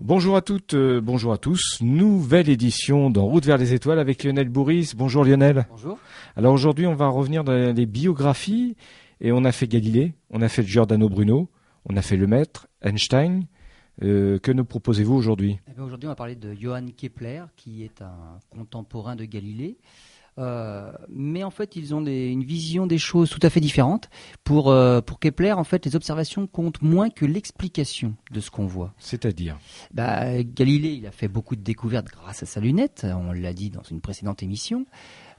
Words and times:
Bonjour 0.00 0.36
à 0.36 0.42
toutes, 0.42 0.74
euh, 0.74 1.00
bonjour 1.00 1.32
à 1.32 1.38
tous. 1.38 1.78
Nouvelle 1.80 2.48
édition 2.48 3.10
dans 3.10 3.26
Route 3.26 3.44
vers 3.44 3.58
les 3.58 3.74
étoiles 3.74 3.98
avec 3.98 4.22
Lionel 4.22 4.48
Bourris. 4.48 4.92
Bonjour 4.96 5.24
Lionel. 5.24 5.66
Bonjour. 5.70 5.98
Alors 6.36 6.54
aujourd'hui, 6.54 6.86
on 6.86 6.94
va 6.94 7.08
revenir 7.08 7.42
dans 7.42 7.74
les 7.74 7.86
biographies 7.86 8.76
et 9.20 9.32
on 9.32 9.44
a 9.44 9.50
fait 9.50 9.66
Galilée, 9.66 10.14
on 10.30 10.40
a 10.40 10.48
fait 10.48 10.62
Giordano 10.62 11.08
Bruno, 11.08 11.50
on 11.84 11.96
a 11.96 12.02
fait 12.02 12.16
le 12.16 12.28
maître, 12.28 12.68
Einstein. 12.80 13.46
Euh, 14.04 14.38
que 14.38 14.52
nous 14.52 14.64
proposez-vous 14.64 15.14
aujourd'hui? 15.14 15.58
Eh 15.66 15.80
Aujourd'hui, 15.80 16.06
on 16.06 16.12
va 16.12 16.16
parler 16.16 16.36
de 16.36 16.54
Johann 16.54 16.92
Kepler, 16.92 17.42
qui 17.56 17.82
est 17.82 18.00
un 18.00 18.38
contemporain 18.50 19.16
de 19.16 19.24
Galilée. 19.24 19.78
Euh, 20.38 20.92
mais 21.08 21.42
en 21.42 21.50
fait, 21.50 21.76
ils 21.76 21.94
ont 21.94 22.04
une 22.04 22.44
vision 22.44 22.86
des 22.86 22.98
choses 22.98 23.30
tout 23.30 23.40
à 23.42 23.50
fait 23.50 23.60
différente. 23.60 24.08
Pour, 24.44 24.70
euh, 24.70 25.00
pour 25.00 25.18
Kepler, 25.18 25.52
en 25.52 25.64
fait, 25.64 25.84
les 25.84 25.96
observations 25.96 26.46
comptent 26.46 26.82
moins 26.82 27.10
que 27.10 27.26
l'explication 27.26 28.14
de 28.30 28.40
ce 28.40 28.50
qu'on 28.50 28.66
voit. 28.66 28.94
C'est-à-dire 28.98 29.58
bah, 29.92 30.42
Galilée, 30.42 30.92
il 30.92 31.06
a 31.06 31.10
fait 31.10 31.28
beaucoup 31.28 31.56
de 31.56 31.62
découvertes 31.62 32.08
grâce 32.08 32.42
à 32.42 32.46
sa 32.46 32.60
lunette, 32.60 33.04
on 33.04 33.32
l'a 33.32 33.52
dit 33.52 33.70
dans 33.70 33.82
une 33.82 34.00
précédente 34.00 34.42
émission. 34.42 34.86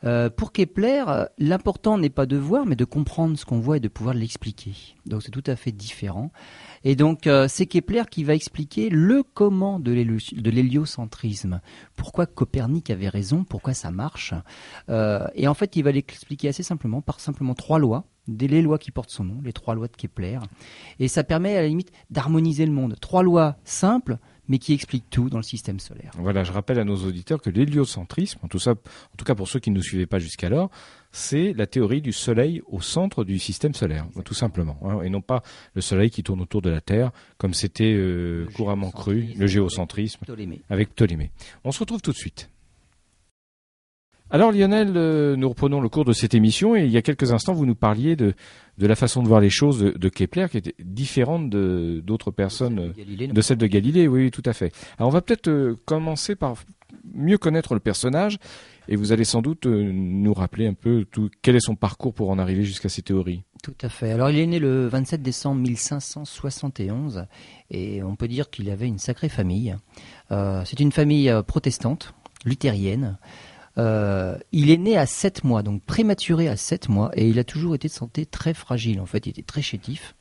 Euh, 0.03 0.29
pour 0.29 0.51
Kepler, 0.51 1.03
l'important 1.37 1.97
n'est 1.97 2.09
pas 2.09 2.25
de 2.25 2.37
voir, 2.37 2.65
mais 2.65 2.75
de 2.75 2.85
comprendre 2.85 3.37
ce 3.37 3.45
qu'on 3.45 3.59
voit 3.59 3.77
et 3.77 3.79
de 3.79 3.87
pouvoir 3.87 4.15
l'expliquer. 4.15 4.73
Donc 5.05 5.23
c'est 5.23 5.31
tout 5.31 5.43
à 5.45 5.55
fait 5.55 5.71
différent. 5.71 6.31
Et 6.83 6.95
donc 6.95 7.27
euh, 7.27 7.47
c'est 7.47 7.65
Kepler 7.65 8.03
qui 8.09 8.23
va 8.23 8.35
expliquer 8.35 8.89
le 8.89 9.23
comment 9.23 9.79
de 9.79 9.91
l'héliocentrisme. 9.91 11.61
Pourquoi 11.95 12.25
Copernic 12.25 12.89
avait 12.89 13.09
raison, 13.09 13.43
pourquoi 13.43 13.73
ça 13.73 13.91
marche. 13.91 14.33
Euh, 14.89 15.27
et 15.35 15.47
en 15.47 15.53
fait, 15.53 15.75
il 15.75 15.83
va 15.83 15.91
l'expliquer 15.91 16.49
assez 16.49 16.63
simplement 16.63 17.01
par 17.01 17.19
simplement 17.19 17.53
trois 17.53 17.79
lois 17.79 18.05
les 18.37 18.61
lois 18.61 18.77
qui 18.77 18.91
portent 18.91 19.09
son 19.09 19.23
nom, 19.23 19.41
les 19.43 19.53
trois 19.53 19.75
lois 19.75 19.87
de 19.87 19.95
Kepler. 19.95 20.39
Et 20.99 21.07
ça 21.07 21.23
permet 21.23 21.57
à 21.57 21.61
la 21.61 21.67
limite 21.67 21.91
d'harmoniser 22.09 22.65
le 22.65 22.71
monde. 22.71 22.95
Trois 22.99 23.23
lois 23.23 23.57
simples, 23.63 24.17
mais 24.47 24.59
qui 24.59 24.73
explique 24.73 25.09
tout 25.09 25.29
dans 25.29 25.37
le 25.37 25.43
système 25.43 25.79
solaire. 25.79 26.11
Voilà, 26.17 26.43
je 26.43 26.51
rappelle 26.51 26.79
à 26.79 26.83
nos 26.83 26.97
auditeurs 26.97 27.41
que 27.41 27.49
l'héliocentrisme, 27.49 28.39
en 28.43 28.47
tout, 28.47 28.59
ça, 28.59 28.71
en 28.71 29.15
tout 29.17 29.25
cas 29.25 29.35
pour 29.35 29.47
ceux 29.47 29.59
qui 29.59 29.71
ne 29.71 29.75
nous 29.75 29.83
suivaient 29.83 30.07
pas 30.07 30.19
jusqu'alors, 30.19 30.69
c'est 31.11 31.53
la 31.53 31.67
théorie 31.67 32.01
du 32.01 32.11
Soleil 32.11 32.61
au 32.67 32.81
centre 32.81 33.23
du 33.23 33.39
système 33.39 33.73
solaire, 33.73 34.05
tout 34.25 34.33
simplement, 34.33 34.79
hein, 34.83 35.01
et 35.01 35.09
non 35.09 35.21
pas 35.21 35.41
le 35.73 35.81
Soleil 35.81 36.09
qui 36.09 36.23
tourne 36.23 36.41
autour 36.41 36.61
de 36.61 36.69
la 36.69 36.81
Terre, 36.81 37.11
comme 37.37 37.53
c'était 37.53 37.93
euh, 37.93 38.45
couramment 38.55 38.91
cru, 38.91 39.29
le 39.37 39.47
géocentrisme, 39.47 40.19
avec 40.69 40.93
Ptolémée. 40.95 41.31
On 41.63 41.71
se 41.71 41.79
retrouve 41.79 42.01
tout 42.01 42.11
de 42.11 42.17
suite. 42.17 42.49
Alors 44.31 44.51
Lionel, 44.51 44.93
euh, 44.95 45.35
nous 45.35 45.49
reprenons 45.49 45.81
le 45.81 45.89
cours 45.89 46.05
de 46.05 46.13
cette 46.13 46.35
émission 46.35 46.75
et 46.75 46.85
il 46.85 46.91
y 46.91 46.97
a 46.97 47.01
quelques 47.01 47.31
instants 47.31 47.53
vous 47.53 47.65
nous 47.65 47.73
parliez 47.73 48.15
de, 48.15 48.35
de 48.77 48.87
la 48.87 48.95
façon 48.95 49.23
de 49.23 49.27
voir 49.27 49.41
les 49.41 49.49
choses 49.49 49.79
de, 49.79 50.09
Kepler 50.09 50.45
qui 50.51 50.57
était 50.57 50.75
différente 50.77 51.49
de 51.49 51.99
d'autres 52.05 52.29
personnes, 52.29 52.93
de 52.93 53.41
celle 53.41 53.57
de 53.57 53.65
Galilée, 53.65 54.07
oui, 54.07 54.29
tout 54.29 54.43
à 54.45 54.53
fait. 54.53 54.71
Alors 54.99 55.09
on 55.09 55.11
va 55.11 55.21
peut-être 55.21 55.47
euh, 55.47 55.75
commencer 55.85 56.35
par 56.35 56.57
mieux 57.11 57.39
connaître 57.39 57.73
le 57.73 57.79
personnage 57.79 58.37
et 58.89 58.97
vous 58.97 59.13
allez 59.13 59.23
sans 59.23 59.41
doute 59.41 59.67
euh, 59.67 59.91
nous 59.93 60.33
rappeler 60.33 60.67
un 60.67 60.73
peu 60.73 61.05
quel 61.41 61.55
est 61.55 61.61
son 61.61 61.75
parcours 61.75 62.13
pour 62.13 62.29
en 62.29 62.39
arriver 62.39 62.63
jusqu'à 62.63 62.89
ces 62.89 63.01
théories. 63.01 63.43
Tout 63.63 63.75
à 63.81 63.87
fait. 63.87 64.11
Alors 64.11 64.29
il 64.29 64.39
est 64.39 64.47
né 64.47 64.59
le 64.59 64.87
27 64.87 65.21
décembre 65.21 65.61
1571 65.61 67.25
et 67.71 68.03
on 68.03 68.17
peut 68.17 68.27
dire 68.27 68.49
qu'il 68.49 68.69
avait 68.69 68.87
une 68.87 68.99
sacrée 68.99 69.29
famille. 69.29 69.75
C'est 70.29 70.79
une 70.79 70.91
famille 70.91 71.33
protestante, 71.47 72.13
luthérienne. 72.45 73.17
Euh, 73.79 74.37
il 74.51 74.71
est 74.71 74.77
né 74.77 74.97
à 74.97 75.05
7 75.05 75.43
mois, 75.43 75.63
donc 75.63 75.81
prématuré 75.83 76.47
à 76.49 76.57
7 76.57 76.89
mois, 76.89 77.11
et 77.13 77.27
il 77.27 77.39
a 77.39 77.43
toujours 77.43 77.75
été 77.75 77.87
de 77.87 77.93
santé 77.93 78.25
très 78.25 78.53
fragile. 78.53 78.99
En 78.99 79.05
fait, 79.05 79.25
il 79.25 79.29
était 79.29 79.41
très 79.41 79.61
chétif. 79.61 80.15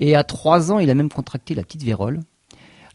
Et 0.00 0.14
à 0.14 0.24
3 0.24 0.72
ans, 0.72 0.78
il 0.78 0.90
a 0.90 0.94
même 0.94 1.08
contracté 1.08 1.54
la 1.54 1.62
petite 1.62 1.82
vérole. 1.82 2.20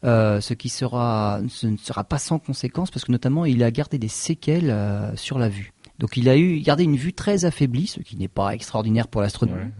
Euh, 0.06 0.40
ce 0.40 0.54
qui 0.54 0.70
sera, 0.70 1.42
ce 1.50 1.68
ne 1.68 1.78
sera 1.78 2.04
pas 2.04 2.20
sans 2.20 2.40
conséquence 2.40 2.92
parce 2.92 3.06
que 3.06 3.12
notamment 3.12 3.46
il 3.46 3.64
a 3.64 3.72
gardé 3.72 3.98
des 3.98 4.08
séquelles 4.08 4.70
euh, 4.70 5.16
sur 5.16 5.40
la 5.40 5.50
vue. 5.50 5.74
Donc 5.98 6.18
il 6.18 6.30
a 6.30 6.38
eu 6.38 6.60
gardé 6.60 6.84
une 6.84 6.98
vue 6.98 7.14
très 7.14 7.46
affaiblie, 7.46 7.88
ce 7.88 8.02
qui 8.02 8.18
n'est 8.18 8.28
pas 8.28 8.54
extraordinaire 8.54 9.08
pour 9.08 9.22
l'astronomie, 9.22 9.72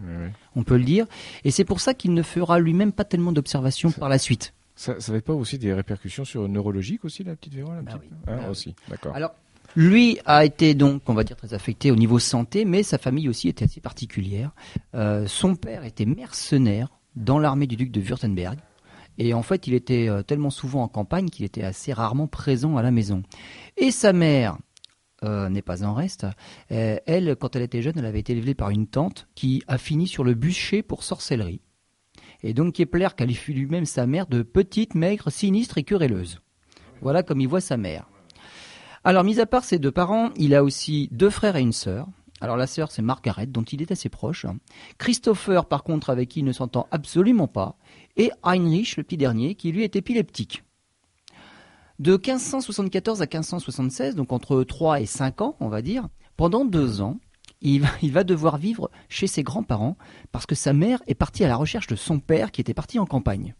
on 0.54 0.62
peut 0.62 0.78
le 0.78 0.84
dire. 0.84 1.06
Et 1.44 1.50
c'est 1.50 1.64
pour 1.64 1.80
ça 1.80 1.92
qu'il 1.94 2.14
ne 2.14 2.22
fera 2.22 2.58
lui-même 2.58 2.92
pas 2.92 3.04
tellement 3.04 3.32
d'observations 3.32 3.92
par 3.92 4.08
la 4.08 4.18
suite. 4.18 4.54
Ça 4.76 4.94
n'avait 5.08 5.20
pas 5.20 5.34
aussi 5.34 5.58
des 5.58 5.72
répercussions 5.72 6.24
sur 6.24 6.48
neurologique 6.48 7.04
aussi 7.04 7.22
la 7.22 7.36
petite 7.36 7.54
vérole 7.54 7.82
bah 7.82 7.98
oui. 8.00 8.08
Hein, 8.26 8.36
bah 8.42 8.50
aussi, 8.50 8.74
d'accord. 8.90 9.14
Alors 9.14 9.32
lui 9.76 10.18
a 10.24 10.44
été 10.44 10.74
donc, 10.74 11.02
on 11.06 11.14
va 11.14 11.22
dire, 11.22 11.36
très 11.36 11.52
affecté 11.52 11.90
au 11.90 11.96
niveau 11.96 12.18
santé, 12.18 12.64
mais 12.64 12.82
sa 12.82 12.96
famille 12.96 13.28
aussi 13.28 13.48
était 13.48 13.66
assez 13.66 13.80
particulière. 13.80 14.52
Euh, 14.94 15.26
son 15.26 15.54
père 15.54 15.84
était 15.84 16.06
mercenaire 16.06 16.88
dans 17.14 17.38
l'armée 17.38 17.66
du 17.66 17.76
duc 17.76 17.90
de 17.90 18.00
Württemberg. 18.00 18.58
Et 19.18 19.34
en 19.34 19.42
fait, 19.42 19.66
il 19.66 19.74
était 19.74 20.08
euh, 20.08 20.22
tellement 20.22 20.50
souvent 20.50 20.82
en 20.82 20.88
campagne 20.88 21.28
qu'il 21.28 21.44
était 21.44 21.62
assez 21.62 21.92
rarement 21.92 22.26
présent 22.26 22.76
à 22.76 22.82
la 22.82 22.90
maison. 22.90 23.22
Et 23.76 23.90
sa 23.90 24.12
mère 24.12 24.58
euh, 25.24 25.48
n'est 25.48 25.62
pas 25.62 25.84
en 25.84 25.94
reste. 25.94 26.26
elle, 26.68 27.36
quand 27.36 27.56
elle 27.56 27.62
était 27.62 27.82
jeune, 27.82 27.98
elle 27.98 28.06
avait 28.06 28.20
été 28.20 28.32
élevée 28.32 28.54
par 28.54 28.70
une 28.70 28.86
tante 28.86 29.28
qui 29.34 29.62
a 29.68 29.78
fini 29.78 30.06
sur 30.06 30.24
le 30.24 30.34
bûcher 30.34 30.82
pour 30.82 31.02
sorcellerie. 31.02 31.60
Et 32.42 32.54
donc 32.54 32.74
Kepler 32.74 33.08
qualifie 33.16 33.54
lui-même 33.54 33.86
sa 33.86 34.06
mère 34.06 34.26
de 34.26 34.42
petite, 34.42 34.94
maigre, 34.94 35.30
sinistre 35.30 35.78
et 35.78 35.84
querelleuse. 35.84 36.40
Voilà 37.00 37.22
comme 37.22 37.40
il 37.40 37.48
voit 37.48 37.60
sa 37.60 37.76
mère. 37.76 38.08
Alors, 39.06 39.22
mis 39.22 39.38
à 39.38 39.46
part 39.46 39.62
ses 39.62 39.78
deux 39.78 39.92
parents, 39.92 40.30
il 40.36 40.52
a 40.52 40.64
aussi 40.64 41.08
deux 41.12 41.30
frères 41.30 41.54
et 41.54 41.60
une 41.60 41.72
sœur. 41.72 42.08
Alors 42.46 42.56
la 42.56 42.68
sœur, 42.68 42.92
c'est 42.92 43.02
Margaret, 43.02 43.48
dont 43.48 43.64
il 43.64 43.82
est 43.82 43.90
assez 43.90 44.08
proche. 44.08 44.46
Christopher, 44.98 45.66
par 45.66 45.82
contre, 45.82 46.10
avec 46.10 46.28
qui 46.28 46.38
il 46.38 46.44
ne 46.44 46.52
s'entend 46.52 46.86
absolument 46.92 47.48
pas. 47.48 47.76
Et 48.16 48.30
Heinrich, 48.44 48.96
le 48.96 49.02
petit 49.02 49.16
dernier, 49.16 49.56
qui 49.56 49.72
lui 49.72 49.82
est 49.82 49.96
épileptique. 49.96 50.62
De 51.98 52.12
1574 52.12 53.20
à 53.20 53.24
1576, 53.24 54.14
donc 54.14 54.32
entre 54.32 54.62
3 54.62 55.00
et 55.00 55.06
5 55.06 55.40
ans, 55.40 55.56
on 55.58 55.66
va 55.66 55.82
dire, 55.82 56.06
pendant 56.36 56.64
deux 56.64 57.00
ans, 57.00 57.18
il 57.62 57.80
va, 57.80 58.22
devoir 58.22 58.58
vivre 58.58 58.92
chez 59.08 59.26
ses 59.26 59.42
grands-parents 59.42 59.96
parce 60.30 60.46
que 60.46 60.54
sa 60.54 60.72
mère 60.72 61.02
est 61.08 61.16
partie 61.16 61.42
à 61.42 61.48
la 61.48 61.56
recherche 61.56 61.88
de 61.88 61.96
son 61.96 62.20
père 62.20 62.52
qui 62.52 62.60
était 62.60 62.74
parti 62.74 63.00
en 63.00 63.06
campagne. 63.06 63.56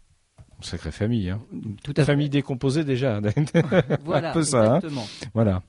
Sacrée 0.61 0.91
famille, 0.91 1.29
hein. 1.29 1.41
Tout 1.83 1.93
à 1.97 2.05
famille 2.05 2.29
décomposée 2.29 2.85
déjà. 2.85 3.19
voilà, 4.05 4.29
Un 4.29 4.33
peu 4.33 4.43
ça, 4.43 4.59
hein. 4.59 4.75
exactement. 4.77 5.05
Voilà. 5.33 5.61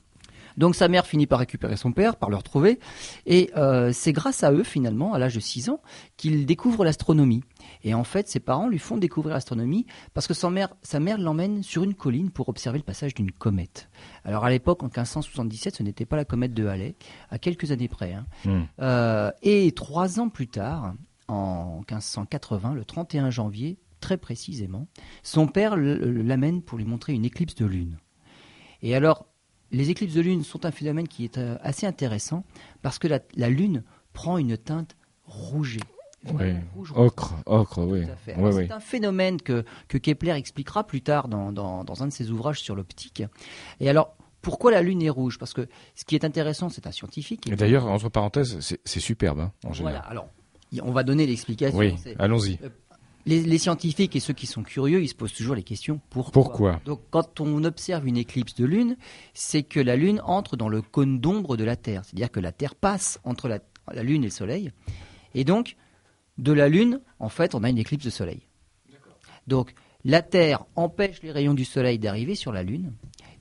Donc 0.58 0.74
sa 0.74 0.88
mère 0.88 1.06
finit 1.06 1.26
par 1.26 1.38
récupérer 1.38 1.76
son 1.76 1.92
père, 1.92 2.16
par 2.16 2.30
le 2.30 2.36
retrouver, 2.36 2.80
et 3.26 3.50
euh, 3.56 3.92
c'est 3.92 4.12
grâce 4.12 4.42
à 4.42 4.52
eux 4.52 4.64
finalement, 4.64 5.14
à 5.14 5.18
l'âge 5.18 5.36
de 5.36 5.40
6 5.40 5.70
ans, 5.70 5.80
qu'il 6.16 6.44
découvre 6.46 6.84
l'astronomie. 6.84 7.42
Et 7.84 7.94
en 7.94 8.02
fait, 8.02 8.28
ses 8.28 8.40
parents 8.40 8.68
lui 8.68 8.80
font 8.80 8.96
découvrir 8.96 9.34
l'astronomie 9.34 9.86
parce 10.14 10.26
que 10.26 10.34
sa 10.34 10.50
mère, 10.50 10.74
sa 10.82 10.98
mère 10.98 11.16
l'emmène 11.16 11.62
sur 11.62 11.84
une 11.84 11.94
colline 11.94 12.30
pour 12.30 12.48
observer 12.48 12.78
le 12.78 12.84
passage 12.84 13.14
d'une 13.14 13.30
comète. 13.30 13.88
Alors 14.24 14.44
à 14.44 14.50
l'époque, 14.50 14.82
en 14.82 14.86
1577, 14.86 15.76
ce 15.76 15.82
n'était 15.84 16.06
pas 16.06 16.16
la 16.16 16.24
comète 16.24 16.54
de 16.54 16.66
Halley, 16.66 16.96
à 17.30 17.38
quelques 17.38 17.70
années 17.70 17.88
près. 17.88 18.14
Hein. 18.14 18.26
Hmm. 18.44 18.62
Euh, 18.80 19.30
et 19.42 19.70
trois 19.72 20.18
ans 20.18 20.28
plus 20.28 20.48
tard, 20.48 20.94
en 21.28 21.82
1580, 21.88 22.74
le 22.74 22.84
31 22.84 23.30
janvier, 23.30 23.78
très 24.00 24.16
précisément, 24.16 24.88
son 25.22 25.46
père 25.46 25.76
l'amène 25.76 26.62
pour 26.62 26.78
lui 26.78 26.84
montrer 26.84 27.12
une 27.12 27.24
éclipse 27.24 27.54
de 27.54 27.66
lune. 27.66 27.98
Et 28.82 28.94
alors, 28.94 29.27
les 29.70 29.90
éclipses 29.90 30.14
de 30.14 30.20
lune 30.20 30.44
sont 30.44 30.64
un 30.64 30.70
phénomène 30.70 31.08
qui 31.08 31.24
est 31.24 31.38
euh, 31.38 31.56
assez 31.62 31.86
intéressant 31.86 32.44
parce 32.82 32.98
que 32.98 33.08
la, 33.08 33.48
lune 33.48 33.82
prend 34.12 34.38
une 34.38 34.56
teinte 34.56 34.96
rougée. 35.24 35.80
Oui. 36.34 36.54
ocre, 36.96 37.34
ocre, 37.46 37.78
oui. 37.86 38.04
c'est 38.26 38.72
un 38.72 38.80
phénomène 38.80 39.40
que, 39.40 39.64
que, 39.86 39.98
Kepler 39.98 40.32
expliquera 40.32 40.84
plus 40.84 41.00
tard 41.00 41.28
dans, 41.28 41.52
dans, 41.52 42.02
un 42.02 42.06
de 42.08 42.12
ses 42.12 42.30
ouvrages 42.30 42.60
sur 42.60 42.74
l'optique. 42.74 43.22
Et 43.78 43.88
alors, 43.88 44.16
pourquoi 44.42 44.72
la 44.72 44.82
Lune 44.82 45.00
est 45.00 45.10
rouge? 45.10 45.38
Parce 45.38 45.54
que 45.54 45.68
ce 45.94 46.04
qui 46.04 46.16
est 46.16 46.24
intéressant, 46.24 46.70
c'est 46.70 46.88
un 46.88 46.90
scientifique. 46.90 47.46
Et 47.46 47.54
d'ailleurs, 47.54 47.86
entre 47.86 48.08
parenthèses, 48.08 48.58
c'est 48.84 49.00
superbe, 49.00 49.38
hein, 49.38 49.52
en 49.64 49.72
général. 49.72 50.02
Voilà, 50.02 50.10
alors, 50.10 50.28
on 50.82 50.90
va 50.90 51.04
donner 51.04 51.24
l'explication. 51.24 51.78
Oui, 51.78 51.94
allons-y. 52.18 52.58
Les, 53.26 53.58
scientifiques 53.58 54.16
et 54.16 54.20
ceux 54.20 54.32
qui 54.32 54.46
sont 54.46 54.62
curieux, 54.62 55.02
ils 55.02 55.08
se 55.08 55.14
posent 55.14 55.34
toujours 55.34 55.54
les 55.54 55.62
questions 55.62 56.00
pourquoi? 56.08 56.32
Pourquoi? 56.32 56.80
Donc, 56.86 57.00
quand 57.10 57.40
on 57.40 57.62
observe 57.64 58.06
une 58.06 58.16
éclipse 58.16 58.54
de 58.54 58.64
lune, 58.64 58.96
c'est 59.34 59.62
que 59.62 59.80
la 59.80 59.96
lune 59.96 60.20
entre 60.24 60.56
dans 60.56 60.68
le 60.68 60.80
cône 60.80 61.20
d'ombre 61.20 61.56
de 61.56 61.64
la 61.64 61.76
Terre, 61.76 62.04
c'est-à-dire 62.04 62.30
que 62.30 62.40
la 62.40 62.52
Terre 62.52 62.74
passe 62.74 63.20
entre 63.24 63.48
la, 63.48 63.58
la, 63.92 64.02
lune 64.02 64.22
et 64.22 64.28
le 64.28 64.32
Soleil, 64.32 64.72
et 65.34 65.44
donc 65.44 65.76
de 66.38 66.52
la 66.52 66.68
lune, 66.68 67.00
en 67.18 67.28
fait, 67.28 67.54
on 67.54 67.64
a 67.64 67.68
une 67.68 67.78
éclipse 67.78 68.04
de 68.04 68.10
Soleil. 68.10 68.46
Donc, 69.46 69.74
la 70.04 70.22
Terre 70.22 70.64
empêche 70.76 71.22
les 71.22 71.32
rayons 71.32 71.54
du 71.54 71.64
Soleil 71.64 71.98
d'arriver 71.98 72.34
sur 72.34 72.52
la 72.52 72.62
lune, 72.62 72.92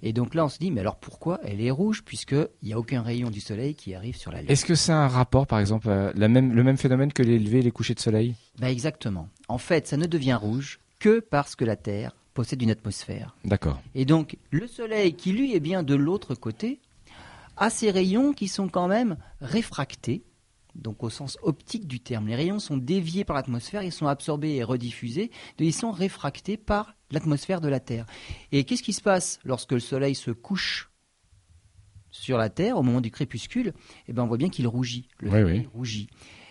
et 0.04 0.14
donc 0.14 0.36
là, 0.36 0.46
on 0.46 0.50
se 0.50 0.60
dit, 0.60 0.72
mais 0.72 0.82
alors 0.82 0.98
pourquoi 0.98 1.40
elle 1.44 1.62
est 1.62 1.72
rouge 1.72 2.04
puisqu'il 2.04 2.48
n'y 2.64 2.74
a 2.74 2.80
aucun 2.80 3.02
rayon 3.02 3.30
du 3.30 3.40
soleil 3.40 3.76
qui 3.76 3.96
arrive 3.96 4.16
sur 4.16 4.32
la 4.32 4.42
Lune 4.42 4.52
Est-ce 4.52 4.66
que 4.66 4.76
c'est 4.76 4.92
un 4.92 5.08
rapport, 5.08 5.48
par 5.48 5.60
exemple, 5.60 5.90
la 5.90 6.28
même, 6.28 6.54
le 6.54 6.64
même 6.64 6.78
phénomène 6.78 7.12
que 7.12 7.24
les 7.24 7.40
levées 7.40 7.60
et 7.60 7.64
les 7.64 7.72
couchers 7.72 7.96
de 7.96 8.00
soleil? 8.00 8.36
Bah 8.60 8.70
Exactement. 8.70 9.30
En 9.48 9.58
fait, 9.58 9.88
ça 9.88 9.98
ne 9.98 10.06
devient 10.06 10.38
rouge 10.40 10.80
que 11.00 11.20
parce 11.20 11.56
que 11.56 11.66
la 11.66 11.76
Terre 11.76 12.12
possède 12.34 12.62
une 12.62 12.72
atmosphère. 12.72 13.36
D'accord. 13.46 13.82
Et 13.96 14.06
donc, 14.06 14.38
le 14.52 14.68
soleil, 14.68 15.14
qui 15.16 15.32
lui 15.32 15.56
est 15.56 15.60
bien 15.60 15.82
de 15.82 15.96
l'autre 15.96 16.36
côté, 16.36 16.80
a 17.58 17.70
ses 17.70 17.90
rayons 17.90 18.34
qui 18.34 18.48
sont 18.48 18.70
quand 18.70 18.88
même 18.88 19.18
réfractés 19.42 20.22
donc 20.78 21.04
au 21.04 21.10
sens 21.10 21.38
optique 21.42 21.88
du 21.88 22.00
terme. 22.00 22.28
Les 22.28 22.36
rayons 22.36 22.60
sont 22.60 22.78
déviés 22.78 23.26
par 23.26 23.36
l'atmosphère, 23.36 23.84
ils 23.84 23.92
sont 23.92 24.08
absorbés 24.08 24.56
et 24.56 24.64
rediffusés, 24.64 25.32
ils 25.60 25.74
sont 25.74 25.92
réfractés 25.92 26.58
par 26.58 26.96
l'atmosphère 27.12 27.62
de 27.62 27.68
la 27.68 27.80
Terre. 27.80 28.06
Et 28.52 28.64
qu'est-ce 28.64 28.84
qui 28.84 28.94
se 28.94 29.02
passe 29.02 29.40
lorsque 29.44 29.72
le 29.72 29.80
Soleil 29.80 30.16
se 30.16 30.32
couche 30.32 30.92
sur 32.12 32.38
la 32.38 32.50
Terre 32.50 32.78
au 32.78 32.84
moment 32.84 33.02
du 33.02 33.12
crépuscule? 33.12 33.74
Eh 34.08 34.14
bien, 34.14 34.24
on 34.24 34.28
voit 34.28 34.38
bien 34.38 34.50
qu'il 34.50 34.68
rougit. 34.68 35.08
Le 35.20 35.30
Soleil 35.30 35.70
rougit. 35.74 36.08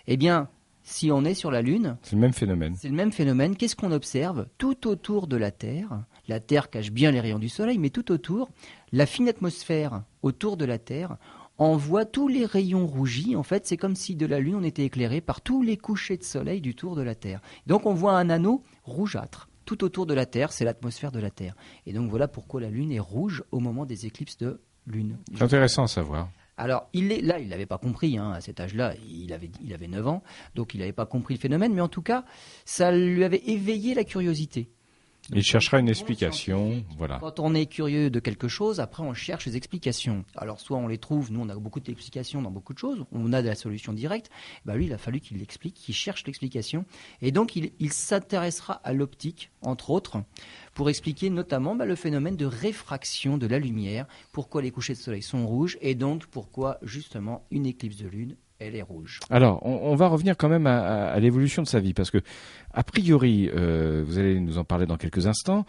Eh 0.07 0.17
bien, 0.17 0.49
si 0.83 1.11
on 1.11 1.25
est 1.25 1.35
sur 1.35 1.51
la 1.51 1.63
Lune, 1.63 1.99
c'est 2.03 2.15
le 2.15 2.21
même 2.21 2.33
phénomène. 2.33 2.77
C'est 2.77 2.89
le 2.89 2.95
même 2.95 3.13
phénomène. 3.13 3.57
Qu'est-ce 3.57 3.75
qu'on 3.75 3.93
observe? 3.93 4.47
Tout 4.57 4.87
autour 4.87 5.27
de 5.27 5.37
la 5.37 5.51
Terre, 5.51 6.05
la 6.29 6.41
Terre 6.41 6.71
cache 6.71 6.93
bien 6.93 7.11
les 7.11 7.21
rayons 7.21 7.39
du 7.39 7.49
Soleil, 7.49 7.79
mais 7.79 7.91
tout 7.91 8.13
autour, 8.13 8.51
la 8.93 9.07
fine 9.07 9.29
atmosphère 9.29 10.05
autour 10.23 10.57
de 10.57 10.65
la 10.65 10.79
Terre 10.79 11.17
envoie 11.59 12.05
tous 12.05 12.29
les 12.29 12.45
rayons 12.45 12.87
rougis. 12.87 13.37
En 13.37 13.43
fait, 13.43 13.67
c'est 13.67 13.77
comme 13.77 13.97
si 13.97 14.15
de 14.15 14.27
la 14.27 14.41
Lune 14.41 14.57
on 14.57 14.63
était 14.63 14.85
éclairé 14.85 15.21
par 15.21 15.41
tous 15.41 15.63
les 15.63 15.77
couchers 15.77 16.17
de 16.17 16.25
soleil 16.25 16.61
du 16.61 16.75
tour 16.75 16.97
de 16.97 17.03
la 17.03 17.15
Terre. 17.15 17.41
Donc 17.67 17.87
on 17.87 17.95
voit 17.95 18.19
un 18.19 18.31
anneau 18.31 18.63
rougeâtre. 18.85 19.49
Tout 19.65 19.83
autour 19.83 20.07
de 20.07 20.15
la 20.15 20.27
Terre, 20.27 20.53
c'est 20.53 20.65
l'atmosphère 20.65 21.11
de 21.11 21.19
la 21.19 21.31
Terre. 21.31 21.57
Et 21.87 21.93
donc 21.93 22.09
voilà 22.11 22.29
pourquoi 22.29 22.61
la 22.61 22.71
Lune 22.71 22.93
est 22.93 23.01
rouge 23.01 23.43
au 23.51 23.59
moment 23.59 23.85
des 23.85 24.07
éclipses 24.07 24.39
de 24.39 24.61
Lune. 24.87 25.19
C'est 25.35 25.43
intéressant 25.43 25.85
à 25.85 25.89
savoir. 25.89 26.29
Alors, 26.59 26.89
il 26.95 27.13
est, 27.13 27.21
là, 27.21 27.39
il 27.39 27.49
n'avait 27.49 27.67
pas 27.67 27.77
compris, 27.77 28.17
hein, 28.17 28.31
à 28.31 28.41
cet 28.41 28.61
âge-là, 28.61 28.95
il 29.07 29.33
avait, 29.35 29.51
il 29.63 29.75
avait 29.75 29.89
9 29.89 30.07
ans, 30.09 30.23
donc 30.55 30.73
il 30.73 30.81
n'avait 30.81 30.93
pas 30.93 31.05
compris 31.05 31.35
le 31.35 31.41
phénomène, 31.41 31.75
mais 31.75 31.83
en 31.83 31.89
tout 31.89 32.01
cas, 32.01 32.25
ça 32.65 32.91
lui 32.93 33.25
avait 33.25 33.43
éveillé 33.47 33.95
la 33.95 34.05
curiosité. 34.05 34.71
Il 35.33 35.43
cherchera 35.43 35.81
une 35.81 35.89
explication, 35.89 36.85
voilà. 36.97 37.19
Quand 37.19 37.41
on 37.41 37.53
est 37.53 37.67
curieux 37.67 38.11
de 38.11 38.21
quelque 38.21 38.47
chose, 38.47 38.79
après 38.79 39.03
on 39.03 39.13
cherche 39.13 39.47
les 39.47 39.57
explications. 39.57 40.25
Alors 40.37 40.61
soit 40.61 40.77
on 40.79 40.87
les 40.87 40.99
trouve, 40.99 41.33
nous 41.33 41.41
on 41.41 41.49
a 41.49 41.55
beaucoup 41.57 41.81
d'explications 41.81 42.43
dans 42.43 42.51
beaucoup 42.53 42.75
de 42.75 42.79
choses, 42.79 43.05
on 43.11 43.33
a 43.33 43.43
de 43.43 43.49
la 43.49 43.57
solution 43.57 43.93
directe. 43.93 44.31
Bah 44.65 44.77
lui, 44.77 44.87
il 44.87 44.93
a 44.93 44.99
fallu 44.99 45.19
qu'il 45.19 45.39
l'explique, 45.39 45.75
qu'il 45.75 45.95
cherche 45.95 46.25
l'explication, 46.27 46.85
et 47.23 47.33
donc 47.33 47.57
il, 47.57 47.93
s'intéressera 47.93 48.75
à 48.85 48.93
l'optique, 48.93 49.51
entre 49.63 49.91
autres, 49.91 50.23
pour 50.75 50.91
expliquer 50.91 51.29
notamment 51.31 51.75
bah, 51.75 51.87
le 51.87 51.97
phénomène 51.97 52.37
de 52.37 52.47
réfraction 52.47 53.37
de 53.37 53.47
la 53.47 53.59
lumière, 53.59 54.07
pourquoi 54.33 54.63
les 54.63 54.71
couchers 54.71 54.95
de 54.95 54.99
soleil 54.99 55.23
sont 55.23 55.47
rouges, 55.47 55.77
et 55.81 55.95
donc 55.97 56.27
pourquoi 56.27 56.79
justement 56.83 57.45
une 57.51 57.67
éclipse 57.67 57.97
de 57.97 58.09
lune 58.09 58.37
elle 58.59 58.77
est 58.77 58.83
rouge. 58.83 59.21
Alors, 59.31 59.65
on, 59.67 59.95
va 59.95 60.09
revenir 60.09 60.37
quand 60.37 60.49
même 60.49 60.67
à, 60.67 61.19
l'évolution 61.21 61.63
de 61.63 61.69
sa 61.69 61.81
vie, 61.81 61.95
parce 61.95 62.11
que, 62.11 62.19
a 62.73 62.83
priori, 62.83 63.51
euh, 63.55 64.05
vous 64.07 64.19
allez 64.19 64.41
nous 64.41 64.59
en 64.59 64.65
parler 64.65 64.87
dans 64.87 64.97
quelques 64.97 65.27
instants, 65.27 65.67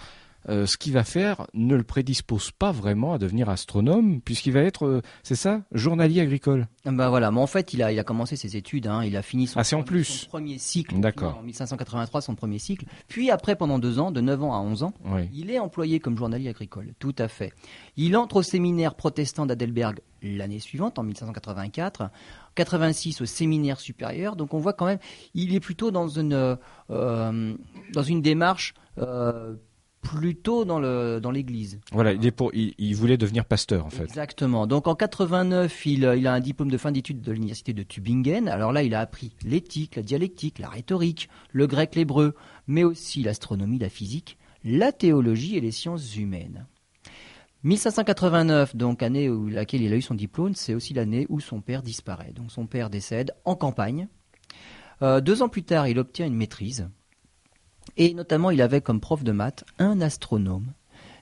euh, 0.50 0.66
ce 0.66 0.78
qu'il 0.78 0.94
va 0.94 1.04
faire 1.04 1.46
ne 1.54 1.76
le 1.76 1.84
prédispose 1.84 2.52
pas 2.52 2.72
vraiment 2.72 3.14
à 3.14 3.18
devenir 3.18 3.50
astronome, 3.50 4.22
puisqu'il 4.22 4.54
va 4.54 4.62
être, 4.62 4.86
euh, 4.86 5.02
c'est 5.22 5.36
ça, 5.36 5.64
journalier 5.74 6.22
agricole. 6.22 6.68
Bah 6.86 7.10
voilà, 7.10 7.32
mais 7.32 7.42
en 7.42 7.48
fait, 7.48 7.74
il 7.74 7.84
a, 7.84 7.92
il 7.92 8.00
a 8.00 8.04
commencé 8.06 8.38
ses 8.38 8.56
études, 8.56 8.88
hein, 8.88 9.04
il 9.04 9.18
a 9.18 9.22
fini 9.22 9.48
son, 9.48 9.60
ah, 9.60 9.76
en 9.76 9.84
plus. 9.84 10.26
premier 10.26 10.58
cycle, 10.58 10.98
D'accord. 11.00 11.38
en 11.40 11.44
1583, 11.44 12.22
son 12.22 12.36
premier 12.36 12.60
cycle. 12.60 12.86
Puis 13.10 13.30
après, 13.30 13.58
pendant 13.58 13.78
deux 13.78 14.00
ans, 14.00 14.12
de 14.12 14.22
9 14.22 14.44
ans 14.44 14.54
à 14.54 14.60
11 14.60 14.84
ans, 14.84 14.94
il 15.34 15.52
est 15.52 15.60
employé 15.60 16.00
comme 16.00 16.18
journalier 16.18 16.50
agricole, 16.50 16.94
tout 16.98 17.16
à 17.18 17.28
fait. 17.28 17.52
Il 17.98 18.16
entre 18.16 18.38
au 18.38 18.44
séminaire 18.44 18.96
protestant 18.96 19.46
d'Adelberg 19.46 20.00
l'année 20.22 20.60
suivante, 20.60 20.98
en 20.98 21.04
1584. 21.04 22.10
86 22.58 23.22
au 23.22 23.26
séminaire 23.26 23.80
supérieur. 23.80 24.36
Donc 24.36 24.54
on 24.54 24.60
voit 24.60 24.74
quand 24.74 24.86
même, 24.86 25.00
il 25.34 25.56
est 25.56 25.60
plutôt 25.60 25.92
dans 25.92 26.08
une, 26.08 26.58
euh, 26.90 27.56
dans 27.94 28.04
une 28.04 28.22
démarche 28.22 28.74
plutôt 30.02 30.66
dans 30.66 30.80
le 30.80 31.20
dans 31.22 31.32
l'église. 31.32 31.80
Voilà, 31.92 32.14
il, 32.14 32.26
est 32.26 32.32
pour, 32.32 32.52
il, 32.54 32.96
voulait 32.96 33.18
devenir 33.18 33.46
pasteur 33.46 33.86
en 33.86 33.90
fait. 33.90 34.04
Exactement. 34.04 34.68
Donc 34.68 34.88
en 34.88 34.96
89, 34.96 35.86
il, 35.86 36.14
il 36.18 36.28
a 36.28 36.34
un 36.34 36.40
diplôme 36.40 36.72
de 36.72 36.78
fin 36.78 36.92
d'études 36.92 37.22
de 37.22 37.32
l'université 37.32 37.74
de 37.74 37.84
Tübingen. 37.84 38.48
Alors 38.48 38.72
là, 38.72 38.84
il 38.84 38.96
a 38.96 39.00
appris 39.00 39.34
l'éthique, 39.44 39.96
la 39.96 40.04
dialectique, 40.04 40.60
la 40.60 40.70
rhétorique, 40.70 41.30
le 41.52 41.68
grec, 41.68 41.96
l'hébreu, 41.96 42.36
mais 42.68 42.84
aussi 42.84 43.22
l'astronomie, 43.24 43.80
la 43.80 43.90
physique, 43.90 44.38
la 44.64 44.92
théologie 44.92 45.58
et 45.58 45.62
les 45.62 45.72
sciences 45.72 46.16
humaines. 46.16 46.66
1589, 47.68 48.76
donc 48.76 49.04
année 49.04 49.30
où 49.30 49.48
laquelle 49.48 49.82
il 49.82 49.94
a 49.94 49.96
eu 49.96 50.02
son 50.02 50.16
diplôme, 50.16 50.56
c'est 50.56 50.74
aussi 50.74 50.94
l'année 50.94 51.26
où 51.30 51.40
son 51.40 51.62
père 51.62 51.82
disparaît. 51.82 52.32
Donc 52.34 52.52
son 52.52 52.66
père 52.66 52.90
décède 52.90 53.34
en 53.46 53.56
campagne. 53.56 54.08
Euh, 55.02 55.22
deux 55.22 55.42
ans 55.42 55.50
plus 55.50 55.64
tard, 55.64 55.88
il 55.88 56.00
obtient 56.00 56.26
une 56.26 56.36
maîtrise 56.36 56.90
et 57.96 58.14
notamment, 58.14 58.52
il 58.52 58.62
avait 58.62 58.82
comme 58.82 59.00
prof 59.00 59.24
de 59.24 59.32
maths 59.32 59.64
un 59.80 60.02
astronome, 60.02 60.74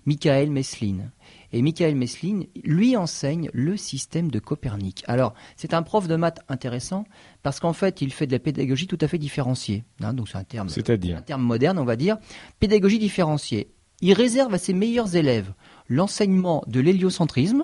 Michael 0.06 0.50
Meslin. 0.50 1.12
Et 1.52 1.62
Michael 1.62 1.96
Meslin 1.96 2.42
lui 2.64 2.98
enseigne 2.98 3.50
le 3.54 3.78
système 3.78 4.32
de 4.32 4.40
Copernic. 4.40 5.04
Alors, 5.08 5.34
c'est 5.56 5.74
un 5.74 5.84
prof 5.84 6.08
de 6.08 6.16
maths 6.16 6.40
intéressant 6.50 7.06
parce 7.44 7.60
qu'en 7.60 7.74
fait, 7.74 8.02
il 8.02 8.12
fait 8.12 8.28
de 8.28 8.34
la 8.34 8.40
pédagogie 8.40 8.88
tout 8.88 8.98
à 9.02 9.08
fait 9.08 9.18
différenciée. 9.18 9.84
Hein, 10.02 10.14
donc, 10.14 10.28
c'est 10.28 10.38
un 10.38 10.44
terme, 10.44 10.68
un 10.70 11.22
terme 11.22 11.44
moderne, 11.44 11.78
on 11.78 11.86
va 11.86 11.96
dire. 11.96 12.18
Pédagogie 12.60 13.00
différenciée. 13.00 13.72
Il 14.02 14.14
réserve 14.14 14.54
à 14.54 14.58
ses 14.58 14.74
meilleurs 14.74 15.16
élèves 15.16 15.54
l'enseignement 15.88 16.64
de 16.68 16.80
l'héliocentrisme 16.80 17.64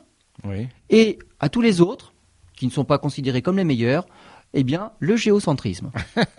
et 0.89 1.19
à 1.39 1.49
tous 1.49 1.61
les 1.61 1.81
autres, 1.81 2.13
qui 2.55 2.65
ne 2.65 2.71
sont 2.71 2.85
pas 2.85 2.97
considérés 2.97 3.41
comme 3.41 3.57
les 3.57 3.63
meilleurs, 3.63 4.05
eh 4.53 4.63
bien, 4.63 4.91
le 4.99 5.15
géocentrisme. 5.15 5.91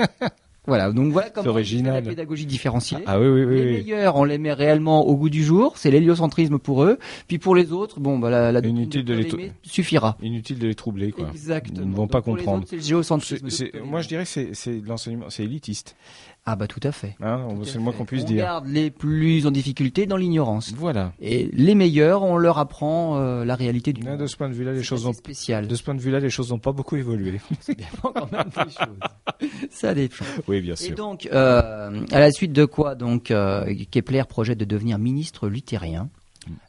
Voilà, 0.68 0.92
donc 0.92 1.12
voilà 1.12 1.28
comment 1.30 1.50
original. 1.50 1.94
la 1.94 2.02
pédagogie 2.02 2.46
différenciée. 2.46 2.98
Ah, 3.06 3.18
oui, 3.18 3.26
oui, 3.26 3.56
les 3.56 3.72
meilleurs, 3.78 4.14
on 4.14 4.22
les 4.22 4.38
met 4.38 4.52
réellement 4.52 5.04
au 5.08 5.16
goût 5.16 5.28
du 5.28 5.42
jour, 5.42 5.76
c'est 5.76 5.90
l'héliocentrisme 5.90 6.60
pour 6.60 6.84
eux. 6.84 7.00
Puis 7.26 7.38
pour 7.38 7.56
les 7.56 7.72
autres, 7.72 7.98
bon, 7.98 8.20
bah, 8.20 8.30
la, 8.30 8.52
la 8.52 8.60
Inutile 8.60 9.04
de, 9.04 9.12
les, 9.12 9.52
suffira. 9.64 10.16
Inutile 10.22 10.60
de 10.60 10.68
les 10.68 10.76
troubler, 10.76 11.10
quoi. 11.10 11.28
Exactement. 11.32 11.80
Ils 11.82 11.90
ne 11.90 11.96
vont 11.96 12.06
pas 12.06 12.22
comprendre. 12.22 12.64
C'est 12.68 12.76
le 12.76 12.82
géocentrisme. 12.82 13.48
moi, 13.84 14.02
je 14.02 14.08
dirais 14.08 14.24
que 14.24 14.54
c'est 14.54 14.80
l'enseignement, 14.86 15.30
c'est 15.30 15.42
élitiste. 15.42 15.96
Ah 16.44 16.56
bah 16.56 16.66
tout 16.66 16.80
à 16.82 16.90
fait. 16.90 17.14
Hein, 17.20 17.46
c'est 17.62 17.76
le 17.76 17.80
moins 17.82 17.92
qu'on 17.92 18.04
puisse 18.04 18.24
on 18.24 18.26
dire. 18.26 18.42
On 18.42 18.46
garde 18.46 18.66
les 18.66 18.90
plus 18.90 19.46
en 19.46 19.52
difficulté 19.52 20.06
dans 20.06 20.16
l'ignorance. 20.16 20.72
Voilà. 20.72 21.12
Et 21.20 21.48
les 21.52 21.76
meilleurs, 21.76 22.24
on 22.24 22.36
leur 22.36 22.58
apprend 22.58 23.16
euh, 23.16 23.44
la 23.44 23.54
réalité 23.54 23.92
du 23.92 24.02
monde. 24.02 24.18
De 24.18 24.26
ce 24.26 24.36
point 24.36 24.48
de 24.48 24.54
vue-là, 24.54 24.72
les 24.72 24.82
choses 24.82 25.06
ont 25.06 25.12
spécial. 25.12 25.68
De 25.68 25.74
ce 25.76 25.84
point 25.84 25.94
de 25.94 26.00
vue-là, 26.00 26.18
les 26.18 26.30
choses 26.30 26.50
n'ont 26.50 26.58
pas 26.58 26.72
beaucoup 26.72 26.96
évolué. 26.96 27.40
Ça 27.60 27.74
dépend 27.74 28.12
quand 28.12 28.32
même 28.32 28.48
des 28.48 28.72
choses. 28.72 29.50
Ça 29.70 29.94
dépend. 29.94 30.24
Oui, 30.48 30.60
bien 30.60 30.74
sûr. 30.74 30.90
Et 30.90 30.94
donc, 30.94 31.28
euh, 31.32 32.04
à 32.10 32.18
la 32.18 32.32
suite 32.32 32.52
de 32.52 32.64
quoi, 32.64 32.96
donc, 32.96 33.30
euh, 33.30 33.72
Kepler 33.92 34.24
projette 34.28 34.58
de 34.58 34.64
devenir 34.64 34.98
ministre 34.98 35.48
luthérien, 35.48 36.10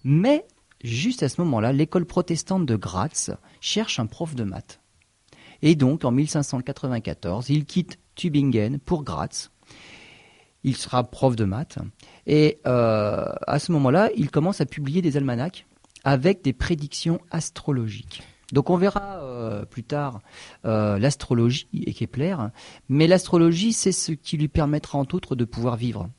mais 0.03 0.45
juste 0.83 1.23
à 1.23 1.29
ce 1.29 1.41
moment-là, 1.41 1.73
l'école 1.73 2.05
protestante 2.05 2.67
de 2.67 2.75
Graz 2.75 3.31
cherche 3.59 3.99
un 3.99 4.05
prof 4.05 4.35
de 4.35 4.43
maths. 4.43 4.79
Et 5.63 5.73
donc, 5.73 6.05
en 6.05 6.11
1594, 6.11 7.49
il 7.49 7.65
quitte 7.65 7.97
Tübingen 8.15 8.77
pour 8.77 9.03
Graz 9.03 9.49
il 10.63 10.75
sera 10.75 11.03
prof 11.03 11.35
de 11.35 11.45
maths. 11.45 11.77
Et 12.27 12.59
euh, 12.65 13.25
à 13.47 13.59
ce 13.59 13.71
moment-là, 13.71 14.09
il 14.15 14.29
commence 14.31 14.61
à 14.61 14.65
publier 14.65 15.01
des 15.01 15.17
almanachs 15.17 15.65
avec 16.03 16.43
des 16.43 16.53
prédictions 16.53 17.19
astrologiques. 17.31 18.23
Donc 18.51 18.69
on 18.69 18.77
verra 18.77 19.23
euh, 19.23 19.65
plus 19.65 19.83
tard 19.83 20.21
euh, 20.65 20.99
l'astrologie 20.99 21.67
et 21.73 21.93
Kepler, 21.93 22.35
mais 22.87 23.07
l'astrologie, 23.07 23.73
c'est 23.73 23.91
ce 23.91 24.11
qui 24.11 24.37
lui 24.37 24.47
permettra 24.47 24.99
entre 24.99 25.15
autres 25.15 25.35
de 25.35 25.45
pouvoir 25.45 25.75
vivre 25.75 26.09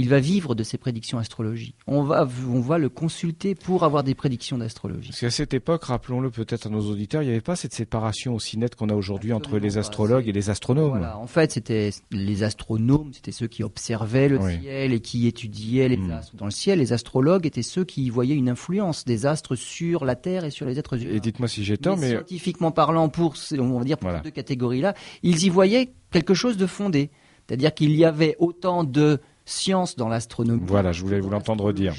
il 0.00 0.08
va 0.08 0.18
vivre 0.18 0.54
de 0.54 0.62
ses 0.62 0.78
prédictions 0.78 1.18
astrologiques. 1.18 1.76
On 1.86 2.02
va, 2.02 2.26
on 2.48 2.60
va 2.60 2.78
le 2.78 2.88
consulter 2.88 3.54
pour 3.54 3.84
avoir 3.84 4.02
des 4.02 4.14
prédictions 4.14 4.56
d'astrologie. 4.56 5.10
Parce 5.10 5.20
qu'à 5.20 5.30
cette 5.30 5.52
époque, 5.52 5.84
rappelons-le 5.84 6.30
peut-être 6.30 6.66
à 6.66 6.70
nos 6.70 6.80
auditeurs, 6.90 7.22
il 7.22 7.26
n'y 7.26 7.32
avait 7.32 7.42
pas 7.42 7.54
cette 7.54 7.74
séparation 7.74 8.34
aussi 8.34 8.56
nette 8.56 8.76
qu'on 8.76 8.88
a 8.88 8.94
aujourd'hui 8.94 9.34
entre 9.34 9.58
les 9.58 9.76
astrologues 9.76 10.26
et 10.26 10.32
les 10.32 10.48
astronomes. 10.48 10.90
Voilà, 10.90 11.18
en 11.18 11.26
fait, 11.26 11.52
c'était 11.52 11.90
les 12.10 12.42
astronomes, 12.42 13.10
c'était 13.12 13.30
ceux 13.30 13.46
qui 13.46 13.62
observaient 13.62 14.30
le 14.30 14.40
ciel 14.40 14.94
et 14.94 15.00
qui 15.00 15.26
étudiaient 15.26 15.90
les 15.90 15.98
hmm. 15.98 16.12
astres 16.12 16.36
dans 16.36 16.46
le 16.46 16.50
ciel. 16.50 16.78
Les 16.78 16.94
astrologues 16.94 17.44
étaient 17.44 17.62
ceux 17.62 17.84
qui 17.84 18.08
voyaient 18.08 18.36
une 18.36 18.48
influence 18.48 19.04
des 19.04 19.26
astres 19.26 19.54
sur 19.54 20.06
la 20.06 20.16
Terre 20.16 20.46
et 20.46 20.50
sur 20.50 20.64
les 20.64 20.78
êtres 20.78 21.02
humains. 21.02 21.14
Et 21.14 21.20
dites-moi 21.20 21.46
si 21.48 21.62
j'ai 21.62 21.76
tort, 21.76 21.98
mais, 21.98 22.08
scientifiquement 22.08 22.70
parlant, 22.70 23.10
pour 23.10 23.34
on 23.58 23.78
va 23.78 23.84
dire 23.84 23.98
pour 23.98 24.10
ces 24.10 24.22
deux 24.22 24.30
catégories-là, 24.30 24.94
ils 25.22 25.44
y 25.44 25.50
voyaient 25.50 25.92
quelque 26.10 26.32
chose 26.32 26.56
de 26.56 26.66
fondé. 26.66 27.10
C'est-à-dire 27.46 27.74
qu'il 27.74 27.94
y 27.96 28.04
avait 28.04 28.36
autant 28.38 28.84
de 28.84 29.20
science 29.50 29.96
dans 29.96 30.08
l'astronomie. 30.08 30.62
Voilà, 30.64 30.92
je 30.92 31.02
voulais 31.02 31.20
vous 31.20 31.30
l'entendre 31.30 31.72
dire. 31.72 31.94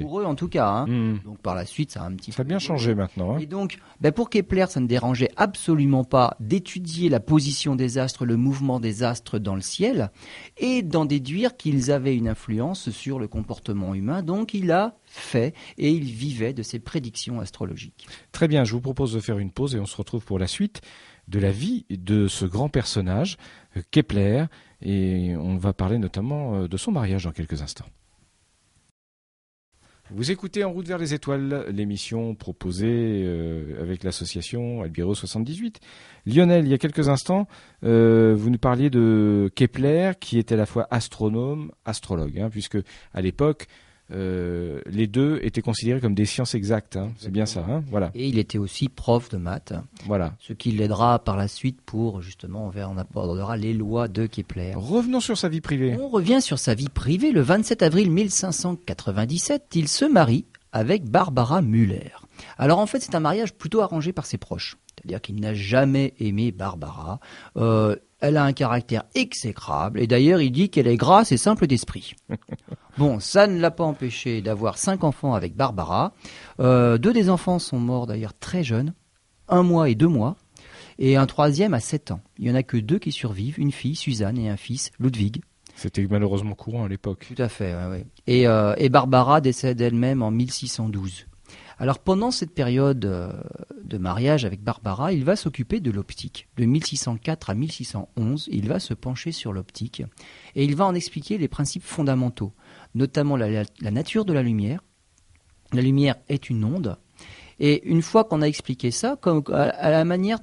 Pour 0.00 0.20
eux, 0.20 0.24
en 0.24 0.34
tout 0.34 0.48
cas. 0.48 0.68
Hein. 0.68 0.86
Hmm. 0.86 1.18
Donc 1.24 1.38
par 1.38 1.54
la 1.54 1.64
suite, 1.64 1.92
ça 1.92 2.02
a 2.02 2.06
un 2.06 2.14
petit. 2.14 2.32
Ça 2.32 2.42
a 2.42 2.44
bien 2.44 2.58
changé 2.58 2.94
maintenant. 2.94 3.34
Hein. 3.34 3.38
Et 3.38 3.46
donc, 3.46 3.78
ben, 4.00 4.12
pour 4.12 4.30
Kepler, 4.30 4.66
ça 4.68 4.80
ne 4.80 4.86
dérangeait 4.86 5.30
absolument 5.36 6.04
pas 6.04 6.36
d'étudier 6.40 7.08
la 7.08 7.20
position 7.20 7.76
des 7.76 7.98
astres, 7.98 8.24
le 8.24 8.36
mouvement 8.36 8.80
des 8.80 9.02
astres 9.02 9.38
dans 9.38 9.54
le 9.54 9.60
ciel, 9.60 10.10
et 10.56 10.82
d'en 10.82 11.04
déduire 11.04 11.56
qu'ils 11.56 11.90
avaient 11.90 12.16
une 12.16 12.28
influence 12.28 12.90
sur 12.90 13.18
le 13.18 13.28
comportement 13.28 13.94
humain. 13.94 14.22
Donc, 14.22 14.54
il 14.54 14.70
a 14.70 14.96
fait 15.04 15.54
et 15.76 15.90
il 15.90 16.04
vivait 16.04 16.52
de 16.52 16.62
ses 16.62 16.78
prédictions 16.78 17.40
astrologiques. 17.40 18.06
Très 18.32 18.48
bien, 18.48 18.64
je 18.64 18.72
vous 18.72 18.80
propose 18.80 19.12
de 19.12 19.20
faire 19.20 19.38
une 19.38 19.50
pause 19.50 19.74
et 19.74 19.80
on 19.80 19.86
se 19.86 19.96
retrouve 19.96 20.24
pour 20.24 20.38
la 20.38 20.46
suite 20.46 20.80
de 21.28 21.38
la 21.38 21.50
vie 21.50 21.84
de 21.90 22.26
ce 22.26 22.46
grand 22.46 22.68
personnage, 22.68 23.36
euh, 23.76 23.82
Kepler, 23.90 24.46
et 24.82 25.34
on 25.36 25.56
va 25.56 25.72
parler 25.72 25.98
notamment 25.98 26.54
euh, 26.54 26.68
de 26.68 26.76
son 26.76 26.92
mariage 26.92 27.24
dans 27.24 27.32
quelques 27.32 27.62
instants. 27.62 27.86
Vous 30.10 30.30
écoutez 30.30 30.64
En 30.64 30.72
route 30.72 30.88
vers 30.88 30.96
les 30.96 31.12
étoiles, 31.12 31.66
l'émission 31.68 32.34
proposée 32.34 33.24
euh, 33.26 33.82
avec 33.82 34.04
l'association 34.04 34.80
Albiro 34.80 35.14
78. 35.14 35.80
Lionel, 36.24 36.64
il 36.64 36.70
y 36.70 36.74
a 36.74 36.78
quelques 36.78 37.10
instants, 37.10 37.46
euh, 37.84 38.34
vous 38.34 38.48
nous 38.48 38.58
parliez 38.58 38.88
de 38.88 39.50
Kepler, 39.54 40.12
qui 40.18 40.38
était 40.38 40.54
à 40.54 40.58
la 40.58 40.64
fois 40.64 40.86
astronome, 40.90 41.72
astrologue, 41.84 42.38
hein, 42.38 42.48
puisque 42.48 42.78
à 43.12 43.20
l'époque, 43.20 43.66
euh, 44.10 44.80
les 44.86 45.06
deux 45.06 45.38
étaient 45.42 45.60
considérés 45.60 46.00
comme 46.00 46.14
des 46.14 46.24
sciences 46.24 46.54
exactes. 46.54 46.96
Hein. 46.96 47.12
C'est 47.18 47.30
bien 47.30 47.46
ça, 47.46 47.64
hein 47.68 47.82
voilà. 47.90 48.10
Et 48.14 48.26
il 48.28 48.38
était 48.38 48.58
aussi 48.58 48.88
prof 48.88 49.28
de 49.28 49.36
maths. 49.36 49.74
Voilà. 50.06 50.34
Ce 50.38 50.52
qui 50.52 50.72
l'aidera 50.72 51.18
par 51.18 51.36
la 51.36 51.48
suite 51.48 51.80
pour 51.82 52.22
justement, 52.22 52.70
on 52.74 52.98
abordera 52.98 53.56
les 53.56 53.74
lois 53.74 54.08
de 54.08 54.26
Kepler. 54.26 54.72
Revenons 54.76 55.20
sur 55.20 55.36
sa 55.36 55.48
vie 55.48 55.60
privée. 55.60 55.96
On 56.00 56.08
revient 56.08 56.40
sur 56.40 56.58
sa 56.58 56.74
vie 56.74 56.88
privée. 56.88 57.32
Le 57.32 57.42
27 57.42 57.82
avril 57.82 58.10
1597, 58.10 59.64
il 59.74 59.88
se 59.88 60.04
marie 60.04 60.46
avec 60.72 61.04
Barbara 61.04 61.62
Müller. 61.62 62.12
Alors 62.56 62.78
en 62.78 62.86
fait, 62.86 63.00
c'est 63.00 63.14
un 63.14 63.20
mariage 63.20 63.54
plutôt 63.54 63.80
arrangé 63.80 64.12
par 64.12 64.26
ses 64.26 64.38
proches. 64.38 64.76
C'est-à-dire 64.98 65.20
qu'il 65.20 65.40
n'a 65.40 65.54
jamais 65.54 66.14
aimé 66.18 66.50
Barbara. 66.50 67.20
Euh, 67.56 67.96
elle 68.20 68.36
a 68.36 68.44
un 68.44 68.52
caractère 68.52 69.04
exécrable 69.14 70.00
et 70.00 70.06
d'ailleurs 70.06 70.40
il 70.40 70.50
dit 70.50 70.70
qu'elle 70.70 70.86
est 70.86 70.96
grasse 70.96 71.32
et 71.32 71.36
simple 71.36 71.66
d'esprit. 71.66 72.14
Bon, 72.98 73.20
ça 73.20 73.46
ne 73.46 73.60
l'a 73.60 73.70
pas 73.70 73.84
empêché 73.84 74.42
d'avoir 74.42 74.76
cinq 74.76 75.04
enfants 75.04 75.34
avec 75.34 75.54
Barbara. 75.54 76.12
Euh, 76.58 76.98
deux 76.98 77.12
des 77.12 77.30
enfants 77.30 77.60
sont 77.60 77.78
morts 77.78 78.08
d'ailleurs 78.08 78.34
très 78.34 78.64
jeunes, 78.64 78.92
un 79.46 79.62
mois 79.62 79.88
et 79.88 79.94
deux 79.94 80.08
mois, 80.08 80.36
et 80.98 81.16
un 81.16 81.26
troisième 81.26 81.74
à 81.74 81.80
sept 81.80 82.10
ans. 82.10 82.20
Il 82.38 82.48
y 82.48 82.50
en 82.50 82.56
a 82.56 82.64
que 82.64 82.76
deux 82.76 82.98
qui 82.98 83.12
survivent, 83.12 83.60
une 83.60 83.70
fille, 83.70 83.94
Suzanne, 83.94 84.36
et 84.36 84.48
un 84.48 84.56
fils, 84.56 84.90
Ludwig. 84.98 85.42
C'était 85.76 86.04
malheureusement 86.10 86.56
courant 86.56 86.86
à 86.86 86.88
l'époque. 86.88 87.32
Tout 87.32 87.40
à 87.40 87.48
fait, 87.48 87.72
oui. 87.88 88.04
Et, 88.26 88.48
euh, 88.48 88.74
et 88.78 88.88
Barbara 88.88 89.40
décède 89.40 89.80
elle-même 89.80 90.24
en 90.24 90.32
1612. 90.32 91.26
Alors 91.80 92.00
pendant 92.00 92.32
cette 92.32 92.54
période 92.54 93.04
euh, 93.04 93.32
de 93.84 93.98
mariage 93.98 94.44
avec 94.44 94.62
Barbara, 94.62 95.12
il 95.12 95.24
va 95.24 95.36
s'occuper 95.36 95.78
de 95.78 95.92
l'optique. 95.92 96.48
De 96.56 96.64
1604 96.64 97.50
à 97.50 97.54
1611, 97.54 98.48
il 98.50 98.68
va 98.68 98.80
se 98.80 98.94
pencher 98.94 99.30
sur 99.30 99.52
l'optique 99.52 100.02
et 100.56 100.64
il 100.64 100.74
va 100.74 100.86
en 100.86 100.94
expliquer 100.94 101.38
les 101.38 101.46
principes 101.46 101.84
fondamentaux, 101.84 102.52
notamment 102.94 103.36
la, 103.36 103.64
nature 103.80 104.24
de 104.24 104.32
la 104.32 104.42
lumière. 104.42 104.82
La 105.72 105.82
lumière 105.82 106.16
est 106.28 106.50
une 106.50 106.64
onde. 106.64 106.98
Et 107.60 107.88
une 107.88 108.02
fois 108.02 108.24
qu'on 108.24 108.42
a 108.42 108.46
expliqué 108.46 108.90
ça, 108.90 109.16
comme 109.20 109.44
à 109.52 109.90
la 109.90 110.04
manière 110.04 110.40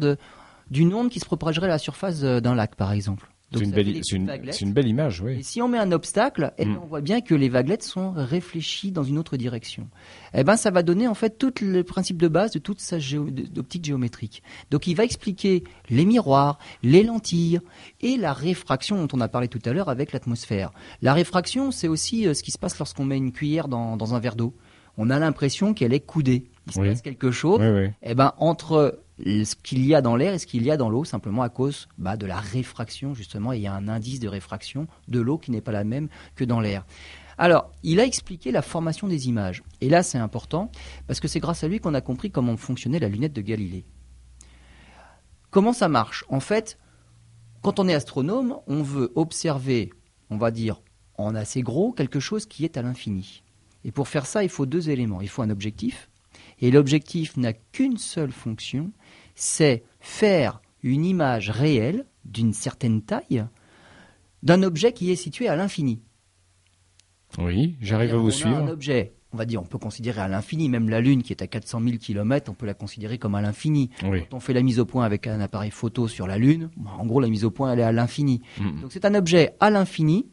d'une 0.70 0.94
onde 0.94 1.10
qui 1.10 1.20
se 1.20 1.26
propagerait 1.26 1.68
à 1.68 1.70
la 1.70 1.78
surface 1.78 2.24
euh, 2.24 2.40
d'un 2.40 2.56
lac, 2.56 2.76
par 2.76 2.92
exemple. 2.92 3.35
C'est 3.54 3.62
une, 3.62 3.72
belle, 4.74 4.88
image, 4.88 5.22
oui. 5.22 5.38
Et 5.40 5.44
si 5.44 5.62
on 5.62 5.68
met 5.68 5.78
un 5.78 5.92
obstacle, 5.92 6.54
eh 6.58 6.66
mm. 6.66 6.80
on 6.84 6.86
voit 6.88 7.02
bien 7.02 7.22
que 7.22 7.36
les 7.36 7.48
vaguelettes 7.48 7.84
sont 7.84 8.12
réfléchies 8.12 8.92
dans 8.92 9.04
une 9.04 9.18
autre 9.18 9.38
direction. 9.38 9.88
Eh 10.34 10.44
ben, 10.44 10.58
ça 10.58 10.72
va 10.72 10.84
donner 10.84 11.08
en 11.08 11.14
fait 11.14 11.38
tout 11.38 11.54
le 11.62 11.84
principe 11.84 12.18
de 12.18 12.28
base 12.28 12.52
de 12.52 12.60
toute 12.60 12.82
sa 12.82 12.98
optique 13.58 13.86
géométrique. 13.86 14.44
Donc, 14.72 14.88
il 14.88 14.96
va 14.96 15.04
expliquer 15.04 15.64
les 15.90 16.06
miroirs, 16.06 16.60
les 16.84 17.04
lentilles 17.04 17.60
et 18.02 18.18
la 18.18 18.34
réfraction 18.34 18.98
dont 18.98 19.18
on 19.18 19.22
a 19.22 19.28
parlé 19.28 19.48
tout 19.48 19.62
à 19.66 19.74
l'heure 19.74 19.90
avec 19.90 20.12
l'atmosphère. 20.12 20.72
La 21.02 21.14
réfraction, 21.14 21.72
c'est 21.72 21.88
aussi 21.88 22.28
euh, 22.28 22.34
ce 22.34 22.44
qui 22.44 22.52
se 22.52 22.58
passe 22.58 22.78
lorsqu'on 22.78 23.06
met 23.06 23.18
une 23.18 23.32
cuillère 23.32 23.68
dans, 23.68 24.16
un 24.16 24.20
verre 24.20 24.36
d'eau. 24.36 24.54
On 24.98 25.10
a 25.10 25.20
l'impression 25.20 25.74
qu'elle 25.74 25.94
est 25.94 26.06
coudée. 26.06 26.46
Il 26.68 26.74
se 26.74 26.80
passe 26.80 27.02
quelque 27.02 27.32
chose. 27.32 27.62
Eh 28.02 28.16
ben, 28.16 28.34
entre 28.38 29.00
ce 29.24 29.56
qu'il 29.56 29.86
y 29.86 29.96
a 29.96 30.02
dans 30.02 30.16
l'air 30.16 30.34
et 30.34 30.40
ce 30.40 30.48
qu'il 30.48 30.64
y 30.64 30.72
a 30.72 30.78
dans 30.78 30.90
l'eau, 30.90 31.06
simplement 31.06 31.42
à 31.42 31.50
cause 31.50 31.88
bah, 31.98 32.18
de 32.18 32.26
la 32.26 32.38
réfraction, 32.38 33.14
justement. 33.14 33.54
il 33.54 33.62
y 33.62 33.68
a 33.68 33.74
un 33.74 33.88
indice 33.88 34.20
de 34.20 34.28
réfraction 34.28 34.88
de 35.08 35.20
l'eau 35.20 35.38
qui 35.38 35.52
n'est 35.52 35.62
pas 35.62 35.72
la 35.72 35.84
même 35.84 36.10
que 36.36 36.44
dans 36.44 36.60
l'air. 36.60 36.86
Alors, 37.38 37.72
il 37.84 38.00
a 38.00 38.06
expliqué 38.06 38.52
la 38.52 38.62
formation 38.62 39.08
des 39.08 39.28
images. 39.28 39.64
Et 39.82 39.90
là, 39.90 40.04
c'est 40.04 40.18
important, 40.18 40.72
parce 41.08 41.20
que 41.20 41.28
c'est 41.28 41.40
grâce 41.40 41.64
à 41.64 41.68
lui 41.68 41.80
qu'on 41.80 41.94
a 41.94 42.02
compris 42.02 42.32
comment 42.32 42.56
fonctionnait 42.56 43.00
la 43.00 43.10
lunette 43.10 43.34
de 43.34 43.42
Galilée. 43.42 43.86
Comment 45.50 45.74
ça 45.74 45.90
marche? 45.90 46.26
En 46.30 46.40
fait, 46.40 46.78
quand 47.62 47.80
on 47.80 47.88
est 47.88 47.94
astronome, 47.94 48.58
on 48.68 48.84
veut 48.84 49.12
observer, 49.16 49.92
on 50.30 50.38
va 50.38 50.52
dire, 50.52 50.82
en 51.18 51.36
assez 51.36 51.62
gros, 51.62 51.92
quelque 51.92 52.20
chose 52.20 52.46
qui 52.46 52.64
est 52.64 52.78
à 52.78 52.82
l'infini. 52.82 53.44
Et 53.84 53.92
pour 53.92 54.08
faire 54.08 54.26
ça, 54.26 54.44
il 54.44 54.50
faut 54.50 54.66
deux 54.66 54.90
éléments. 54.90 55.22
Il 55.22 55.30
faut 55.30 55.42
un 55.42 55.50
objectif, 55.50 56.10
et 56.60 56.72
l'objectif 56.72 57.38
n'a 57.38 57.54
qu'une 57.54 57.98
seule 57.98 58.32
fonction, 58.32 58.92
c'est 59.36 59.84
faire 60.00 60.62
une 60.82 61.06
image 61.06 61.50
réelle 61.50 62.06
d'une 62.24 62.54
certaine 62.54 63.02
taille 63.02 63.46
d'un 64.44 64.64
objet 64.64 64.94
qui 64.94 65.12
est 65.12 65.16
situé 65.16 65.48
à 65.48 65.56
l'infini. 65.56 66.02
Oui, 67.40 67.76
j'arrive 67.82 68.14
à 68.14 68.18
vous 68.18 68.32
suivre. 68.32 68.58
Un 68.58 68.68
objet, 68.68 69.14
on 69.34 69.38
va 69.38 69.46
dire, 69.46 69.62
on 69.62 69.66
peut 69.66 69.80
considérer 69.80 70.22
à 70.22 70.28
l'infini, 70.28 70.70
même 70.70 70.90
la 70.90 71.02
Lune 71.02 71.24
qui 71.24 71.34
est 71.34 71.42
à 71.42 71.48
400 71.48 71.82
000 71.84 71.98
km, 71.98 72.52
on 72.52 72.54
peut 72.54 72.66
la 72.66 72.74
considérer 72.74 73.18
comme 73.18 73.36
à 73.36 73.42
l'infini. 73.42 73.90
Quand 74.00 74.34
on 74.34 74.40
fait 74.40 74.54
la 74.54 74.62
mise 74.62 74.80
au 74.80 74.86
point 74.86 75.04
avec 75.04 75.28
un 75.28 75.42
appareil 75.42 75.72
photo 75.72 76.08
sur 76.08 76.28
la 76.28 76.38
Lune, 76.38 76.70
bah, 76.78 76.92
en 76.98 77.06
gros 77.06 77.20
la 77.20 77.28
mise 77.28 77.44
au 77.44 77.52
point 77.52 77.74
elle 77.74 77.80
est 77.80 77.84
à 77.84 77.92
l'infini. 77.92 78.42
Mm. 78.60 78.82
Donc 78.82 78.92
c'est 78.94 79.06
un 79.06 79.16
objet 79.16 79.56
à 79.60 79.70
l'infini, 79.70 80.28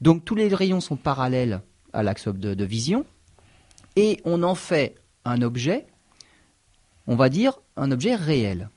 donc 0.00 0.24
tous 0.24 0.34
les 0.34 0.48
rayons 0.48 0.80
sont 0.80 0.96
parallèles 0.96 1.60
à 1.92 2.02
l'axe 2.02 2.28
de 2.28 2.64
vision, 2.64 3.04
et 3.96 4.18
on 4.24 4.42
en 4.42 4.54
fait 4.54 4.94
un 5.24 5.42
objet, 5.42 5.86
on 7.06 7.16
va 7.16 7.28
dire 7.28 7.60
un 7.76 7.90
objet 7.90 8.14
réel. 8.14 8.70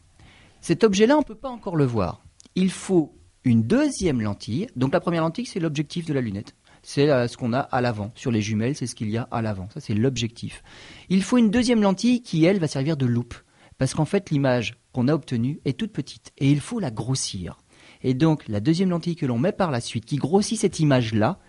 Cet 0.61 0.83
objet-là, 0.83 1.15
on 1.15 1.19
ne 1.19 1.25
peut 1.25 1.35
pas 1.35 1.49
encore 1.49 1.75
le 1.75 1.85
voir. 1.85 2.23
Il 2.55 2.71
faut 2.71 3.15
une 3.43 3.63
deuxième 3.63 4.21
lentille. 4.21 4.67
Donc 4.75 4.93
la 4.93 4.99
première 4.99 5.21
lentille, 5.21 5.45
c'est 5.45 5.59
l'objectif 5.59 6.05
de 6.05 6.13
la 6.13 6.21
lunette. 6.21 6.55
C'est 6.81 7.09
euh, 7.09 7.27
ce 7.27 7.37
qu'on 7.37 7.53
a 7.53 7.59
à 7.59 7.81
l'avant. 7.81 8.11
Sur 8.15 8.31
les 8.31 8.41
jumelles, 8.41 8.75
c'est 8.75 8.87
ce 8.87 8.95
qu'il 8.95 9.09
y 9.09 9.17
a 9.17 9.27
à 9.31 9.41
l'avant. 9.41 9.69
Ça, 9.73 9.79
c'est 9.79 9.93
l'objectif. 9.93 10.63
Il 11.09 11.23
faut 11.23 11.37
une 11.37 11.49
deuxième 11.49 11.81
lentille 11.81 12.21
qui, 12.21 12.45
elle, 12.45 12.59
va 12.59 12.67
servir 12.67 12.97
de 12.97 13.05
loupe. 13.05 13.35
Parce 13.77 13.93
qu'en 13.93 14.05
fait, 14.05 14.29
l'image 14.29 14.77
qu'on 14.93 15.07
a 15.07 15.13
obtenue 15.13 15.59
est 15.65 15.77
toute 15.77 15.91
petite. 15.91 16.31
Et 16.37 16.49
il 16.51 16.59
faut 16.59 16.79
la 16.79 16.91
grossir. 16.91 17.57
Et 18.03 18.13
donc, 18.13 18.47
la 18.47 18.59
deuxième 18.59 18.89
lentille 18.89 19.15
que 19.15 19.25
l'on 19.25 19.37
met 19.37 19.51
par 19.51 19.71
la 19.71 19.81
suite, 19.81 20.05
qui 20.05 20.17
grossit 20.17 20.59
cette 20.59 20.79
image-là, 20.79 21.39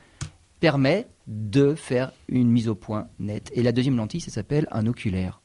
permet 0.61 1.07
de 1.27 1.75
faire 1.75 2.13
une 2.29 2.49
mise 2.49 2.69
au 2.69 2.75
point 2.75 3.09
nette. 3.19 3.51
Et 3.55 3.63
la 3.63 3.73
deuxième 3.73 3.97
lentille, 3.97 4.21
ça 4.21 4.31
s'appelle 4.31 4.67
un 4.71 4.87
oculaire. 4.87 5.43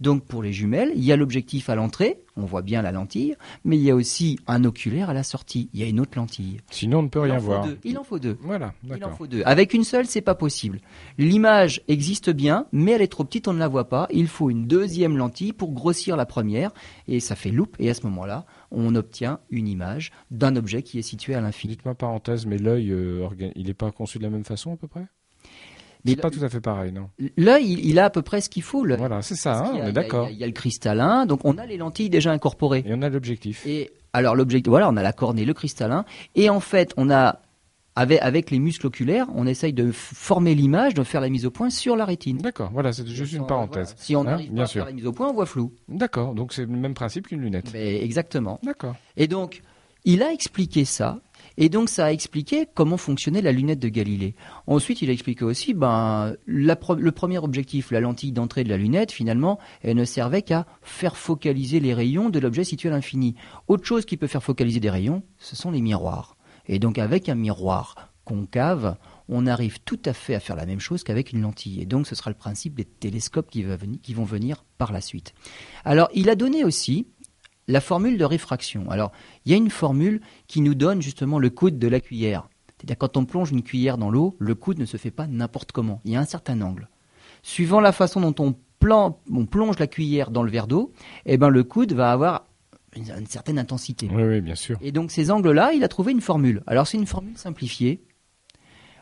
Donc 0.00 0.24
pour 0.24 0.42
les 0.42 0.52
jumelles, 0.52 0.92
il 0.94 1.04
y 1.04 1.12
a 1.12 1.16
l'objectif 1.16 1.68
à 1.68 1.74
l'entrée, 1.74 2.18
on 2.36 2.44
voit 2.44 2.62
bien 2.62 2.82
la 2.82 2.92
lentille, 2.92 3.36
mais 3.64 3.76
il 3.76 3.82
y 3.82 3.90
a 3.90 3.94
aussi 3.94 4.38
un 4.46 4.64
oculaire 4.64 5.10
à 5.10 5.14
la 5.14 5.22
sortie. 5.22 5.68
Il 5.72 5.80
y 5.80 5.82
a 5.84 5.86
une 5.86 6.00
autre 6.00 6.16
lentille. 6.16 6.60
Sinon, 6.70 6.98
on 6.98 7.02
ne 7.02 7.08
peut 7.08 7.20
rien 7.20 7.38
voir. 7.38 7.66
Il 7.84 7.96
en 7.98 8.04
faut 8.04 8.18
deux. 8.18 8.36
Voilà, 8.40 8.74
Il 8.84 9.04
en 9.04 9.10
faut 9.10 9.26
deux. 9.26 9.42
Avec 9.44 9.72
une 9.72 9.84
seule, 9.84 10.06
c'est 10.06 10.20
pas 10.20 10.34
possible. 10.34 10.80
L'image 11.18 11.82
existe 11.86 12.30
bien, 12.30 12.66
mais 12.72 12.92
elle 12.92 13.02
est 13.02 13.08
trop 13.08 13.24
petite, 13.24 13.46
on 13.46 13.52
ne 13.52 13.58
la 13.58 13.68
voit 13.68 13.88
pas. 13.88 14.08
Il 14.10 14.26
faut 14.26 14.50
une 14.50 14.66
deuxième 14.66 15.16
lentille 15.16 15.52
pour 15.52 15.72
grossir 15.72 16.16
la 16.16 16.26
première, 16.26 16.72
et 17.06 17.20
ça 17.20 17.36
fait 17.36 17.50
loupe. 17.50 17.76
Et 17.78 17.88
à 17.88 17.94
ce 17.94 18.02
moment-là, 18.06 18.46
on 18.70 18.94
obtient 18.94 19.38
une 19.50 19.68
image 19.68 20.10
d'un 20.30 20.56
objet 20.56 20.82
qui 20.82 20.98
est 20.98 21.02
situé 21.02 21.34
à 21.34 21.40
l'infini. 21.40 21.74
Dites-moi 21.74 21.94
parenthèse, 21.94 22.46
mais 22.46 22.58
l'œil, 22.58 22.90
euh, 22.90 23.28
il 23.54 23.66
n'est 23.66 23.74
pas 23.74 23.92
conçu 23.92 24.18
de 24.18 24.24
la 24.24 24.30
même 24.30 24.44
façon 24.44 24.72
à 24.72 24.76
peu 24.76 24.88
près? 24.88 25.06
C'est 26.06 26.16
pas 26.16 26.30
tout 26.30 26.44
à 26.44 26.48
fait 26.48 26.60
pareil, 26.60 26.92
non 26.92 27.08
L'œil, 27.36 27.80
il, 27.82 27.98
a 27.98 28.06
à 28.06 28.10
peu 28.10 28.22
près 28.22 28.40
ce 28.40 28.48
qu'il 28.48 28.62
faut. 28.62 28.86
Voilà, 28.86 29.22
c'est 29.22 29.36
ça, 29.36 29.58
hein, 29.58 29.72
on 29.74 29.86
est 29.86 29.92
d'accord. 29.92 30.28
Il 30.30 30.38
y, 30.38 30.44
a 30.44 30.46
le 30.46 30.52
cristallin, 30.52 31.26
donc 31.26 31.44
on 31.44 31.56
a 31.58 31.66
les 31.66 31.76
lentilles 31.76 32.10
déjà 32.10 32.30
incorporées. 32.30 32.84
Et 32.86 32.92
on 32.92 33.02
a 33.02 33.08
l'objectif. 33.08 33.66
Et 33.66 33.90
alors 34.12 34.36
l'objectif, 34.36 34.70
voilà, 34.70 34.88
on 34.88 34.96
a 34.96 35.02
la 35.02 35.12
cornée, 35.12 35.44
le 35.44 35.54
cristallin, 35.54 36.04
et 36.34 36.50
en 36.50 36.60
fait, 36.60 36.92
on 36.96 37.10
a 37.10 37.40
avec, 37.96 38.20
avec 38.22 38.50
les 38.50 38.58
muscles 38.58 38.86
oculaires, 38.88 39.26
on 39.34 39.46
essaye 39.46 39.72
de 39.72 39.92
former 39.92 40.54
l'image, 40.54 40.94
de 40.94 41.02
faire 41.04 41.20
la 41.20 41.28
mise 41.28 41.46
au 41.46 41.50
point 41.50 41.70
sur 41.70 41.96
la 41.96 42.04
rétine. 42.04 42.38
D'accord, 42.38 42.70
voilà, 42.72 42.92
c'est 42.92 43.06
juste 43.06 43.32
une 43.32 43.46
parenthèse. 43.46 43.94
Si 43.96 44.16
on 44.16 44.22
hein, 44.22 44.24
n'arrive 44.24 44.52
pas 44.52 44.62
à 44.62 44.66
faire 44.66 44.86
la 44.86 44.92
mise 44.92 45.06
au 45.06 45.12
point, 45.12 45.28
on 45.28 45.32
voit 45.32 45.46
flou. 45.46 45.72
D'accord, 45.88 46.34
donc 46.34 46.52
c'est 46.52 46.62
le 46.62 46.76
même 46.76 46.94
principe 46.94 47.28
qu'une 47.28 47.40
lunette. 47.40 47.70
Mais 47.72 48.02
exactement. 48.02 48.58
D'accord. 48.62 48.96
Et 49.16 49.28
donc, 49.28 49.62
il 50.04 50.22
a 50.22 50.32
expliqué 50.32 50.84
ça, 50.84 51.20
et 51.56 51.68
donc 51.68 51.88
ça 51.88 52.06
a 52.06 52.12
expliqué 52.12 52.66
comment 52.74 52.96
fonctionnait 52.96 53.42
la 53.42 53.52
lunette 53.52 53.78
de 53.78 53.88
Galilée. 53.88 54.34
Ensuite, 54.66 55.02
il 55.02 55.10
a 55.10 55.12
expliqué 55.12 55.44
aussi, 55.44 55.74
ben, 55.74 56.34
le 56.46 57.10
premier 57.10 57.38
objectif, 57.38 57.90
la 57.90 58.00
lentille 58.00 58.32
d'entrée 58.32 58.64
de 58.64 58.68
la 58.68 58.76
lunette, 58.76 59.12
finalement, 59.12 59.58
elle 59.82 59.96
ne 59.96 60.04
servait 60.04 60.42
qu'à 60.42 60.66
faire 60.82 61.16
focaliser 61.16 61.80
les 61.80 61.94
rayons 61.94 62.30
de 62.30 62.38
l'objet 62.38 62.64
situé 62.64 62.88
à 62.88 62.92
l'infini. 62.92 63.34
Autre 63.68 63.84
chose 63.84 64.04
qui 64.04 64.16
peut 64.16 64.26
faire 64.26 64.42
focaliser 64.42 64.80
des 64.80 64.90
rayons, 64.90 65.22
ce 65.38 65.56
sont 65.56 65.70
les 65.70 65.80
miroirs. 65.80 66.36
Et 66.66 66.78
donc 66.78 66.98
avec 66.98 67.28
un 67.28 67.34
miroir 67.34 68.10
concave, 68.24 68.96
on 69.28 69.46
arrive 69.46 69.80
tout 69.80 70.00
à 70.04 70.12
fait 70.12 70.34
à 70.34 70.40
faire 70.40 70.56
la 70.56 70.66
même 70.66 70.80
chose 70.80 71.04
qu'avec 71.04 71.32
une 71.32 71.42
lentille. 71.42 71.80
Et 71.80 71.86
donc 71.86 72.06
ce 72.06 72.14
sera 72.14 72.30
le 72.30 72.36
principe 72.36 72.74
des 72.74 72.84
télescopes 72.84 73.50
qui, 73.50 73.64
qui 74.02 74.14
vont 74.14 74.24
venir 74.24 74.64
par 74.78 74.92
la 74.92 75.00
suite. 75.00 75.34
Alors 75.84 76.08
il 76.14 76.28
a 76.30 76.34
donné 76.34 76.64
aussi 76.64 77.06
la 77.68 77.80
formule 77.80 78.18
de 78.18 78.24
réfraction. 78.24 78.90
Alors, 78.90 79.12
il 79.44 79.52
y 79.52 79.54
a 79.54 79.58
une 79.58 79.70
formule 79.70 80.20
qui 80.46 80.60
nous 80.60 80.74
donne 80.74 81.02
justement 81.02 81.38
le 81.38 81.50
coude 81.50 81.78
de 81.78 81.88
la 81.88 82.00
cuillère. 82.00 82.48
C'est-à-dire 82.76 82.98
quand 82.98 83.16
on 83.16 83.24
plonge 83.24 83.50
une 83.50 83.62
cuillère 83.62 83.98
dans 83.98 84.10
l'eau, 84.10 84.36
le 84.38 84.54
coude 84.54 84.78
ne 84.78 84.84
se 84.84 84.96
fait 84.96 85.10
pas 85.10 85.26
n'importe 85.26 85.72
comment. 85.72 86.00
Il 86.04 86.12
y 86.12 86.16
a 86.16 86.20
un 86.20 86.26
certain 86.26 86.60
angle. 86.60 86.88
Suivant 87.42 87.80
la 87.80 87.92
façon 87.92 88.20
dont 88.20 88.34
on, 88.38 88.54
plonge 89.46 89.78
la 89.78 89.86
cuillère 89.86 90.30
dans 90.30 90.42
le 90.42 90.50
verre 90.50 90.66
d'eau, 90.66 90.92
eh 91.24 91.38
ben 91.38 91.48
le 91.48 91.64
coude 91.64 91.92
va 91.92 92.12
avoir 92.12 92.46
une, 92.94 93.26
certaine 93.26 93.58
intensité. 93.58 94.08
Oui, 94.12 94.22
oui, 94.22 94.40
bien 94.42 94.54
sûr. 94.54 94.76
Et 94.82 94.92
donc 94.92 95.10
ces 95.10 95.30
angles-là, 95.30 95.72
il 95.72 95.82
a 95.84 95.88
trouvé 95.88 96.12
une 96.12 96.20
formule. 96.20 96.62
Alors 96.66 96.86
c'est 96.86 96.98
une 96.98 97.06
formule 97.06 97.36
simplifiée. 97.38 98.02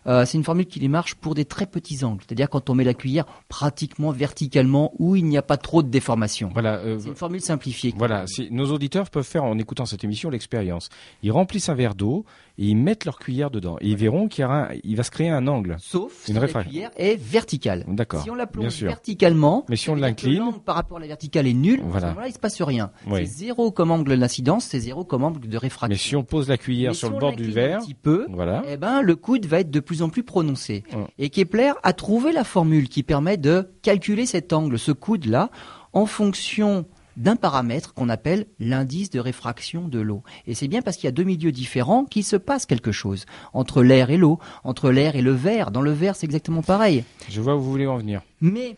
Euh, 0.07 0.25
c'est 0.25 0.37
une 0.39 0.45
formule 0.45 0.67
qui 0.67 0.81
démarche 0.81 1.15
pour 1.15 1.35
des 1.35 1.45
très 1.45 1.67
petits 1.67 2.05
angles, 2.05 2.23
c'est-à-dire 2.27 2.49
quand 2.51 2.71
on 2.71 2.75
met 2.75 2.85
la 2.85 2.95
cuillère 2.95 3.25
pratiquement 3.49 4.11
verticalement 4.11 4.93
où 4.99 5.17
il 5.17 5.25
n'y 5.25 5.39
a 5.39 5.43
pas 5.43 5.57
trop 5.57 5.83
de 5.83 5.89
déformation. 5.89 6.51
Voilà. 6.53 6.77
euh, 6.79 6.99
C'est 6.99 7.09
une 7.09 7.15
formule 7.15 7.41
simplifiée. 7.41 7.95
Voilà, 7.97 8.27
si 8.27 8.49
nos 8.51 8.67
auditeurs 8.73 9.11
peuvent 9.11 9.23
faire 9.25 9.45
en 9.45 9.59
écoutant 9.59 9.87
cette 9.87 10.05
émission 10.05 10.31
l'expérience. 10.31 10.89
Ils 11.23 11.33
remplissent 11.33 11.69
un 11.69 11.75
verre 11.75 11.95
d'eau 11.95 12.25
et 12.59 12.67
ils 12.67 12.77
mettent 12.77 13.05
leur 13.05 13.19
cuillère 13.19 13.51
dedans. 13.51 13.77
Et 13.81 13.89
ils 13.89 13.97
verront 13.97 14.29
qu'il 14.29 14.45
va 14.47 15.03
se 15.03 15.11
créer 15.11 15.31
un 15.31 15.47
angle. 15.47 15.77
Sauf 15.79 16.13
si 16.25 16.33
la 16.33 16.47
cuillère 16.47 16.91
est 16.97 17.17
verticale. 17.21 17.85
D'accord. 17.89 18.23
Si 18.23 18.31
on 18.31 18.35
la 18.35 18.47
plonge 18.47 18.83
verticalement, 18.83 19.65
Mais 19.69 19.77
si 19.77 19.91
on 19.91 19.95
l'incline- 19.95 20.53
par 20.65 20.75
rapport 20.75 20.99
à 20.99 21.01
la 21.01 21.07
verticale 21.07 21.47
est 21.47 21.53
nul, 21.55 21.81
Voilà. 21.85 21.97
à 21.97 22.01
ce 22.11 22.15
moment-là, 22.15 22.29
il 22.29 22.35
se 22.35 22.39
passe 22.39 22.61
rien. 22.63 22.91
Oui. 23.07 23.21
C'est 23.27 23.27
zéro 23.47 23.71
comme 23.71 23.91
angle 23.91 24.19
d'incidence, 24.19 24.65
c'est 24.67 24.81
zéro 24.81 25.05
comme 25.05 25.25
angle 25.25 25.49
de 25.49 25.57
réfraction. 25.57 25.89
Mais 25.93 25.97
si 25.99 26.17
on 26.17 26.23
pose 26.25 26.49
la 26.49 26.59
cuillère 26.59 26.91
Mais 26.93 26.97
sur 26.97 27.09
si 27.09 27.15
le 27.15 27.21
bord 27.21 27.35
du 27.35 27.51
verre, 27.51 27.79
un 27.79 27.83
petit 27.83 27.95
peu, 27.95 28.27
voilà. 28.31 28.63
eh 28.69 28.77
ben, 28.77 29.03
le 29.03 29.17
coude 29.17 29.47
va 29.47 29.61
être 29.61 29.71
de 29.71 29.81
plus 29.81 30.03
en 30.03 30.09
plus 30.09 30.23
prononcé. 30.23 30.85
Mm. 30.93 30.97
Et 31.19 31.31
Kepler 31.31 31.73
a 31.83 31.93
trouvé 31.93 32.33
la 32.33 32.45
formule 32.45 32.89
qui 32.89 33.03
permet 33.03 33.37
de 33.37 33.71
calculer 33.83 34.27
cet 34.27 34.53
angle, 34.53 34.79
ce 34.79 34.93
coude-là, 34.93 35.51
en 35.95 36.07
fonction 36.07 36.87
d'un 37.17 37.37
paramètre 37.37 37.95
qu'on 37.95 38.09
appelle 38.09 38.47
l'indice 38.59 39.11
de 39.11 39.21
réfraction 39.21 39.89
de 39.89 40.01
l'eau. 40.01 40.23
Et 40.47 40.55
c'est 40.55 40.69
bien 40.69 40.83
parce 40.83 40.97
qu'il 40.97 41.05
y 41.05 41.09
a 41.09 41.13
deux 41.13 41.25
milieux 41.25 41.53
différents 41.53 42.05
qu'il 42.05 42.25
se 42.25 42.37
passe 42.37 42.67
quelque 42.67 42.93
chose. 42.93 43.27
Entre 43.53 43.83
l'air 43.83 44.11
et 44.11 44.17
l'eau, 44.17 44.39
entre 44.65 44.91
l'air 44.91 45.17
et 45.17 45.23
le 45.23 45.33
verre. 45.33 45.71
Dans 45.71 45.83
le 45.83 45.93
verre, 45.93 46.17
c'est 46.17 46.27
exactement 46.27 46.63
pareil. 46.63 47.05
Je 47.29 47.41
vois 47.41 47.57
où 47.57 47.61
vous 47.61 47.71
voulez 47.71 47.87
en 47.87 47.99
venir. 47.99 48.23
Mais 48.41 48.77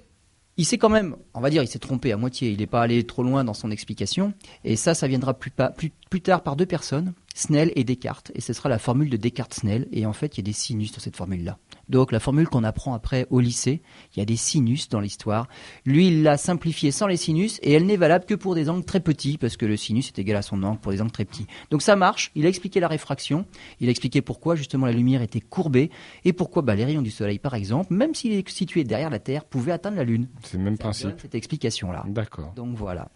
il 0.56 0.64
s'est 0.64 0.78
quand 0.78 0.88
même, 0.88 1.16
on 1.34 1.40
va 1.40 1.50
dire, 1.50 1.62
il 1.62 1.68
s'est 1.68 1.78
trompé 1.78 2.12
à 2.12 2.16
moitié. 2.16 2.50
Il 2.50 2.58
n'est 2.58 2.66
pas 2.66 2.82
allé 2.82 3.04
trop 3.04 3.22
loin 3.22 3.42
dans 3.44 3.54
son 3.54 3.70
explication. 3.70 4.32
Et 4.64 4.76
ça, 4.76 4.94
ça 4.94 5.08
viendra 5.08 5.34
plus, 5.34 5.50
pa- 5.50 5.70
plus, 5.70 5.90
plus 6.10 6.20
tard 6.20 6.42
par 6.42 6.54
deux 6.56 6.66
personnes, 6.66 7.12
Snell 7.34 7.72
et 7.74 7.82
Descartes. 7.84 8.30
Et 8.34 8.40
ce 8.40 8.52
sera 8.52 8.68
la 8.68 8.78
formule 8.78 9.10
de 9.10 9.16
Descartes-Snell. 9.16 9.88
Et 9.92 10.06
en 10.06 10.12
fait, 10.12 10.36
il 10.36 10.38
y 10.38 10.44
a 10.44 10.44
des 10.44 10.52
sinus 10.52 10.92
dans 10.92 11.00
cette 11.00 11.16
formule-là. 11.16 11.58
Donc 11.88 12.12
la 12.12 12.20
formule 12.20 12.48
qu'on 12.48 12.64
apprend 12.64 12.94
après 12.94 13.26
au 13.30 13.40
lycée, 13.40 13.82
il 14.14 14.18
y 14.18 14.22
a 14.22 14.24
des 14.24 14.36
sinus 14.36 14.88
dans 14.88 15.00
l'histoire. 15.00 15.48
Lui, 15.84 16.08
il 16.08 16.22
l'a 16.22 16.36
simplifiée 16.36 16.90
sans 16.90 17.06
les 17.06 17.16
sinus 17.16 17.58
et 17.62 17.72
elle 17.72 17.86
n'est 17.86 17.96
valable 17.96 18.24
que 18.24 18.34
pour 18.34 18.54
des 18.54 18.68
angles 18.68 18.84
très 18.84 19.00
petits 19.00 19.38
parce 19.38 19.56
que 19.56 19.66
le 19.66 19.76
sinus 19.76 20.08
est 20.08 20.18
égal 20.18 20.36
à 20.36 20.42
son 20.42 20.62
angle 20.62 20.80
pour 20.80 20.92
des 20.92 21.00
angles 21.02 21.10
très 21.12 21.24
petits. 21.24 21.46
Donc 21.70 21.82
ça 21.82 21.96
marche. 21.96 22.30
Il 22.34 22.46
a 22.46 22.48
expliqué 22.48 22.80
la 22.80 22.88
réfraction. 22.88 23.46
Il 23.80 23.88
a 23.88 23.90
expliqué 23.90 24.22
pourquoi 24.22 24.56
justement 24.56 24.86
la 24.86 24.92
lumière 24.92 25.22
était 25.22 25.40
courbée 25.40 25.90
et 26.24 26.32
pourquoi 26.32 26.62
bah, 26.62 26.74
les 26.74 26.84
rayons 26.84 27.02
du 27.02 27.10
soleil, 27.10 27.38
par 27.38 27.54
exemple, 27.54 27.92
même 27.92 28.14
s'il 28.14 28.32
est 28.32 28.48
situé 28.48 28.84
derrière 28.84 29.10
la 29.10 29.18
Terre, 29.18 29.44
pouvaient 29.44 29.72
atteindre 29.72 29.96
la 29.96 30.04
Lune. 30.04 30.28
C'est 30.42 30.56
le 30.58 30.64
même 30.64 30.76
Ça 30.76 30.84
principe. 30.84 31.20
cette 31.20 31.34
explication-là. 31.34 32.04
D'accord. 32.08 32.52
Donc 32.56 32.76
voilà. 32.76 33.08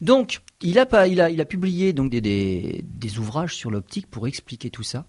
Donc 0.00 0.40
il 0.60 0.78
a, 0.78 0.86
pas, 0.86 1.06
il 1.06 1.20
a, 1.20 1.30
il 1.30 1.40
a 1.40 1.44
publié 1.44 1.92
donc 1.92 2.10
des, 2.10 2.20
des, 2.20 2.84
des 2.84 3.18
ouvrages 3.18 3.54
sur 3.54 3.70
l'optique 3.70 4.06
pour 4.06 4.26
expliquer 4.26 4.70
tout 4.70 4.82
ça. 4.82 5.06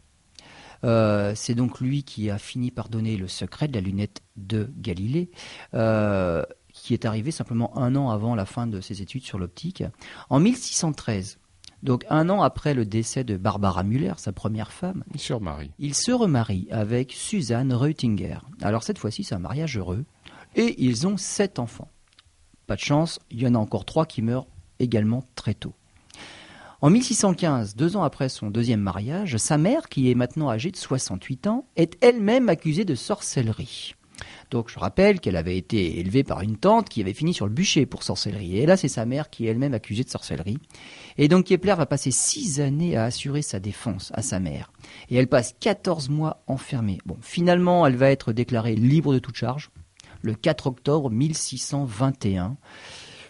Euh, 0.86 1.34
c'est 1.36 1.56
donc 1.56 1.82
lui 1.82 2.04
qui 2.04 2.30
a 2.30 2.38
fini 2.38 2.72
par 2.72 2.90
donner 2.90 3.18
le 3.18 3.28
secret 3.28 3.68
de 3.68 3.74
la 3.74 3.82
lunette 3.82 4.22
de 4.38 4.72
Galilée, 4.78 5.32
euh, 5.74 6.44
qui 6.74 6.94
est 6.94 7.06
arrivé 7.06 7.32
simplement 7.32 7.78
un 7.78 7.96
an 7.96 8.10
avant 8.10 8.36
la 8.36 8.46
fin 8.46 8.68
de 8.68 8.80
ses 8.82 9.02
études 9.02 9.24
sur 9.24 9.40
l'optique. 9.40 9.84
En 10.30 10.40
1613, 10.40 11.40
donc 11.84 12.06
un 12.10 12.30
an 12.30 12.42
après 12.42 12.74
le 12.74 12.86
décès 12.86 13.24
de 13.24 13.38
Barbara 13.38 13.84
Müller, 13.84 14.14
sa 14.18 14.32
première 14.32 14.72
femme, 14.72 15.04
Sur 15.16 15.42
Marie. 15.42 15.72
il 15.80 15.94
se 15.94 16.12
remarie 16.12 16.68
avec 16.72 17.12
Suzanne 17.12 17.74
Reutinger. 17.74 18.40
Alors 18.62 18.84
cette 18.84 18.98
fois-ci, 18.98 19.24
c'est 19.24 19.36
un 19.36 19.40
mariage 19.40 19.78
heureux. 19.78 20.06
Et 20.56 20.76
ils 20.84 21.06
ont 21.06 21.18
sept 21.18 21.60
enfants. 21.60 21.92
Pas 22.66 22.76
de 22.76 22.82
chance, 22.82 23.20
il 23.30 23.42
y 23.42 23.48
en 23.48 23.56
a 23.56 23.60
encore 23.60 23.86
trois 23.86 24.06
qui 24.06 24.22
meurent 24.22 24.48
également 24.80 25.24
très 25.36 25.54
tôt. 25.54 25.74
En 26.86 26.92
1615, 26.92 27.76
deux 27.76 27.98
ans 27.98 28.04
après 28.04 28.30
son 28.30 28.52
deuxième 28.52 28.80
mariage, 28.80 29.38
sa 29.38 29.58
mère, 29.58 29.90
qui 29.90 30.12
est 30.12 30.14
maintenant 30.14 30.52
âgée 30.52 30.70
de 30.70 30.78
68 30.78 31.48
ans, 31.48 31.66
est 31.76 31.98
elle-même 32.00 32.48
accusée 32.48 32.86
de 32.86 32.94
sorcellerie. 32.94 33.96
Donc 34.52 34.70
je 34.70 34.78
rappelle 34.78 35.20
qu'elle 35.20 35.36
avait 35.36 35.58
été 35.58 36.00
élevée 36.00 36.24
par 36.24 36.42
une 36.42 36.58
tante 36.58 36.88
qui 36.88 37.02
avait 37.02 37.16
fini 37.16 37.34
sur 37.34 37.48
le 37.48 37.52
bûcher 37.52 37.88
pour 37.88 38.04
sorcellerie. 38.04 38.60
Et 38.60 38.68
là, 38.68 38.78
c'est 38.78 38.88
sa 38.88 39.08
mère 39.08 39.32
qui 39.32 39.48
est 39.48 39.50
elle-même 39.50 39.74
accusée 39.74 40.04
de 40.04 40.12
sorcellerie. 40.12 40.60
Et 41.18 41.28
donc 41.28 41.46
Kepler 41.46 41.74
va 41.74 41.88
passer 41.88 42.12
six 42.12 42.62
années 42.62 42.96
à 42.96 43.06
assurer 43.06 43.42
sa 43.42 43.60
défense 43.60 44.12
à 44.14 44.22
sa 44.22 44.40
mère. 44.40 44.72
Et 45.10 45.16
elle 45.16 45.26
passe 45.26 45.56
14 45.60 46.10
mois 46.10 46.44
enfermée. 46.46 47.00
Bon, 47.08 47.18
finalement, 47.20 47.88
elle 47.88 47.96
va 47.96 48.12
être 48.12 48.32
déclarée 48.32 48.76
libre 48.76 49.12
de 49.12 49.18
toute 49.18 49.38
charge 49.38 49.72
le 50.22 50.34
4 50.34 50.68
octobre 50.68 51.10
1621. 51.10 52.58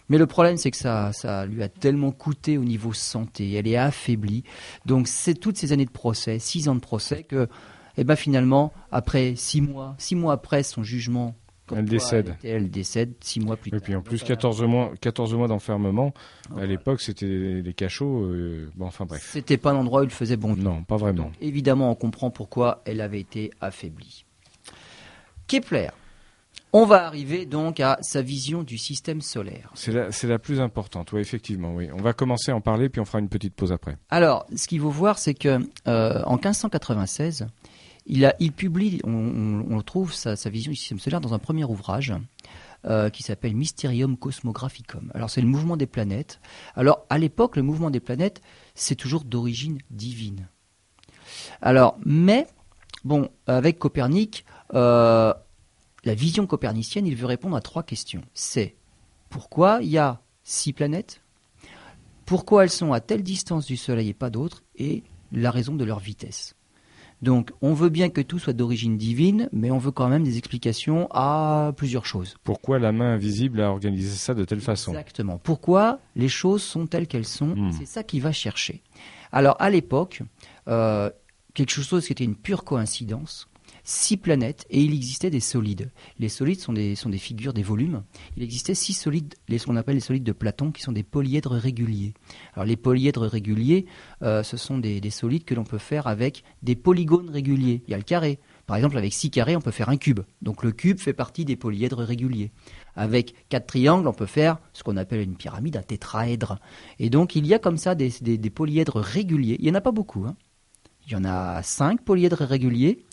Mais 0.08 0.18
le 0.18 0.26
problème, 0.26 0.56
c'est 0.56 0.70
que 0.70 0.76
ça, 0.76 1.12
ça 1.12 1.46
lui 1.46 1.62
a 1.62 1.68
tellement 1.68 2.12
coûté 2.12 2.58
au 2.58 2.64
niveau 2.64 2.92
santé. 2.92 3.52
Elle 3.54 3.66
est 3.66 3.76
affaiblie. 3.76 4.44
Donc, 4.84 5.08
c'est 5.08 5.34
toutes 5.34 5.56
ces 5.56 5.72
années 5.72 5.84
de 5.86 5.90
procès, 5.90 6.38
six 6.38 6.68
ans 6.68 6.74
de 6.76 6.80
procès, 6.80 7.24
que, 7.24 7.48
eh 7.96 8.04
ben, 8.04 8.14
finalement, 8.16 8.72
après 8.92 9.34
six 9.36 9.60
mois, 9.60 9.94
six 9.98 10.14
mois 10.14 10.34
après 10.34 10.62
son 10.62 10.82
jugement, 10.84 11.34
comme 11.66 11.78
Elle 11.78 11.86
décède. 11.86 12.36
Elle, 12.44 12.70
décède 12.70 13.14
six 13.20 13.40
mois 13.40 13.56
plus 13.56 13.70
Et 13.70 13.72
tard. 13.72 13.80
puis 13.82 13.94
en 13.96 14.00
plus, 14.00 14.20
Donc, 14.20 14.28
14 14.28 14.62
mois, 14.62 14.92
14 15.00 15.34
mois 15.34 15.48
d'enfermement. 15.48 16.14
À 16.50 16.52
Voilà. 16.52 16.66
l'époque, 16.68 17.00
c'était 17.00 17.26
les 17.64 17.74
cachots. 17.74 18.22
euh, 18.26 18.70
bon, 18.76 18.86
enfin 18.86 19.04
bref. 19.06 19.28
C'était 19.32 19.56
pas 19.56 19.72
un 19.72 19.76
endroit 19.76 20.02
où 20.02 20.04
il 20.04 20.10
faisait 20.10 20.36
bon. 20.36 20.54
Non, 20.54 20.84
pas 20.84 20.96
vraiment. 20.96 21.24
Donc, 21.24 21.32
évidemment, 21.40 21.90
on 21.90 21.96
comprend 21.96 22.30
pourquoi 22.30 22.82
elle 22.84 23.00
avait 23.00 23.18
été 23.18 23.50
affaiblie. 23.60 24.24
Kepler. 25.48 25.88
On 26.72 26.84
va 26.84 27.06
arriver 27.06 27.46
donc 27.46 27.80
à 27.80 27.96
sa 28.02 28.20
vision 28.20 28.62
du 28.62 28.76
système 28.76 29.20
solaire. 29.22 29.70
C'est 29.74 29.92
la, 29.92 30.08
la 30.24 30.38
plus 30.38 30.60
importante, 30.60 31.12
oui, 31.12 31.20
effectivement. 31.20 31.74
Oui. 31.74 31.88
On 31.94 32.02
va 32.02 32.12
commencer 32.12 32.50
à 32.52 32.56
en 32.56 32.60
parler, 32.60 32.88
puis 32.90 33.00
on 33.00 33.04
fera 33.06 33.18
une 33.18 33.28
petite 33.30 33.54
pause 33.54 33.72
après. 33.72 33.96
Alors, 34.10 34.44
ce 34.54 34.68
qu'il 34.68 34.80
faut 34.80 34.90
voir, 34.90 35.18
c'est 35.18 35.32
que 35.34 35.58
euh, 35.88 36.22
en 36.24 36.34
1596, 36.34 37.46
il, 38.06 38.26
a, 38.26 38.34
il 38.40 38.52
publie, 38.52 39.00
on, 39.04 39.10
on- 39.12 39.76
on 39.76 39.80
trouve 39.82 40.12
sa, 40.12 40.36
sa 40.36 40.50
vision 40.50 40.70
du 40.70 40.76
système 40.76 40.98
solaire 40.98 41.20
dans 41.22 41.32
un 41.32 41.38
premier 41.38 41.64
ouvrage 41.64 42.12
euh, 42.84 43.08
qui 43.08 43.22
s'appelle 43.22 43.56
Mysterium 43.56 44.16
Cosmographicum. 44.18 45.10
Alors, 45.14 45.30
c'est 45.30 45.40
le 45.40 45.46
mouvement 45.48 45.78
des 45.78 45.86
planètes. 45.86 46.40
Alors, 46.74 47.06
à 47.08 47.16
l'époque, 47.16 47.56
le 47.56 47.62
mouvement 47.62 47.90
des 47.90 48.00
planètes, 48.00 48.42
c'est 48.74 48.96
toujours 48.96 49.24
d'origine 49.24 49.78
divine. 49.90 50.46
Alors, 51.62 51.96
mais, 52.04 52.46
bon, 53.02 53.30
avec 53.46 53.78
Copernic, 53.78 54.44
euh, 54.74 55.32
la 56.06 56.14
vision 56.14 56.46
copernicienne, 56.46 57.06
il 57.06 57.16
veut 57.16 57.26
répondre 57.26 57.56
à 57.56 57.60
trois 57.60 57.82
questions. 57.82 58.22
C'est 58.32 58.76
pourquoi 59.28 59.80
il 59.82 59.88
y 59.88 59.98
a 59.98 60.22
six 60.44 60.72
planètes? 60.72 61.20
Pourquoi 62.24 62.62
elles 62.64 62.70
sont 62.70 62.92
à 62.92 63.00
telle 63.00 63.22
distance 63.22 63.66
du 63.66 63.76
Soleil 63.76 64.08
et 64.08 64.14
pas 64.14 64.30
d'autres, 64.30 64.62
et 64.76 65.02
la 65.32 65.50
raison 65.50 65.74
de 65.74 65.84
leur 65.84 65.98
vitesse. 65.98 66.54
Donc, 67.22 67.50
on 67.62 67.72
veut 67.72 67.88
bien 67.88 68.08
que 68.08 68.20
tout 68.20 68.38
soit 68.38 68.52
d'origine 68.52 68.96
divine, 68.96 69.48
mais 69.52 69.70
on 69.70 69.78
veut 69.78 69.90
quand 69.90 70.08
même 70.08 70.22
des 70.22 70.38
explications 70.38 71.08
à 71.10 71.72
plusieurs 71.76 72.04
choses. 72.04 72.36
Pourquoi 72.44 72.78
la 72.78 72.92
main 72.92 73.14
invisible 73.14 73.60
a 73.60 73.70
organisé 73.70 74.10
ça 74.10 74.34
de 74.34 74.44
telle 74.44 74.60
façon? 74.60 74.92
Exactement. 74.92 75.38
Pourquoi 75.38 75.98
les 76.14 76.28
choses 76.28 76.62
sont 76.62 76.86
telles 76.86 77.06
qu'elles 77.06 77.26
sont? 77.26 77.56
Hmm. 77.56 77.72
C'est 77.72 77.86
ça 77.86 78.02
qu'il 78.02 78.20
va 78.22 78.32
chercher. 78.32 78.82
Alors, 79.32 79.56
à 79.60 79.70
l'époque, 79.70 80.22
euh, 80.68 81.10
quelque 81.54 81.70
chose 81.70 82.06
qui 82.06 82.12
était 82.12 82.24
une 82.24 82.36
pure 82.36 82.64
coïncidence, 82.64 83.48
six 83.88 84.16
planètes 84.16 84.66
et 84.68 84.82
il 84.82 84.92
existait 84.92 85.30
des 85.30 85.38
solides. 85.40 85.92
Les 86.18 86.28
solides 86.28 86.58
sont 86.60 86.72
des, 86.72 86.96
sont 86.96 87.08
des 87.08 87.18
figures, 87.18 87.52
des 87.54 87.62
volumes. 87.62 88.02
Il 88.36 88.42
existait 88.42 88.74
six 88.74 88.92
solides, 88.94 89.34
les, 89.48 89.58
ce 89.58 89.66
qu'on 89.66 89.76
appelle 89.76 89.94
les 89.94 90.00
solides 90.00 90.24
de 90.24 90.32
Platon, 90.32 90.72
qui 90.72 90.82
sont 90.82 90.90
des 90.90 91.04
polyèdres 91.04 91.52
réguliers. 91.52 92.12
Alors 92.54 92.66
les 92.66 92.76
polyèdres 92.76 93.22
réguliers, 93.26 93.86
euh, 94.22 94.42
ce 94.42 94.56
sont 94.56 94.78
des, 94.78 95.00
des 95.00 95.10
solides 95.10 95.44
que 95.44 95.54
l'on 95.54 95.62
peut 95.64 95.78
faire 95.78 96.08
avec 96.08 96.42
des 96.62 96.74
polygones 96.74 97.30
réguliers. 97.30 97.82
Il 97.86 97.92
y 97.92 97.94
a 97.94 97.98
le 97.98 98.02
carré. 98.02 98.40
Par 98.66 98.76
exemple, 98.76 98.98
avec 98.98 99.12
six 99.12 99.30
carrés, 99.30 99.54
on 99.54 99.60
peut 99.60 99.70
faire 99.70 99.88
un 99.88 99.96
cube. 99.96 100.20
Donc 100.42 100.64
le 100.64 100.72
cube 100.72 100.98
fait 100.98 101.12
partie 101.12 101.44
des 101.44 101.54
polyèdres 101.54 102.02
réguliers. 102.02 102.50
Avec 102.96 103.34
quatre 103.48 103.68
triangles, 103.68 104.08
on 104.08 104.12
peut 104.12 104.26
faire 104.26 104.58
ce 104.72 104.82
qu'on 104.82 104.96
appelle 104.96 105.20
une 105.20 105.36
pyramide, 105.36 105.76
un 105.76 105.82
tétraèdre. 105.82 106.58
Et 106.98 107.08
donc 107.08 107.36
il 107.36 107.46
y 107.46 107.54
a 107.54 107.60
comme 107.60 107.76
ça 107.76 107.94
des, 107.94 108.10
des- 108.20 108.50
polyèdres 108.50 108.98
réguliers. 108.98 109.56
Il 109.60 109.64
n'y 109.66 109.70
en 109.70 109.74
a 109.74 109.80
pas 109.80 109.92
beaucoup. 109.92 110.24
hein. 110.24 110.34
Il 111.06 111.12
y 111.12 111.14
en 111.14 111.24
a 111.24 111.62
cinq 111.62 112.02
polyèdres 112.02 112.42
réguliers. 112.42 113.05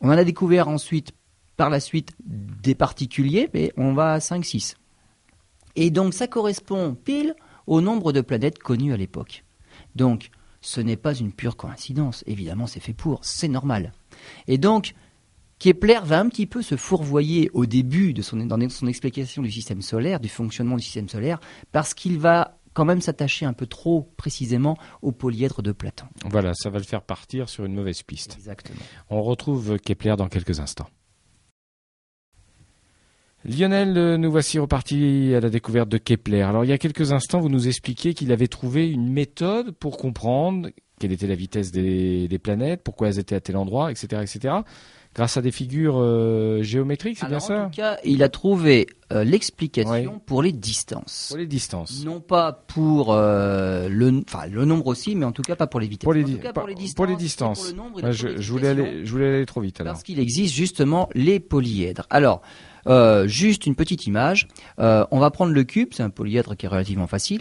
On 0.00 0.08
en 0.08 0.12
a 0.12 0.24
découvert 0.24 0.68
ensuite, 0.68 1.12
par 1.56 1.70
la 1.70 1.80
suite, 1.80 2.12
des 2.24 2.74
particuliers, 2.74 3.48
mais 3.54 3.72
on 3.76 3.94
va 3.94 4.14
à 4.14 4.18
5-6. 4.18 4.74
Et 5.76 5.90
donc 5.90 6.14
ça 6.14 6.26
correspond 6.26 6.94
pile 6.94 7.34
au 7.66 7.80
nombre 7.80 8.12
de 8.12 8.20
planètes 8.20 8.58
connues 8.58 8.92
à 8.92 8.96
l'époque. 8.96 9.44
Donc 9.94 10.30
ce 10.60 10.80
n'est 10.80 10.96
pas 10.96 11.14
une 11.14 11.32
pure 11.32 11.56
coïncidence, 11.56 12.24
évidemment 12.26 12.66
c'est 12.66 12.80
fait 12.80 12.94
pour, 12.94 13.24
c'est 13.24 13.48
normal. 13.48 13.92
Et 14.48 14.58
donc 14.58 14.94
Kepler 15.58 16.00
va 16.02 16.20
un 16.20 16.28
petit 16.28 16.46
peu 16.46 16.62
se 16.62 16.76
fourvoyer 16.76 17.50
au 17.54 17.66
début 17.66 18.12
de 18.12 18.22
son, 18.22 18.46
son 18.68 18.86
explication 18.86 19.42
du 19.42 19.50
système 19.50 19.80
solaire, 19.80 20.20
du 20.20 20.28
fonctionnement 20.28 20.76
du 20.76 20.82
système 20.82 21.08
solaire, 21.08 21.40
parce 21.72 21.94
qu'il 21.94 22.18
va 22.18 22.58
quand 22.76 22.84
même 22.84 23.00
s'attacher 23.00 23.46
un 23.46 23.54
peu 23.54 23.66
trop 23.66 24.12
précisément 24.18 24.76
au 25.00 25.10
polyèdre 25.10 25.62
de 25.62 25.72
Platon. 25.72 26.04
Voilà, 26.26 26.52
ça 26.52 26.68
va 26.68 26.76
le 26.76 26.84
faire 26.84 27.00
partir 27.00 27.48
sur 27.48 27.64
une 27.64 27.72
mauvaise 27.72 28.02
piste. 28.02 28.34
Exactement. 28.36 28.78
On 29.08 29.22
retrouve 29.22 29.78
Kepler 29.78 30.14
dans 30.18 30.28
quelques 30.28 30.60
instants. 30.60 30.86
Lionel, 33.46 33.96
euh, 33.96 34.18
nous 34.18 34.30
voici 34.30 34.58
repartis 34.58 35.32
à 35.34 35.40
la 35.40 35.48
découverte 35.48 35.88
de 35.88 35.96
Kepler. 35.96 36.42
Alors, 36.42 36.66
il 36.66 36.68
y 36.68 36.72
a 36.72 36.78
quelques 36.78 37.12
instants, 37.12 37.40
vous 37.40 37.48
nous 37.48 37.66
expliquiez 37.66 38.12
qu'il 38.12 38.30
avait 38.30 38.48
trouvé 38.48 38.90
une 38.90 39.10
méthode 39.10 39.70
pour 39.70 39.96
comprendre 39.96 40.68
quelle 41.00 41.12
était 41.12 41.26
la 41.26 41.34
vitesse 41.34 41.72
des, 41.72 42.28
des 42.28 42.38
planètes, 42.38 42.82
pourquoi 42.82 43.08
elles 43.08 43.18
étaient 43.18 43.36
à 43.36 43.40
tel 43.40 43.56
endroit, 43.56 43.90
etc., 43.90 44.20
etc 44.22 44.54
grâce 45.16 45.38
à 45.38 45.42
des 45.42 45.50
figures 45.50 45.96
euh, 45.96 46.62
géométriques, 46.62 47.16
c'est 47.18 47.26
bien 47.26 47.40
ça 47.40 47.62
En 47.62 47.70
tout 47.70 47.76
cas, 47.76 47.96
il 48.04 48.22
a 48.22 48.28
trouvé 48.28 48.86
euh, 49.12 49.24
l'explication 49.24 50.20
pour 50.26 50.42
les 50.42 50.52
distances. 50.52 51.28
Pour 51.30 51.38
les 51.38 51.46
distances. 51.46 52.04
Non 52.04 52.20
pas 52.20 52.52
pour 52.52 53.14
euh, 53.14 53.88
le, 53.88 54.22
enfin 54.28 54.46
le 54.46 54.66
nombre 54.66 54.88
aussi, 54.88 55.16
mais 55.16 55.24
en 55.24 55.32
tout 55.32 55.40
cas 55.40 55.56
pas 55.56 55.66
pour 55.66 55.80
les 55.80 55.88
vitesses. 55.88 56.04
Pour 56.04 56.12
les, 56.12 56.22
en 56.22 56.28
tout 56.28 56.38
cas, 56.38 56.52
pour 56.52 56.68
les 56.68 56.74
distances. 56.74 56.94
Pour 56.94 57.06
les 57.06 57.16
distances. 57.16 57.60
Pour 57.60 57.70
le 57.70 57.76
nombre, 57.76 58.12
je, 58.12 58.40
je, 58.40 58.52
voulais 58.52 58.68
aller, 58.68 59.06
je 59.06 59.10
voulais 59.10 59.36
aller 59.36 59.46
trop 59.46 59.62
vite 59.62 59.80
alors. 59.80 59.94
Parce 59.94 60.02
qu'il 60.02 60.20
existe 60.20 60.54
justement 60.54 61.08
les 61.14 61.40
polyèdres. 61.40 62.06
Alors. 62.10 62.42
Juste 63.24 63.66
une 63.66 63.74
petite 63.74 64.06
image. 64.06 64.46
On 64.78 65.18
va 65.18 65.32
prendre 65.32 65.52
le 65.52 65.64
cube, 65.64 65.88
c'est 65.90 66.04
un 66.04 66.10
polyèdre 66.10 66.54
qui 66.56 66.66
est 66.66 66.68
relativement 66.68 67.08
facile, 67.08 67.40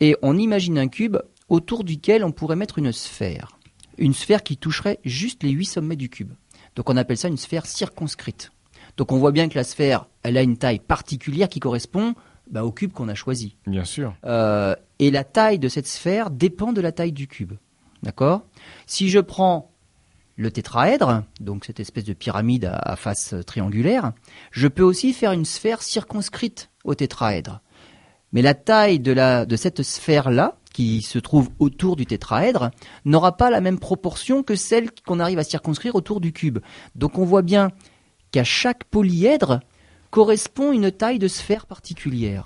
et 0.00 0.16
on 0.22 0.38
imagine 0.38 0.78
un 0.78 0.88
cube 0.88 1.18
autour 1.50 1.84
duquel 1.84 2.24
on 2.24 2.32
pourrait 2.32 2.56
mettre 2.56 2.78
une 2.78 2.90
sphère. 2.90 3.58
Une 3.98 4.14
sphère 4.14 4.42
qui 4.42 4.56
toucherait 4.56 4.98
juste 5.04 5.42
les 5.42 5.50
huit 5.50 5.66
sommets 5.66 5.96
du 5.96 6.08
cube. 6.08 6.32
Donc 6.78 6.90
on 6.90 6.96
appelle 6.96 7.16
ça 7.16 7.26
une 7.26 7.36
sphère 7.36 7.66
circonscrite. 7.66 8.52
Donc 8.96 9.10
on 9.10 9.18
voit 9.18 9.32
bien 9.32 9.48
que 9.48 9.56
la 9.56 9.64
sphère, 9.64 10.06
elle 10.22 10.36
a 10.36 10.42
une 10.42 10.56
taille 10.56 10.78
particulière 10.78 11.48
qui 11.48 11.58
correspond 11.58 12.14
bah, 12.52 12.64
au 12.64 12.70
cube 12.70 12.92
qu'on 12.92 13.08
a 13.08 13.16
choisi. 13.16 13.56
Bien 13.66 13.84
sûr. 13.84 14.14
Euh, 14.24 14.76
et 15.00 15.10
la 15.10 15.24
taille 15.24 15.58
de 15.58 15.68
cette 15.68 15.88
sphère 15.88 16.30
dépend 16.30 16.72
de 16.72 16.80
la 16.80 16.92
taille 16.92 17.10
du 17.10 17.26
cube. 17.26 17.54
D'accord? 18.04 18.44
Si 18.86 19.08
je 19.08 19.18
prends 19.18 19.72
le 20.36 20.52
tétraèdre, 20.52 21.24
donc 21.40 21.64
cette 21.64 21.80
espèce 21.80 22.04
de 22.04 22.12
pyramide 22.12 22.70
à, 22.72 22.94
face 22.94 23.34
triangulaire, 23.44 24.12
je 24.52 24.68
peux 24.68 24.84
aussi 24.84 25.12
faire 25.12 25.32
une 25.32 25.44
sphère 25.44 25.82
circonscrite 25.82 26.70
au 26.84 26.94
tétraèdre. 26.94 27.60
Mais 28.30 28.40
la 28.40 28.54
taille 28.54 29.00
de, 29.00 29.10
la, 29.10 29.46
de 29.46 29.56
cette 29.56 29.82
sphère-là, 29.82 30.56
qui 30.78 31.02
se 31.02 31.18
trouve 31.18 31.50
autour 31.58 31.96
du 31.96 32.06
tétraèdre 32.06 32.70
n'aura 33.04 33.36
pas 33.36 33.50
la 33.50 33.60
même 33.60 33.80
proportion 33.80 34.44
que 34.44 34.54
celle 34.54 34.92
qu'on 35.04 35.18
arrive 35.18 35.40
à 35.40 35.42
circonscrire 35.42 35.96
autour 35.96 36.20
du 36.20 36.32
cube. 36.32 36.60
Donc 36.94 37.18
on 37.18 37.24
voit 37.24 37.42
bien 37.42 37.72
qu'à 38.30 38.44
chaque 38.44 38.84
polyèdre 38.84 39.58
correspond 40.12 40.70
une 40.70 40.92
taille 40.92 41.18
de 41.18 41.26
sphère 41.26 41.66
particulière. 41.66 42.44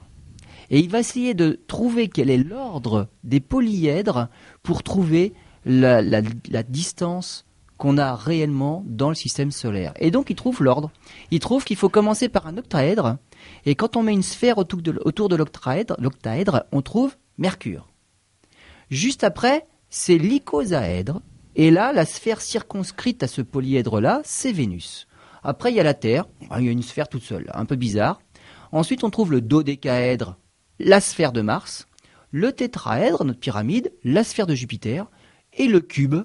Et 0.71 0.81
il 0.81 0.89
va 0.89 1.01
essayer 1.01 1.35
de 1.35 1.61
trouver 1.67 2.09
quel 2.09 2.31
est 2.31 2.39
l'ordre 2.39 3.09
des 3.23 3.41
polyèdres 3.41 4.29
pour 4.63 4.83
trouver 4.83 5.35
la, 5.67 6.23
distance 6.63 7.45
qu'on 7.77 7.99
a 7.99 8.15
réellement 8.15 8.83
dans 8.87 9.11
le 9.11 9.15
système 9.15 9.51
solaire. 9.51 9.93
Et 9.99 10.11
donc 10.11 10.31
il 10.31 10.37
trouve 10.37 10.63
l'ordre. 10.63 10.91
Il 11.31 11.41
trouve 11.41 11.65
qu'il 11.65 11.77
faut 11.77 11.91
commencer 11.91 12.31
par 12.31 12.47
un 12.47 12.57
octaèdre, 12.57 13.19
et 13.67 13.75
quand 13.75 13.95
on 13.95 14.03
met 14.03 14.15
une 14.15 14.23
sphère 14.23 14.57
autour 14.57 14.81
de 14.81 15.37
l'octaèdre, 15.37 16.65
on 16.73 16.81
trouve 16.81 17.15
Mercure. 17.37 17.92
Juste 18.91 19.25
après, 19.25 19.67
c'est 19.91 20.19
l'icosaèdre. 20.19 21.21
Et 21.55 21.71
là, 21.71 21.93
la 21.93 22.07
sphère 22.07 22.41
circonscrite 22.41 23.23
à 23.23 23.29
ce 23.29 23.43
polyèdre-là, 23.43 24.23
c'est 24.25 24.53
Vénus. 24.53 25.07
Après, 25.43 25.71
il 25.71 25.77
y 25.77 25.81
a 25.81 25.85
la 25.85 25.95
Terre. 25.95 26.27
Il 26.59 26.65
y 26.65 26.69
a 26.69 26.73
une 26.73 26.83
sphère 26.83 27.09
toute 27.09 27.23
seule, 27.23 27.51
un 27.53 27.65
peu 27.65 27.77
bizarre. 27.77 28.21
Ensuite, 28.71 29.05
on 29.05 29.11
trouve 29.11 29.33
le 29.33 29.41
dodécaèdre, 29.41 30.39
la 30.79 31.01
sphère 31.01 31.33
de 31.33 31.43
Mars, 31.43 31.87
le 32.31 32.53
tétraèdre, 32.53 33.25
notre 33.25 33.41
pyramide, 33.41 33.93
la 34.03 34.25
sphère 34.25 34.47
de 34.47 34.55
Jupiter, 34.55 35.11
et 35.53 35.67
le 35.67 35.81
cube, 35.81 36.17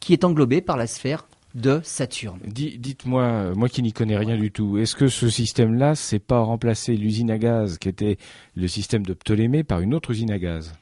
qui 0.00 0.14
est 0.14 0.24
englobé 0.24 0.62
par 0.62 0.78
la 0.78 0.86
sphère 0.86 1.28
de 1.54 1.80
Saturne. 1.82 2.40
Dites-moi, 2.46 3.54
moi 3.54 3.68
qui 3.68 3.82
n'y 3.82 3.92
connais 3.92 4.16
rien 4.16 4.38
du 4.38 4.50
tout, 4.50 4.78
est-ce 4.78 4.94
que 4.96 5.08
ce 5.08 5.28
système-là, 5.28 5.94
c'est 5.94 6.18
pas 6.18 6.40
remplacer 6.40 6.96
l'usine 6.96 7.30
à 7.30 7.38
gaz 7.38 7.78
qui 7.78 7.88
était 7.88 8.16
le 8.54 8.68
système 8.68 9.04
de 9.04 9.12
Ptolémée 9.12 9.64
par 9.64 9.80
une 9.80 9.94
autre 9.94 10.10
usine 10.10 10.30
à 10.30 10.38
gaz? 10.38 10.72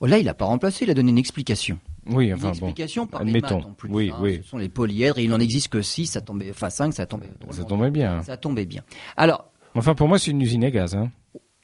Oh, 0.00 0.06
là, 0.06 0.18
il 0.18 0.26
n'a 0.26 0.34
pas 0.34 0.44
remplacé, 0.44 0.84
il 0.84 0.90
a 0.90 0.94
donné 0.94 1.10
une 1.10 1.18
explication. 1.18 1.78
Oui, 2.06 2.32
enfin 2.32 2.48
une 2.48 2.50
explication 2.50 3.04
bon. 3.04 3.08
par 3.08 3.20
Admettons. 3.22 3.62
en 3.62 3.72
plus. 3.72 3.90
Oui, 3.90 4.10
hein. 4.12 4.18
oui. 4.20 4.40
Ce 4.42 4.50
sont 4.50 4.58
les 4.58 4.68
polyèdres 4.68 5.18
et 5.18 5.24
il 5.24 5.30
n'en 5.30 5.40
existe 5.40 5.68
que 5.68 5.82
6, 5.82 6.06
ça 6.06 6.20
tombait, 6.20 6.50
enfin 6.50 6.70
5, 6.70 6.92
ça 6.94 7.06
tombait. 7.06 7.28
Ça 7.50 7.64
tombait 7.64 7.90
bien. 7.90 8.22
Ça 8.22 8.36
tombait 8.36 8.66
bien. 8.66 8.82
Alors. 9.16 9.50
Enfin, 9.74 9.94
pour 9.94 10.08
moi, 10.08 10.18
c'est 10.18 10.30
une 10.30 10.40
usine 10.40 10.64
à 10.64 10.70
gaz. 10.70 10.94
Hein. 10.94 11.10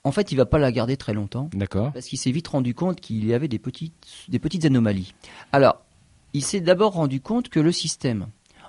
En 0.02 0.12
fait, 0.12 0.32
il 0.32 0.36
va 0.36 0.46
pas 0.46 0.58
la 0.58 0.70
garder 0.72 0.96
très 0.96 1.14
longtemps. 1.14 1.48
D'accord. 1.54 1.92
Parce 1.92 2.06
qu'il 2.06 2.18
s'est 2.18 2.30
vite 2.30 2.48
rendu 2.48 2.74
compte 2.74 3.00
qu'il 3.00 3.24
y 3.24 3.32
avait 3.32 3.48
des 3.48 3.58
petites, 3.58 3.94
des 4.28 4.38
petites 4.38 4.64
anomalies. 4.64 5.14
Alors, 5.52 5.80
il 6.34 6.42
s'est 6.42 6.60
d'abord 6.60 6.94
rendu 6.94 7.20
compte 7.20 7.48
que 7.48 7.60
le 7.60 7.72
système 7.72 8.26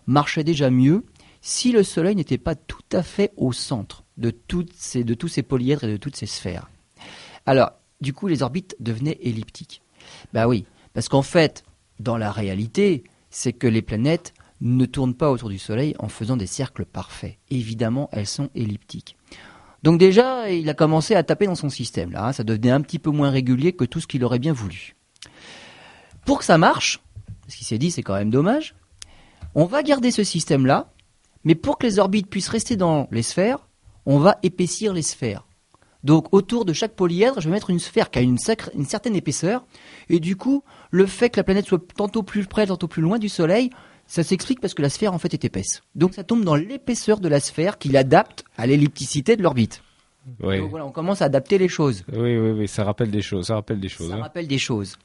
marchait 0.07 0.43
déjà 0.43 0.69
mieux 0.69 1.03
si 1.41 1.71
le 1.71 1.83
Soleil 1.83 2.15
n'était 2.15 2.37
pas 2.37 2.55
tout 2.55 2.83
à 2.91 3.03
fait 3.03 3.33
au 3.35 3.51
centre 3.51 4.03
de, 4.17 4.29
toutes 4.29 4.73
ces, 4.73 5.03
de 5.03 5.13
tous 5.13 5.27
ces 5.27 5.43
polyèdres 5.43 5.83
et 5.83 5.91
de 5.91 5.97
toutes 5.97 6.15
ces 6.15 6.25
sphères. 6.25 6.69
Alors, 7.45 7.71
du 8.01 8.13
coup, 8.13 8.27
les 8.27 8.43
orbites 8.43 8.75
devenaient 8.79 9.19
elliptiques. 9.21 9.81
Ben 10.33 10.47
oui, 10.47 10.65
parce 10.93 11.09
qu'en 11.09 11.21
fait, 11.21 11.63
dans 11.99 12.17
la 12.17 12.31
réalité, 12.31 13.03
c'est 13.29 13.53
que 13.53 13.67
les 13.67 13.81
planètes 13.81 14.33
ne 14.61 14.85
tournent 14.85 15.15
pas 15.15 15.31
autour 15.31 15.49
du 15.49 15.59
Soleil 15.59 15.95
en 15.99 16.07
faisant 16.07 16.37
des 16.37 16.47
cercles 16.47 16.85
parfaits. 16.85 17.37
Évidemment, 17.49 18.09
elles 18.11 18.27
sont 18.27 18.49
elliptiques. 18.55 19.17
Donc 19.83 19.99
déjà, 19.99 20.49
il 20.49 20.69
a 20.69 20.73
commencé 20.73 21.15
à 21.15 21.23
taper 21.23 21.45
dans 21.45 21.55
son 21.55 21.69
système. 21.69 22.11
Là, 22.11 22.27
hein. 22.27 22.33
ça 22.33 22.43
devenait 22.43 22.71
un 22.71 22.81
petit 22.81 22.99
peu 22.99 23.11
moins 23.11 23.29
régulier 23.29 23.73
que 23.73 23.85
tout 23.85 23.99
ce 23.99 24.07
qu'il 24.07 24.23
aurait 24.23 24.39
bien 24.39 24.53
voulu. 24.53 24.95
Pour 26.25 26.39
que 26.39 26.45
ça 26.45 26.57
marche, 26.57 27.01
ce 27.47 27.57
qu'il 27.57 27.67
s'est 27.67 27.77
dit, 27.77 27.91
c'est 27.91 28.01
quand 28.01 28.15
même 28.15 28.31
dommage. 28.31 28.75
On 29.53 29.65
va 29.65 29.83
garder 29.83 30.11
ce 30.11 30.23
système-là, 30.23 30.91
mais 31.43 31.55
pour 31.55 31.77
que 31.77 31.85
les 31.85 31.99
orbites 31.99 32.29
puissent 32.29 32.49
rester 32.49 32.75
dans 32.75 33.07
les 33.11 33.21
sphères, 33.21 33.67
on 34.05 34.17
va 34.17 34.39
épaissir 34.41 34.91
les 34.93 35.03
sphères. 35.03 35.45
Donc 36.05 36.27
autour 36.33 36.65
de 36.65 36.71
chaque 36.71 36.93
polyèdre, 36.93 37.41
je 37.41 37.49
vais 37.49 37.55
mettre 37.55 37.71
une 37.71 37.79
sphère 37.79 38.11
qui 38.11 38.19
a 38.19 38.21
une, 38.21 38.37
une, 38.75 38.85
certaine 38.85 39.15
épaisseur. 39.15 39.65
Et 40.07 40.19
du 40.19 40.35
coup, 40.35 40.63
le 40.91 41.07
fait 41.07 41.31
que 41.31 41.37
la 41.37 41.43
planète 41.43 41.65
soit 41.65 41.81
tantôt 41.95 42.21
plus 42.21 42.45
près, 42.45 42.67
tantôt 42.67 42.87
plus 42.87 43.01
loin 43.01 43.17
du 43.17 43.27
Soleil, 43.27 43.71
ça 44.05 44.21
s'explique 44.21 44.61
parce 44.61 44.75
que 44.75 44.83
la 44.83 44.91
sphère 44.91 45.15
en 45.15 45.17
fait 45.17 45.33
est 45.33 45.45
épaisse. 45.45 45.81
Donc 45.95 46.13
ça 46.13 46.23
tombe 46.23 46.45
dans 46.45 46.55
l'épaisseur 46.55 47.19
de 47.19 47.27
la 47.27 47.39
sphère 47.39 47.79
qui 47.79 47.89
l'adapte 47.89 48.45
à 48.55 48.67
l'ellipticité 48.67 49.35
de 49.35 49.41
l'orbite. 49.41 49.81
Oui. 50.43 50.59
Donc 50.59 50.69
voilà, 50.69 50.85
on 50.85 50.91
commence 50.91 51.23
à 51.23 51.25
adapter 51.25 51.57
les 51.57 51.67
choses. 51.67 52.03
Oui, 52.13 52.37
oui, 52.37 52.51
oui, 52.51 52.67
ça 52.67 52.83
rappelle 52.83 53.09
des 53.09 53.23
choses. 53.23 53.47
Ça 53.47 53.55
rappelle 53.55 53.79
des 53.79 53.89
choses. 53.89 54.09
Ça 54.09 54.15
hein. 54.15 54.21
rappelle 54.21 54.47
des 54.47 54.59
choses. 54.59 54.99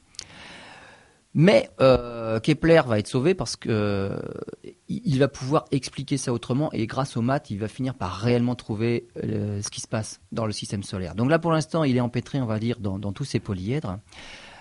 Mais 1.33 1.69
euh, 1.79 2.39
Kepler 2.41 2.81
va 2.85 2.99
être 2.99 3.07
sauvé 3.07 3.33
parce 3.33 3.55
que 3.55 3.69
euh, 3.69 5.17
va 5.17 5.27
pouvoir 5.29 5.65
expliquer 5.71 6.17
ça 6.17 6.33
autrement 6.33 6.71
et 6.73 6.87
grâce 6.87 7.15
aux 7.15 7.21
maths, 7.21 7.49
il 7.49 7.59
va 7.59 7.69
finir 7.69 7.95
par 7.95 8.13
réellement 8.17 8.55
trouver 8.55 9.07
euh, 9.23 9.61
ce 9.61 9.69
qui 9.69 9.79
se 9.79 9.87
passe 9.87 10.19
dans 10.31 10.45
le 10.45 10.51
système 10.51 10.83
solaire. 10.83 11.15
Donc 11.15 11.29
là, 11.29 11.39
pour 11.39 11.51
l'instant, 11.51 11.85
il 11.85 11.95
est 11.95 12.01
empêtré, 12.01 12.41
on 12.41 12.45
va 12.45 12.59
dire, 12.59 12.79
dans, 12.79 12.99
tous 13.13 13.23
ces 13.23 13.39
polyèdres. 13.39 13.99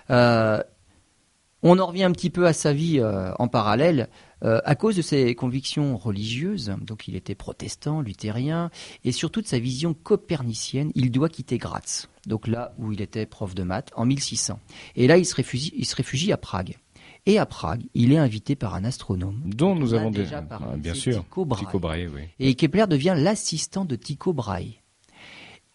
on 0.09 1.79
en 1.79 1.87
revient 1.87 2.05
un 2.05 2.13
petit 2.13 2.31
peu 2.31 2.47
à 2.47 2.53
sa 2.53 2.73
vie 2.73 3.03
en 3.03 3.49
parallèle. 3.49 4.09
À 4.43 4.75
cause 4.75 4.97
de 4.97 5.03
ses 5.03 5.35
convictions 5.35 5.97
religieuses, 5.97 6.75
donc 6.81 7.09
il 7.09 7.17
était 7.17 7.35
protestant, 7.35 8.01
luthérien, 8.01 8.71
et 9.05 9.13
surtout 9.13 9.43
de 9.43 9.47
sa 9.47 9.59
vision 9.59 9.95
copernicienne, 9.95 10.93
il 10.95 11.11
doit 11.11 11.29
quitter 11.29 11.59
Graz 11.59 12.09
donc 12.27 12.47
là 12.47 12.75
où 12.79 12.93
il 12.93 13.01
était 13.01 13.27
prof 13.27 13.55
de 13.55 13.63
maths, 13.63 13.91
en 13.97 14.05
1600. 14.05 14.59
Et 14.97 15.07
là, 15.07 15.17
il 15.17 15.25
se 15.25 15.35
réfugie, 15.35 15.73
il 15.77 15.87
se 15.87 15.97
réfugie 15.97 16.33
à 16.33 16.37
Prague. 16.37 16.77
Et 17.27 17.39
à 17.39 17.47
Prague, 17.47 17.83
il 17.95 18.13
est 18.13 18.19
invité 18.19 18.57
par 18.57 18.75
un 18.75 18.85
astronome. 18.85 19.43
Dont 19.45 19.75
nous 19.75 19.95
avons 19.95 20.11
déjà 20.11 20.41
parlé. 20.41 20.67
Ah, 20.73 20.77
bien 20.77 20.95
sûr. 20.95 21.23
Tycho 21.25 21.45
Brahe. 21.45 21.61
Tycho 21.61 21.79
Brahe 21.79 22.09
oui. 22.15 22.23
Et 22.39 22.55
Kepler 22.55 22.87
devient 22.89 23.15
l'assistant 23.17 23.85
de 23.85 23.97
Tycho 23.97 24.33
Brahe. 24.33 24.81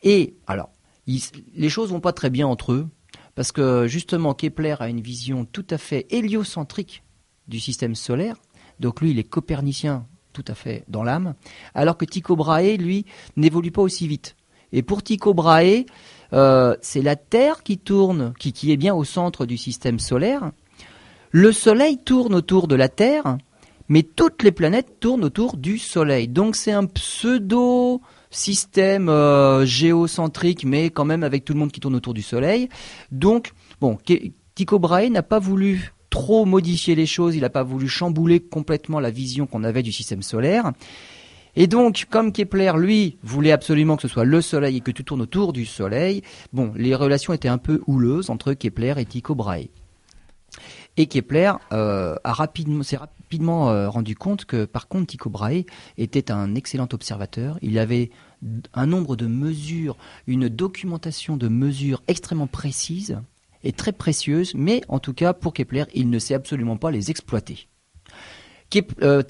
Et 0.01 0.35
alors, 0.47 0.71
les 1.07 1.69
choses 1.69 1.91
vont 1.91 1.99
pas 1.99 2.13
très 2.13 2.29
bien 2.29 2.47
entre 2.47 2.73
eux, 2.73 2.87
parce 3.35 3.51
que 3.51 3.87
justement, 3.87 4.33
Kepler 4.33 4.75
a 4.79 4.89
une 4.89 5.01
vision 5.01 5.45
tout 5.45 5.67
à 5.69 5.77
fait 5.77 6.07
héliocentrique 6.09 7.03
du 7.47 7.59
système 7.59 7.95
solaire. 7.95 8.37
Donc 8.79 9.01
lui, 9.01 9.11
il 9.11 9.19
est 9.19 9.23
copernicien 9.23 10.05
tout 10.33 10.45
à 10.47 10.53
fait 10.53 10.83
dans 10.87 11.03
l'âme, 11.03 11.33
alors 11.73 11.97
que 11.97 12.05
Tycho 12.05 12.35
Brahe, 12.35 12.77
lui, 12.77 13.05
n'évolue 13.37 13.71
pas 13.71 13.81
aussi 13.81 14.07
vite. 14.07 14.35
Et 14.73 14.83
pour 14.83 15.01
Tycho 15.01 15.33
Brahe, 15.33 15.85
euh, 16.33 16.75
c'est 16.81 17.01
la 17.01 17.15
Terre 17.15 17.63
qui 17.63 17.77
tourne, 17.77 18.33
qui, 18.37 18.71
est 18.71 18.77
bien 18.77 18.93
au 18.93 19.05
centre 19.05 19.45
du 19.45 19.57
système 19.57 19.99
solaire. 19.99 20.51
Le 21.31 21.51
Soleil 21.51 21.97
tourne 21.97 22.35
autour 22.35 22.67
de 22.67 22.75
la 22.75 22.89
Terre, 22.89 23.37
mais 23.87 24.03
toutes 24.03 24.43
les 24.43 24.51
planètes 24.51 24.99
tournent 24.99 25.23
autour 25.23 25.55
du 25.55 25.77
Soleil. 25.77 26.27
Donc 26.27 26.55
c'est 26.55 26.73
un 26.73 26.85
pseudo 26.85 28.01
système 28.29 29.07
euh, 29.07 29.65
géocentrique, 29.65 30.65
mais 30.65 30.89
quand 30.89 31.05
même 31.05 31.23
avec 31.23 31.45
tout 31.45 31.53
le 31.53 31.59
monde 31.59 31.71
qui 31.71 31.79
tourne 31.79 31.95
autour 31.95 32.13
du 32.13 32.21
Soleil. 32.21 32.67
Donc, 33.11 33.53
bon, 33.79 33.97
Tycho 34.55 34.79
Brahe 34.79 35.09
n'a 35.09 35.23
pas 35.23 35.39
voulu 35.39 35.93
trop 36.15 36.45
modifier 36.45 36.95
les 36.95 37.05
choses, 37.05 37.35
il 37.35 37.41
n'a 37.41 37.49
pas 37.49 37.63
voulu 37.63 37.89
chambouler 37.89 38.39
complètement 38.39 39.01
la 39.01 39.11
vision 39.11 39.47
qu'on 39.47 39.65
avait 39.65 39.83
du 39.83 39.91
système 39.91 40.21
solaire. 40.21 40.71
Et 41.57 41.67
donc, 41.67 42.07
comme 42.09 42.31
Kepler, 42.31 42.71
lui, 42.77 43.17
voulait 43.21 43.51
absolument 43.51 43.97
que 43.97 44.03
ce 44.03 44.07
soit 44.07 44.23
le 44.23 44.39
Soleil 44.39 44.77
et 44.77 44.79
que 44.79 44.91
tout 44.91 45.03
tourne 45.03 45.21
autour 45.21 45.51
du 45.51 45.65
Soleil, 45.65 46.21
bon, 46.53 46.71
les 46.77 46.95
relations 46.95 47.33
étaient 47.33 47.49
un 47.49 47.57
peu 47.57 47.81
houleuses 47.85 48.29
entre 48.29 48.53
Kepler 48.53 48.93
et 48.97 49.05
Tycho 49.05 49.35
Brahe. 49.35 49.67
Et 50.95 51.07
Kepler 51.07 51.51
euh, 51.73 52.15
a 52.23 52.31
rapidement, 52.31 52.81
s'est 52.81 52.95
rapidement 52.95 53.69
euh, 53.69 53.89
rendu 53.89 54.15
compte 54.15 54.45
que, 54.45 54.63
par 54.63 54.87
contre, 54.87 55.07
Tycho 55.07 55.29
Brahe 55.29 55.65
était 55.97 56.31
un 56.31 56.55
excellent 56.55 56.87
observateur. 56.93 57.59
Il 57.61 57.77
avait 57.77 58.09
un 58.73 58.85
nombre 58.85 59.17
de 59.17 59.27
mesures, 59.27 59.97
une 60.27 60.47
documentation 60.47 61.35
de 61.35 61.49
mesures 61.49 62.01
extrêmement 62.07 62.47
précise. 62.47 63.19
Et 63.65 63.73
très 63.73 63.91
précieuses, 63.91 64.53
mais 64.55 64.81
en 64.87 64.99
tout 64.99 65.13
cas 65.13 65.33
pour 65.33 65.53
Kepler, 65.53 65.83
il 65.93 66.09
ne 66.09 66.19
sait 66.19 66.33
absolument 66.33 66.77
pas 66.77 66.91
les 66.91 67.11
exploiter. 67.11 67.67
Euh, 69.01 69.21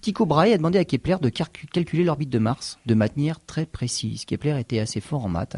Tycho 0.00 0.26
Brahe 0.26 0.52
a 0.52 0.56
demandé 0.56 0.78
à 0.78 0.84
Kepler 0.84 1.16
de 1.20 1.28
calculer 1.28 2.04
l'orbite 2.04 2.30
de 2.30 2.38
Mars 2.38 2.78
de 2.86 2.94
manière 2.94 3.40
très 3.44 3.66
précise. 3.66 4.24
Kepler 4.24 4.58
était 4.60 4.78
assez 4.78 5.00
fort 5.00 5.24
en 5.24 5.28
maths. 5.28 5.56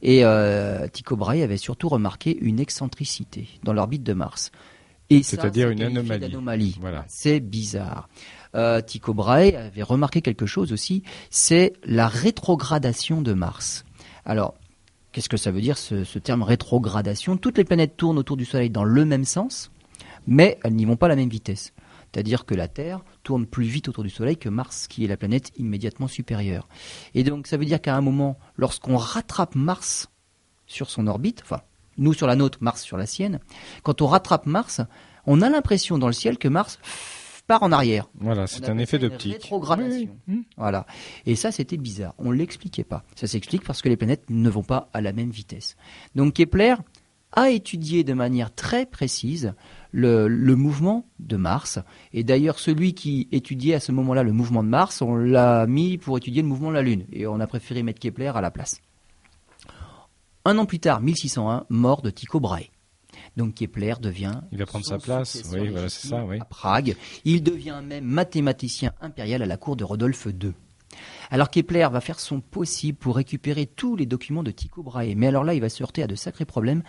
Et 0.00 0.24
euh, 0.24 0.86
Tycho 0.88 1.16
Brahe 1.16 1.42
avait 1.42 1.56
surtout 1.56 1.88
remarqué 1.88 2.36
une 2.40 2.60
excentricité 2.60 3.48
dans 3.62 3.72
l'orbite 3.72 4.02
de 4.02 4.14
Mars. 4.14 4.52
C'est-à-dire 5.10 5.68
une 5.68 5.82
anomalie. 5.82 6.76
Voilà. 6.80 7.04
C'est 7.08 7.40
bizarre. 7.40 8.08
Euh, 8.54 8.80
Tycho 8.80 9.12
Brahe 9.12 9.54
avait 9.54 9.82
remarqué 9.82 10.22
quelque 10.22 10.46
chose 10.46 10.72
aussi, 10.72 11.02
c'est 11.28 11.74
la 11.84 12.08
rétrogradation 12.08 13.20
de 13.20 13.34
Mars. 13.34 13.84
Alors, 14.24 14.54
qu'est-ce 15.12 15.28
que 15.28 15.36
ça 15.36 15.50
veut 15.50 15.60
dire 15.60 15.78
ce, 15.78 16.18
terme 16.18 16.42
rétrogradation? 16.42 17.36
Toutes 17.36 17.58
les 17.58 17.64
planètes 17.64 17.96
tournent 17.96 18.18
autour 18.18 18.36
du 18.36 18.44
Soleil 18.44 18.70
dans 18.70 18.84
le 18.84 19.04
même 19.04 19.24
sens, 19.24 19.70
mais 20.26 20.58
elles 20.64 20.74
n'y 20.74 20.84
vont 20.84 20.96
pas 20.96 21.06
à 21.06 21.10
la 21.10 21.16
même 21.16 21.28
vitesse. 21.28 21.72
C'est-à-dire 22.12 22.44
que 22.44 22.54
la 22.54 22.68
Terre 22.68 23.00
tourne 23.22 23.46
plus 23.46 23.64
vite 23.64 23.88
autour 23.88 24.04
du 24.04 24.10
Soleil 24.10 24.36
que 24.36 24.48
Mars, 24.48 24.86
qui 24.86 25.04
est 25.04 25.08
la 25.08 25.16
planète 25.16 25.50
immédiatement 25.56 26.08
supérieure. 26.08 26.68
Et 27.14 27.24
donc 27.24 27.46
ça 27.46 27.56
veut 27.56 27.64
dire 27.64 27.80
qu'à 27.80 27.96
un 27.96 28.00
moment, 28.00 28.38
lorsqu'on 28.56 28.96
rattrape 28.96 29.54
Mars 29.54 30.08
sur 30.66 30.90
son 30.90 31.06
orbite, 31.06 31.40
enfin 31.42 31.62
nous 31.98 32.12
sur 32.12 32.26
la 32.26 32.36
nôtre, 32.36 32.58
Mars 32.60 32.82
sur 32.82 32.96
la 32.96 33.06
sienne, 33.06 33.40
quand 33.82 34.02
on 34.02 34.06
rattrape 34.06 34.46
Mars, 34.46 34.80
on 35.26 35.40
a 35.40 35.48
l'impression 35.48 35.98
dans 35.98 36.06
le 36.06 36.12
ciel 36.12 36.38
que 36.38 36.48
Mars 36.48 36.78
part 37.46 37.62
en 37.62 37.72
arrière. 37.72 38.08
Voilà, 38.18 38.46
c'est 38.46 38.68
un 38.68 38.78
effet 38.78 38.98
d'optique. 38.98 39.34
Rétrogradation. 39.34 40.16
Voilà. 40.56 40.86
Et 41.26 41.36
ça, 41.36 41.52
c'était 41.52 41.76
bizarre. 41.76 42.14
On 42.18 42.30
l'expliquait 42.30 42.84
pas. 42.84 43.04
Ça 43.14 43.26
s'explique 43.26 43.64
parce 43.64 43.82
que 43.82 43.88
les 43.88 43.96
planètes 43.96 44.24
ne 44.30 44.48
vont 44.48 44.62
pas 44.62 44.88
à 44.92 45.00
la 45.00 45.12
même 45.12 45.30
vitesse. 45.30 45.76
Donc 46.14 46.34
Kepler 46.34 46.74
a 47.32 47.50
étudié 47.50 48.04
de 48.04 48.12
manière 48.12 48.54
très 48.54 48.86
précise 48.86 49.54
le, 49.90 50.28
mouvement 50.54 51.06
de 51.18 51.36
Mars. 51.36 51.78
Et 52.12 52.24
d'ailleurs, 52.24 52.58
celui 52.58 52.94
qui 52.94 53.28
étudiait 53.32 53.74
à 53.74 53.80
ce 53.80 53.92
moment-là 53.92 54.22
le 54.22 54.32
mouvement 54.32 54.62
de 54.62 54.68
Mars, 54.68 55.02
on 55.02 55.16
l'a 55.16 55.66
mis 55.66 55.98
pour 55.98 56.16
étudier 56.18 56.42
le 56.42 56.48
mouvement 56.48 56.68
de 56.68 56.74
la 56.74 56.82
Lune. 56.82 57.06
Et 57.12 57.26
on 57.26 57.40
a 57.40 57.46
préféré 57.46 57.82
mettre 57.82 58.00
Kepler 58.00 58.32
à 58.34 58.40
la 58.40 58.50
place. 58.50 58.80
Un 60.44 60.58
an 60.58 60.66
plus 60.66 60.80
tard, 60.80 61.00
1601, 61.00 61.66
mort 61.68 62.02
de 62.02 62.10
Tycho 62.10 62.40
Brahe. 62.40 62.71
Donc 63.36 63.54
Kepler 63.54 63.94
devient. 64.00 64.40
Il 64.52 64.58
va 64.58 64.66
prendre 64.66 64.84
sa 64.84 64.98
place, 64.98 65.42
oui, 65.52 65.68
voilà, 65.68 65.88
c'est 65.88 66.08
ça, 66.08 66.24
oui. 66.24 66.38
À 66.40 66.44
Prague. 66.44 66.96
Il 67.24 67.42
devient 67.42 67.80
même 67.84 68.04
mathématicien 68.04 68.92
impérial 69.00 69.42
à 69.42 69.46
la 69.46 69.56
cour 69.56 69.76
de 69.76 69.84
Rodolphe 69.84 70.26
II. 70.26 70.52
Alors 71.30 71.50
Kepler 71.50 71.88
va 71.90 72.00
faire 72.00 72.20
son 72.20 72.40
possible 72.40 72.98
pour 72.98 73.16
récupérer 73.16 73.66
tous 73.66 73.96
les 73.96 74.04
documents 74.04 74.42
de 74.42 74.50
Tycho 74.50 74.82
Brahe. 74.82 75.14
Mais 75.16 75.28
alors 75.28 75.44
là, 75.44 75.54
il 75.54 75.60
va 75.60 75.70
se 75.70 75.82
heurter 75.82 76.02
à 76.02 76.06
de 76.06 76.14
sacrés 76.14 76.44
problèmes 76.44 76.82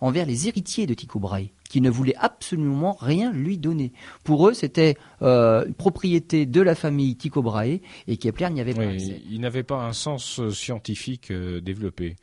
envers 0.00 0.26
les 0.26 0.48
héritiers 0.48 0.86
de 0.86 0.94
Tycho 0.94 1.18
Brahe, 1.18 1.48
qui 1.68 1.80
ne 1.80 1.90
voulaient 1.90 2.16
absolument 2.16 2.96
rien 2.98 3.32
lui 3.32 3.58
donner. 3.58 3.92
Pour 4.24 4.48
eux, 4.48 4.54
c'était 4.54 4.96
euh, 5.22 5.66
une 5.66 5.74
propriété 5.74 6.46
de 6.46 6.60
la 6.60 6.74
famille 6.74 7.16
Tycho 7.16 7.42
Brahe, 7.42 7.80
et 8.08 8.16
Kepler 8.16 8.50
n'y 8.50 8.60
avait 8.60 8.74
pas 8.74 8.84
accès. 8.84 9.20
Il 9.28 9.40
n'avait 9.40 9.62
pas 9.62 9.84
un 9.84 9.92
sens 9.92 10.40
euh, 10.40 10.50
scientifique 10.50 11.30
euh, 11.30 11.60
développé. 11.60 12.16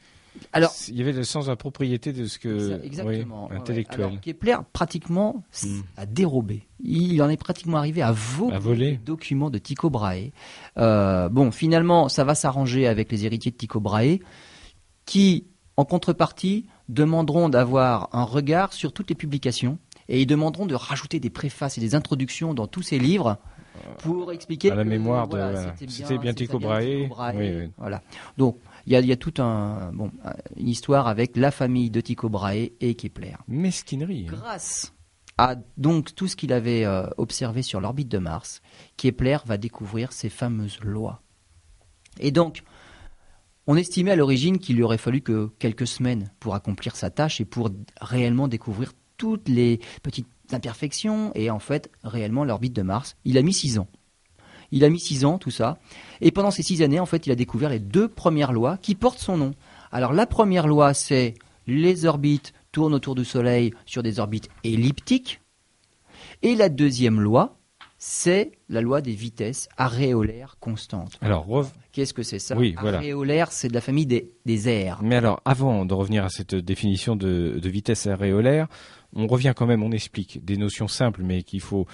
Alors, 0.53 0.73
il 0.87 0.95
y 0.95 1.01
avait 1.01 1.13
le 1.13 1.23
sens 1.23 1.45
de 1.45 1.49
la 1.49 1.55
propriété 1.55 2.13
de 2.13 2.25
ce 2.25 2.39
que 2.39 2.83
exactement, 2.83 3.49
intellectuel. 3.51 4.05
Alors, 4.05 4.21
Kepler 4.21 4.57
pratiquement 4.73 5.43
hmm. 5.63 5.79
a 5.97 6.05
dérobé. 6.05 6.67
Il 6.79 7.21
en 7.21 7.29
est 7.29 7.37
pratiquement 7.37 7.77
arrivé 7.77 8.01
à, 8.01 8.11
voler, 8.11 8.75
les 8.75 8.97
documents 8.97 9.49
de 9.49 9.57
Tycho 9.57 9.89
Brahe. 9.89 10.31
bon, 10.75 11.51
finalement, 11.51 12.09
ça 12.09 12.23
va 12.23 12.35
s'arranger 12.35 12.87
avec 12.87 13.11
les 13.11 13.25
héritiers 13.25 13.51
de 13.51 13.57
Tycho 13.57 13.79
Brahe, 13.79 14.19
qui, 15.05 15.47
en 15.75 15.85
contrepartie, 15.85 16.65
demanderont 16.89 17.49
d'avoir 17.49 18.09
un 18.13 18.23
regard 18.23 18.73
sur 18.73 18.93
toutes 18.93 19.09
les 19.09 19.15
publications 19.15 19.77
et 20.09 20.21
ils 20.21 20.25
demanderont 20.25 20.65
de 20.65 20.75
rajouter 20.75 21.19
des 21.19 21.29
préfaces 21.29 21.77
et 21.77 21.81
des 21.81 21.95
introductions 21.95 22.53
dans 22.53 22.67
tous 22.67 22.81
ces 22.81 22.99
livres 22.99 23.37
pour 23.99 24.31
expliquer 24.31 24.71
à 24.71 24.75
la 24.75 24.83
mémoire 24.83 25.27
de 25.27 25.37
c'était 25.89 26.17
bien, 26.17 26.33
Tycho 26.33 26.59
Brahe. 26.59 27.69
Voilà. 27.77 28.01
Donc 28.37 28.57
il 28.87 28.93
y 28.93 28.95
a, 28.95 29.01
y 29.01 29.17
tout 29.17 29.33
un 29.41 29.91
bon 29.91 30.11
une 30.55 30.69
histoire 30.69 31.07
avec 31.07 31.35
la 31.35 31.51
famille 31.51 31.89
de 31.89 31.99
Tycho 31.99 32.29
Brahe 32.29 32.69
et 32.79 32.95
Kepler. 32.95 33.35
Mesquinerie. 33.47 34.27
Hein. 34.29 34.33
Grâce 34.33 34.93
à 35.37 35.55
donc 35.75 36.15
tout 36.15 36.27
ce 36.27 36.35
qu'il 36.35 36.51
avait 36.51 36.83
euh, 36.83 37.05
observé 37.17 37.61
sur 37.61 37.79
l'orbite 37.79 38.07
de 38.07 38.17
Mars, 38.17 38.61
Kepler 38.95 39.37
va 39.45 39.57
découvrir 39.57 40.11
ces 40.11 40.29
fameuses 40.29 40.79
lois. 40.81 41.21
Et 42.19 42.31
donc 42.31 42.63
on 43.67 43.75
estimait 43.75 44.11
à 44.11 44.15
l'origine 44.15 44.57
qu'il 44.57 44.77
lui 44.77 44.83
aurait 44.83 44.97
fallu 44.97 45.21
que 45.21 45.51
quelques 45.59 45.85
semaines 45.85 46.31
pour 46.39 46.55
accomplir 46.55 46.95
sa 46.95 47.09
tâche 47.09 47.41
et 47.41 47.45
pour 47.45 47.69
réellement 47.99 48.47
découvrir 48.47 48.93
toutes 49.17 49.49
les 49.49 49.81
petites 50.01 50.29
imperfections 50.51 51.31
et 51.35 51.49
en 51.51 51.59
fait 51.59 51.91
réellement 52.03 52.45
l'orbite 52.45 52.73
de 52.73 52.83
Mars. 52.83 53.17
Il 53.25 53.37
a 53.37 53.41
mis 53.41 53.53
six 53.53 53.77
ans. 53.79 53.89
Il 54.71 54.83
a 54.83 54.89
mis 54.89 54.99
six 54.99 55.25
ans, 55.25 55.37
tout 55.37 55.51
ça. 55.51 55.77
Et 56.21 56.31
pendant 56.31 56.51
ces 56.51 56.63
six 56.63 56.81
années, 56.81 56.99
en 56.99 57.05
fait, 57.05 57.25
il 57.27 57.31
a 57.31 57.35
découvert 57.35 57.69
les 57.69 57.79
deux 57.79 58.07
premières 58.07 58.53
lois 58.53 58.77
qui 58.77 58.95
portent 58.95 59.19
son 59.19 59.37
nom. 59.37 59.53
Alors 59.91 60.13
la 60.13 60.25
première 60.25 60.67
loi, 60.67 60.93
c'est 60.93 61.35
les 61.67 62.05
orbites 62.05 62.53
tournent 62.71 62.93
autour 62.93 63.15
du 63.15 63.25
Soleil 63.25 63.73
sur 63.85 64.03
des 64.03 64.19
orbites 64.19 64.49
elliptiques. 64.63 65.41
Et 66.41 66.55
la 66.55 66.69
deuxième 66.69 67.19
loi, 67.19 67.57
c'est 67.97 68.51
la 68.69 68.81
loi 68.81 69.01
des 69.01 69.13
vitesses 69.13 69.67
aréolaires 69.77 70.57
constantes. 70.59 71.17
Alors, 71.21 71.47
qu'est-ce 71.91 72.13
que 72.13 72.21
c'est 72.21 72.39
ça? 72.39 72.55
Oui, 72.55 72.75
Aréolaire, 72.77 73.51
c'est 73.51 73.69
de 73.69 73.73
la 73.73 73.81
famille 73.81 74.05
des, 74.05 74.31
des, 74.45 74.69
airs. 74.69 74.99
Mais 75.01 75.15
alors, 75.15 75.41
avant 75.45 75.85
de 75.85 75.93
revenir 75.93 76.23
à 76.23 76.29
cette 76.29 76.53
définition 76.53 77.15
de, 77.15 77.59
vitesse 77.63 78.05
aréolaire, 78.05 78.67
on 79.13 79.25
revient 79.25 79.53
quand 79.55 79.65
même, 79.65 79.81
on 79.81 79.91
explique 79.91 80.45
des 80.45 80.57
notions 80.57 80.87
simples, 80.87 81.21
mais 81.23 81.43
qu'il 81.43 81.61
faut. 81.61 81.87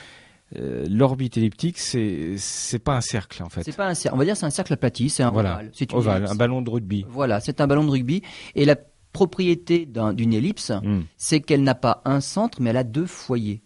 Euh, 0.57 0.85
l'orbite 0.89 1.37
elliptique, 1.37 1.79
c'est 1.79 2.35
c'est 2.37 2.79
pas 2.79 2.95
un 2.95 3.01
cercle 3.01 3.41
en 3.43 3.49
fait. 3.49 3.63
C'est 3.63 3.75
pas 3.75 3.87
un 3.87 3.93
cercle. 3.93 4.15
On 4.15 4.19
va 4.19 4.25
dire 4.25 4.37
c'est 4.37 4.45
un 4.45 4.51
cercle 4.51 4.73
aplati, 4.73 5.09
c'est 5.09 5.23
un 5.23 5.29
ovale. 5.29 5.71
C'est 5.73 5.93
ovale, 5.93 6.27
un 6.29 6.35
ballon 6.35 6.61
de 6.61 6.69
rugby. 6.69 7.05
Voilà, 7.09 7.39
c'est 7.39 7.61
un 7.61 7.67
ballon 7.67 7.83
de 7.83 7.89
rugby. 7.89 8.21
Et 8.55 8.65
la 8.65 8.75
propriété 9.13 9.85
d'une 9.85 10.33
ellipse, 10.33 10.71
hmm. 10.71 11.01
c'est 11.17 11.39
qu'elle 11.39 11.63
n'a 11.63 11.75
pas 11.75 12.01
un 12.05 12.19
centre, 12.19 12.61
mais 12.61 12.71
elle 12.71 12.77
a 12.77 12.83
deux 12.83 13.05
foyers. 13.05 13.61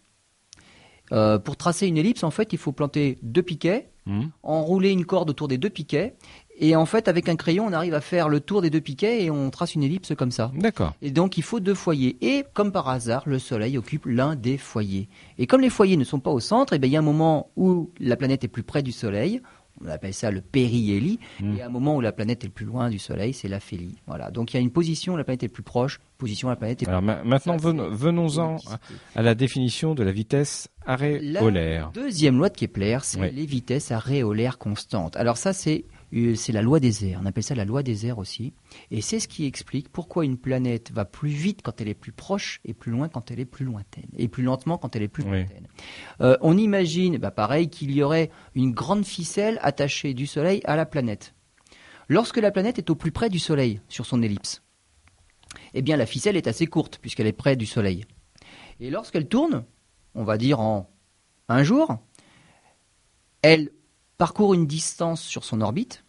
Euh, 1.13 1.39
pour 1.39 1.55
tracer 1.55 1.87
une 1.87 1.97
ellipse, 1.97 2.23
en 2.23 2.31
fait, 2.31 2.51
il 2.51 2.59
faut 2.59 2.73
planter 2.73 3.17
deux 3.21 3.41
piquets, 3.41 3.89
mmh. 4.05 4.25
enrouler 4.43 4.91
une 4.91 5.05
corde 5.05 5.29
autour 5.29 5.47
des 5.47 5.57
deux 5.57 5.69
piquets, 5.69 6.17
et 6.59 6.75
en 6.75 6.85
fait, 6.85 7.07
avec 7.07 7.29
un 7.29 7.35
crayon, 7.35 7.67
on 7.67 7.73
arrive 7.73 7.93
à 7.93 8.01
faire 8.01 8.29
le 8.29 8.39
tour 8.39 8.63
des 8.63 8.71
deux 8.71 8.81
piquets 8.81 9.23
et 9.23 9.29
on 9.29 9.49
trace 9.51 9.75
une 9.75 9.83
ellipse 9.83 10.13
comme 10.15 10.31
ça. 10.31 10.51
D'accord. 10.55 10.93
Et 11.03 11.11
donc, 11.11 11.37
il 11.37 11.43
faut 11.43 11.59
deux 11.59 11.75
foyers. 11.75 12.17
Et 12.21 12.45
comme 12.53 12.71
par 12.71 12.89
hasard, 12.89 13.23
le 13.27 13.37
Soleil 13.37 13.77
occupe 13.77 14.07
l'un 14.07 14.35
des 14.35 14.57
foyers. 14.57 15.07
Et 15.37 15.45
comme 15.45 15.61
les 15.61 15.69
foyers 15.69 15.97
ne 15.97 16.03
sont 16.03 16.19
pas 16.19 16.31
au 16.31 16.39
centre, 16.39 16.73
et 16.73 16.77
eh 16.77 16.79
bien, 16.79 16.89
il 16.89 16.93
y 16.93 16.95
a 16.95 16.99
un 16.99 17.03
moment 17.03 17.51
où 17.57 17.91
la 17.99 18.15
planète 18.15 18.43
est 18.43 18.47
plus 18.47 18.63
près 18.63 18.81
du 18.81 18.91
Soleil, 18.91 19.41
on 19.85 19.87
appelle 19.89 20.13
ça 20.13 20.31
le 20.31 20.41
périhélie. 20.41 21.19
Hmm. 21.39 21.55
Et 21.55 21.61
à 21.61 21.67
un 21.67 21.69
moment 21.69 21.95
où 21.95 22.01
la 22.01 22.11
planète 22.11 22.43
est 22.43 22.47
le 22.47 22.53
plus 22.53 22.65
loin 22.65 22.89
du 22.89 22.97
Soleil, 22.97 23.33
c'est 23.33 23.47
l'aphélie. 23.47 23.95
Voilà. 24.07 24.31
Donc 24.31 24.51
il 24.51 24.57
y 24.57 24.59
a 24.59 24.61
une 24.61 24.71
position 24.71 25.13
où 25.13 25.17
la 25.17 25.23
planète 25.23 25.43
est 25.43 25.47
le 25.47 25.53
plus 25.53 25.63
proche, 25.63 25.99
position 26.17 26.47
où 26.47 26.51
la 26.51 26.57
planète 26.57 26.81
est 26.81 26.87
Alors 26.87 27.03
maintenant, 27.03 27.57
venons-en 27.57 28.57
à 29.15 29.21
la 29.21 29.35
définition 29.35 29.93
de 29.93 30.01
la 30.01 30.11
vitesse 30.11 30.69
aréolaire. 30.85 31.91
La 31.93 32.01
deuxième 32.01 32.37
loi 32.37 32.49
de 32.49 32.57
Kepler, 32.57 32.97
c'est 33.03 33.31
les 33.31 33.45
vitesses 33.45 33.91
aréolaires 33.91 34.57
constantes. 34.57 35.15
Alors 35.15 35.37
ça, 35.37 35.53
c'est 35.53 35.85
c'est 36.11 36.53
la 36.53 36.61
loi 36.61 36.79
des 36.79 37.05
airs. 37.05 37.19
On 37.21 37.25
appelle 37.25 37.43
ça 37.43 37.55
la 37.55 37.65
loi 37.65 37.83
des 37.83 38.05
airs 38.05 38.17
aussi. 38.17 38.53
Et 38.91 39.01
c'est 39.01 39.19
ce 39.19 39.27
qui 39.27 39.45
explique 39.45 39.89
pourquoi 39.89 40.23
une 40.25 40.37
planète 40.37 40.91
va 40.91 41.05
plus 41.05 41.29
vite 41.29 41.61
quand 41.61 41.81
elle 41.81 41.89
est 41.89 41.93
plus 41.93 42.11
proche 42.11 42.61
et 42.65 42.73
plus 42.73 42.91
loin 42.91 43.09
quand 43.09 43.29
elle 43.31 43.39
est 43.39 43.45
plus 43.45 43.65
lointaine. 43.65 44.09
Et 44.17 44.27
plus 44.27 44.43
lentement 44.43 44.77
quand 44.77 44.95
elle 44.95 45.03
est 45.03 45.07
plus 45.07 45.23
lointaine. 45.23 45.67
Euh, 46.21 46.37
on 46.41 46.57
imagine, 46.57 47.17
bah 47.17 47.31
pareil, 47.31 47.69
qu'il 47.69 47.91
y 47.91 48.01
aurait 48.03 48.31
une 48.55 48.71
grande 48.71 49.05
ficelle 49.05 49.59
attachée 49.61 50.13
du 50.13 50.27
Soleil 50.27 50.61
à 50.65 50.75
la 50.75 50.85
planète. 50.85 51.33
Lorsque 52.07 52.37
la 52.37 52.51
planète 52.51 52.77
est 52.77 52.89
au 52.89 52.95
plus 52.95 53.11
près 53.11 53.29
du 53.29 53.39
Soleil 53.39 53.81
sur 53.89 54.05
son 54.05 54.21
ellipse, 54.21 54.63
eh 55.73 55.81
bien 55.81 55.97
la 55.97 56.05
ficelle 56.05 56.37
est 56.37 56.47
assez 56.47 56.67
courte 56.67 56.99
puisqu'elle 56.99 57.27
est 57.27 57.33
près 57.33 57.57
du 57.57 57.65
Soleil. 57.65 58.05
Et 58.79 58.89
lorsqu'elle 58.89 59.27
tourne, 59.27 59.65
on 60.15 60.23
va 60.23 60.37
dire 60.37 60.61
en 60.61 60.89
un 61.49 61.63
jour, 61.63 61.97
elle 63.41 63.71
parcourt 64.17 64.53
une 64.53 64.67
distance 64.67 65.21
sur 65.21 65.43
son 65.43 65.61
orbite 65.61 66.03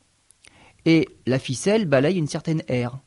et 0.85 1.09
la 1.27 1.39
ficelle 1.39 1.85
balaye 1.85 2.17
une 2.17 2.27
certaine 2.27 2.63
aire, 2.69 2.99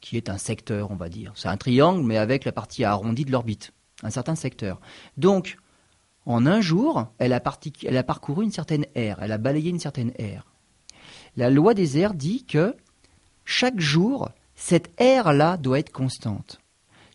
qui 0.00 0.16
est 0.16 0.28
un 0.28 0.38
secteur, 0.38 0.90
on 0.90 0.96
va 0.96 1.08
dire. 1.08 1.32
C'est 1.34 1.48
un 1.48 1.56
triangle, 1.56 2.02
mais 2.02 2.18
avec 2.18 2.44
la 2.44 2.52
partie 2.52 2.84
arrondie 2.84 3.24
de 3.24 3.32
l'orbite, 3.32 3.72
un 4.02 4.10
certain 4.10 4.34
secteur. 4.34 4.80
Donc, 5.16 5.56
en 6.26 6.46
un 6.46 6.60
jour, 6.60 7.06
elle 7.18 7.32
a, 7.32 7.40
parcouru 7.40 8.44
une 8.44 8.52
certaine 8.52 8.86
aire, 8.94 9.18
elle 9.20 9.32
a 9.32 9.38
balayé 9.38 9.70
une 9.70 9.80
certaine 9.80 10.12
aire. 10.18 10.46
La 11.36 11.50
loi 11.50 11.74
des 11.74 11.98
airs 11.98 12.14
dit 12.14 12.44
que 12.44 12.76
chaque 13.44 13.80
jour, 13.80 14.30
cette 14.54 14.90
aire-là 15.00 15.56
doit 15.56 15.78
être 15.78 15.92
constante. 15.92 16.60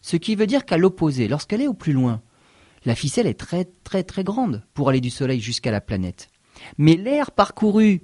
Ce 0.01 0.15
qui 0.15 0.35
veut 0.35 0.47
dire 0.47 0.65
qu'à 0.65 0.77
l'opposé, 0.77 1.27
lorsqu'elle 1.27 1.61
est 1.61 1.67
au 1.67 1.73
plus 1.73 1.93
loin, 1.93 2.21
la 2.85 2.95
ficelle 2.95 3.27
est 3.27 3.39
très 3.39 3.65
très 3.83 4.03
très 4.03 4.23
grande 4.23 4.63
pour 4.73 4.89
aller 4.89 5.01
du 5.01 5.09
Soleil 5.09 5.41
jusqu'à 5.41 5.71
la 5.71 5.81
planète. 5.81 6.29
Mais 6.77 6.95
l'air 6.95 7.31
parcouru 7.31 8.01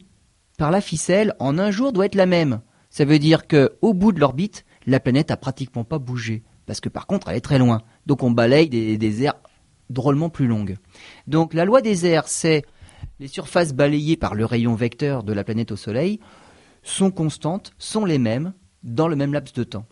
par 0.57 0.71
la 0.71 0.81
ficelle 0.81 1.33
en 1.39 1.57
un 1.57 1.71
jour 1.71 1.93
doit 1.93 2.05
être 2.05 2.15
la 2.15 2.25
même. 2.25 2.61
Ça 2.89 3.05
veut 3.05 3.19
dire 3.19 3.47
qu'au 3.47 3.93
bout 3.93 4.11
de 4.11 4.19
l'orbite, 4.19 4.65
la 4.85 4.99
planète 4.99 5.31
a 5.31 5.37
pratiquement 5.37 5.83
pas 5.83 5.99
bougé 5.99 6.43
parce 6.65 6.79
que 6.79 6.89
par 6.89 7.07
contre, 7.07 7.29
elle 7.29 7.37
est 7.37 7.41
très 7.41 7.59
loin. 7.59 7.81
Donc 8.05 8.23
on 8.23 8.31
balaye 8.31 8.69
des, 8.69 8.97
des 8.97 9.23
aires 9.23 9.35
drôlement 9.89 10.29
plus 10.29 10.47
longues. 10.47 10.77
Donc 11.27 11.53
la 11.53 11.65
loi 11.65 11.81
des 11.81 12.05
airs, 12.05 12.27
c'est 12.27 12.63
les 13.19 13.27
surfaces 13.27 13.73
balayées 13.73 14.17
par 14.17 14.35
le 14.35 14.45
rayon 14.45 14.75
vecteur 14.75 15.23
de 15.23 15.33
la 15.33 15.43
planète 15.43 15.71
au 15.71 15.75
Soleil 15.75 16.19
sont 16.83 17.11
constantes, 17.11 17.73
sont 17.77 18.05
les 18.05 18.19
mêmes 18.19 18.53
dans 18.83 19.07
le 19.07 19.15
même 19.15 19.33
laps 19.33 19.53
de 19.53 19.63
temps. 19.63 19.87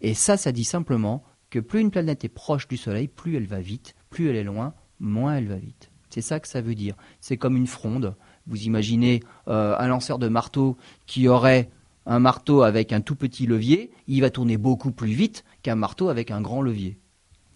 Et 0.00 0.14
ça, 0.14 0.36
ça 0.36 0.52
dit 0.52 0.64
simplement 0.64 1.24
que 1.50 1.58
plus 1.58 1.80
une 1.80 1.90
planète 1.90 2.24
est 2.24 2.28
proche 2.28 2.68
du 2.68 2.76
Soleil, 2.76 3.08
plus 3.08 3.36
elle 3.36 3.46
va 3.46 3.60
vite, 3.60 3.94
plus 4.10 4.28
elle 4.28 4.36
est 4.36 4.44
loin, 4.44 4.74
moins 5.00 5.36
elle 5.36 5.48
va 5.48 5.56
vite. 5.56 5.90
C'est 6.16 6.22
ça 6.22 6.40
que 6.40 6.48
ça 6.48 6.62
veut 6.62 6.74
dire. 6.74 6.94
C'est 7.20 7.36
comme 7.36 7.58
une 7.58 7.66
fronde. 7.66 8.14
Vous 8.46 8.62
imaginez 8.62 9.20
euh, 9.48 9.76
un 9.78 9.86
lanceur 9.86 10.18
de 10.18 10.28
marteau 10.28 10.78
qui 11.04 11.28
aurait 11.28 11.68
un 12.06 12.20
marteau 12.20 12.62
avec 12.62 12.94
un 12.94 13.02
tout 13.02 13.16
petit 13.16 13.46
levier, 13.46 13.90
il 14.06 14.22
va 14.22 14.30
tourner 14.30 14.56
beaucoup 14.56 14.92
plus 14.92 15.10
vite 15.12 15.44
qu'un 15.62 15.74
marteau 15.74 16.08
avec 16.08 16.30
un 16.30 16.40
grand 16.40 16.62
levier. 16.62 16.96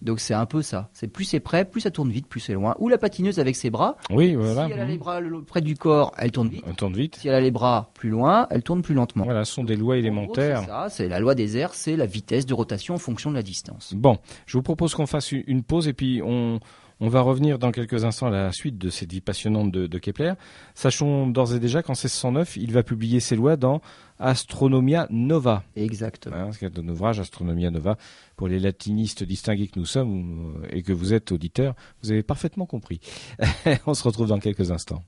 Donc 0.03 0.20
c'est 0.20 0.35
un 0.35 0.44
peu 0.44 0.61
ça. 0.61 0.90
C'est 0.92 1.09
plus 1.09 1.25
c'est 1.25 1.40
près, 1.40 1.64
plus 1.64 1.81
ça 1.81 1.90
tourne 1.90 2.11
vite, 2.11 2.27
plus 2.27 2.40
c'est 2.40 2.53
loin. 2.53 2.75
Ou 2.81 2.90
la 2.90 2.99
patineuse 2.99 3.38
avec 3.38 3.57
ses 3.57 3.70
bras. 3.70 3.96
Oui, 4.11 4.35
voilà. 4.35 4.66
Si 4.66 4.73
elle 4.73 4.81
a 4.81 4.85
les 4.85 4.99
bras 4.99 5.20
le- 5.20 5.42
près 5.42 5.62
du 5.62 5.75
corps, 5.77 6.12
elle 6.18 6.33
tourne 6.33 6.49
vite. 6.51 6.64
On 6.66 6.75
tourne 6.75 6.92
vite. 6.92 7.16
Si 7.16 7.29
elle 7.29 7.35
a 7.35 7.40
les 7.40 7.51
bras 7.51 7.90
plus 7.94 8.11
loin, 8.11 8.46
elle 8.51 8.62
tourne 8.62 8.83
plus 8.83 8.94
lentement. 8.94 9.25
Voilà, 9.25 9.46
ce 9.46 9.55
sont 9.55 9.64
des 9.64 9.77
lois 9.77 9.96
élémentaires. 9.96 10.61
C'est 10.61 10.66
ça, 10.66 10.88
c'est 10.90 11.09
la 11.09 11.18
loi 11.18 11.35
des 11.35 11.57
airs, 11.57 11.73
c'est 11.75 11.96
la 11.96 12.07
vitesse 12.07 12.44
de 12.44 12.53
rotation 12.53 12.94
en 12.94 12.99
fonction 12.99 13.31
de 13.31 13.37
la 13.37 13.42
distance. 13.42 13.94
Bon, 13.94 14.18
je 14.44 14.59
vous 14.59 14.62
propose 14.62 14.94
qu'on 14.94 15.07
fasse 15.07 15.33
une 15.33 15.62
pause 15.62 15.88
et 15.88 15.94
puis 15.94 16.20
on, 16.23 16.61
on 17.00 17.08
va 17.08 17.22
revenir 17.22 17.58
dans 17.58 17.72
quelques 17.72 18.04
instants 18.04 18.26
à 18.26 18.30
la 18.30 18.52
suite 18.52 18.78
de 18.78 18.90
ces 18.90 19.06
dix 19.06 19.20
passionnantes 19.20 19.72
de, 19.72 19.86
de 19.86 19.98
Kepler. 19.98 20.34
Sachons 20.74 21.26
d'ores 21.26 21.54
et 21.54 21.58
déjà 21.58 21.82
qu'en 21.82 21.94
1609, 21.94 22.56
il 22.56 22.72
va 22.72 22.82
publier 22.82 23.20
ses 23.20 23.36
lois 23.36 23.56
dans 23.56 23.80
Astronomia 24.18 25.06
Nova. 25.10 25.64
Exactement. 25.76 26.36
Hein, 26.36 26.50
c'est 26.52 26.78
un 26.78 26.88
ouvrage 26.88 27.18
Astronomia 27.18 27.70
Nova 27.70 27.96
pour 28.36 28.48
les 28.48 28.58
latinistes 28.58 29.24
distingués 29.24 29.68
que 29.68 29.78
nous 29.78 29.86
sommes 29.86 30.60
euh, 30.62 30.68
et 30.70 30.82
que 30.82 30.92
vous 30.92 31.14
êtes 31.14 31.32
auditeurs, 31.32 31.74
vous 32.02 32.12
avez 32.12 32.22
parfaitement 32.22 32.66
compris. 32.66 33.00
On 33.86 33.94
se 33.94 34.02
retrouve 34.02 34.28
dans 34.28 34.38
quelques 34.38 34.70
instants. 34.70 35.02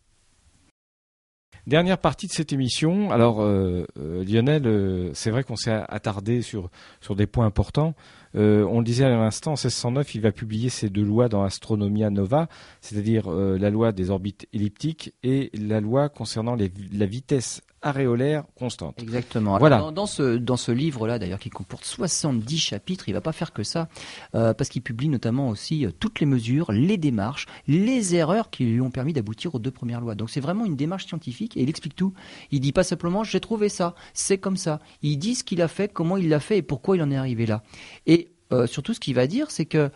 Dernière 1.67 1.99
partie 1.99 2.27
de 2.27 2.33
cette 2.33 2.53
émission. 2.53 3.13
Alors 3.13 3.41
euh, 3.41 3.87
euh, 3.97 4.25
Lionel, 4.25 4.67
euh, 4.67 5.11
c'est 5.15 5.31
vrai 5.31 5.45
qu'on 5.45 5.55
s'est 5.55 5.71
attardé 5.89 6.43
sur 6.43 6.71
sur 7.01 7.15
des 7.15 7.29
points 7.29 7.47
importants. 7.47 7.95
Euh, 8.35 8.65
on 8.65 8.79
le 8.79 8.85
disait 8.85 9.05
à 9.05 9.11
l'instant, 9.11 9.53
en 9.53 9.55
1609, 9.55 10.15
il 10.15 10.21
va 10.21 10.33
publier 10.33 10.69
ces 10.69 10.89
deux 10.89 11.05
lois 11.05 11.29
dans 11.29 11.43
Astronomia 11.43 12.11
Nova, 12.11 12.49
c'est-à-dire 12.81 13.31
euh, 13.31 13.59
la 13.59 13.71
loi 13.71 13.93
des 13.93 14.11
orbites 14.11 14.47
elliptiques 14.53 15.15
et 15.23 15.51
la 15.55 15.81
loi 15.81 16.09
concernant 16.09 16.57
la 16.57 17.07
vitesse 17.07 17.63
aréolaire 17.83 18.45
constante. 18.55 19.03
Exactement. 19.03 19.59
Voilà. 19.59 19.79
Dans, 19.79 19.93
dans 19.93 20.07
ce, 20.07 20.37
dans 20.37 20.57
ce 20.57 20.73
livre-là, 20.73 21.19
d'ailleurs, 21.19 21.39
qui 21.39 21.51
comporte 21.51 21.85
70 21.85 22.59
chapitres, 22.59 23.09
il 23.09 23.13
va 23.13 23.21
pas 23.21 23.33
faire 23.33 23.53
que 23.53 23.63
ça, 23.63 23.89
euh, 24.35 24.55
parce 24.55 24.71
qu'il 24.71 24.83
publie 24.83 25.09
notamment 25.09 25.49
aussi 25.49 25.85
euh, 25.85 25.91
toutes 25.91 26.21
les 26.21 26.27
mesures, 26.27 26.73
les 26.73 26.97
démarches, 26.97 27.47
les 27.67 28.15
erreurs 28.15 28.51
qui 28.51 28.65
lui 28.65 28.81
ont 28.81 28.91
permis 28.91 29.13
d'aboutir 29.13 29.55
aux 29.55 29.59
deux 29.59 29.71
premières 29.71 30.01
lois. 30.01 30.15
Donc 30.15 30.31
c'est 30.31 30.41
vraiment 30.41 30.65
une 30.65 30.77
démarche 30.77 31.07
scientifique 31.07 31.57
et 31.57 31.63
il 31.63 31.69
explique 31.69 31.97
tout. 31.97 32.15
Il 32.51 32.61
dit 32.61 32.73
pas 32.73 32.85
simplement 32.85 33.25
j'ai 33.25 33.41
trouvé 33.41 33.69
ça, 33.69 33.95
c'est 34.15 34.39
comme 34.39 34.57
ça. 34.57 34.81
Il 35.03 35.19
dit 35.19 35.35
ce 35.35 35.45
qu'il 35.45 35.61
a 35.61 35.69
fait, 35.69 35.93
comment 35.93 36.17
il 36.17 36.29
l'a 36.29 36.41
fait 36.41 36.59
et 36.59 36.63
pourquoi 36.63 36.97
il 36.97 37.03
en 37.03 37.11
est 37.11 37.17
arrivé 37.17 37.47
là. 37.47 37.63
Et 38.07 38.31
euh, 38.53 38.67
surtout, 38.67 38.95
ce 38.95 39.01
qu'il 39.01 39.15
va 39.15 39.27
dire, 39.27 39.51
c'est 39.51 39.67
que 39.67 39.91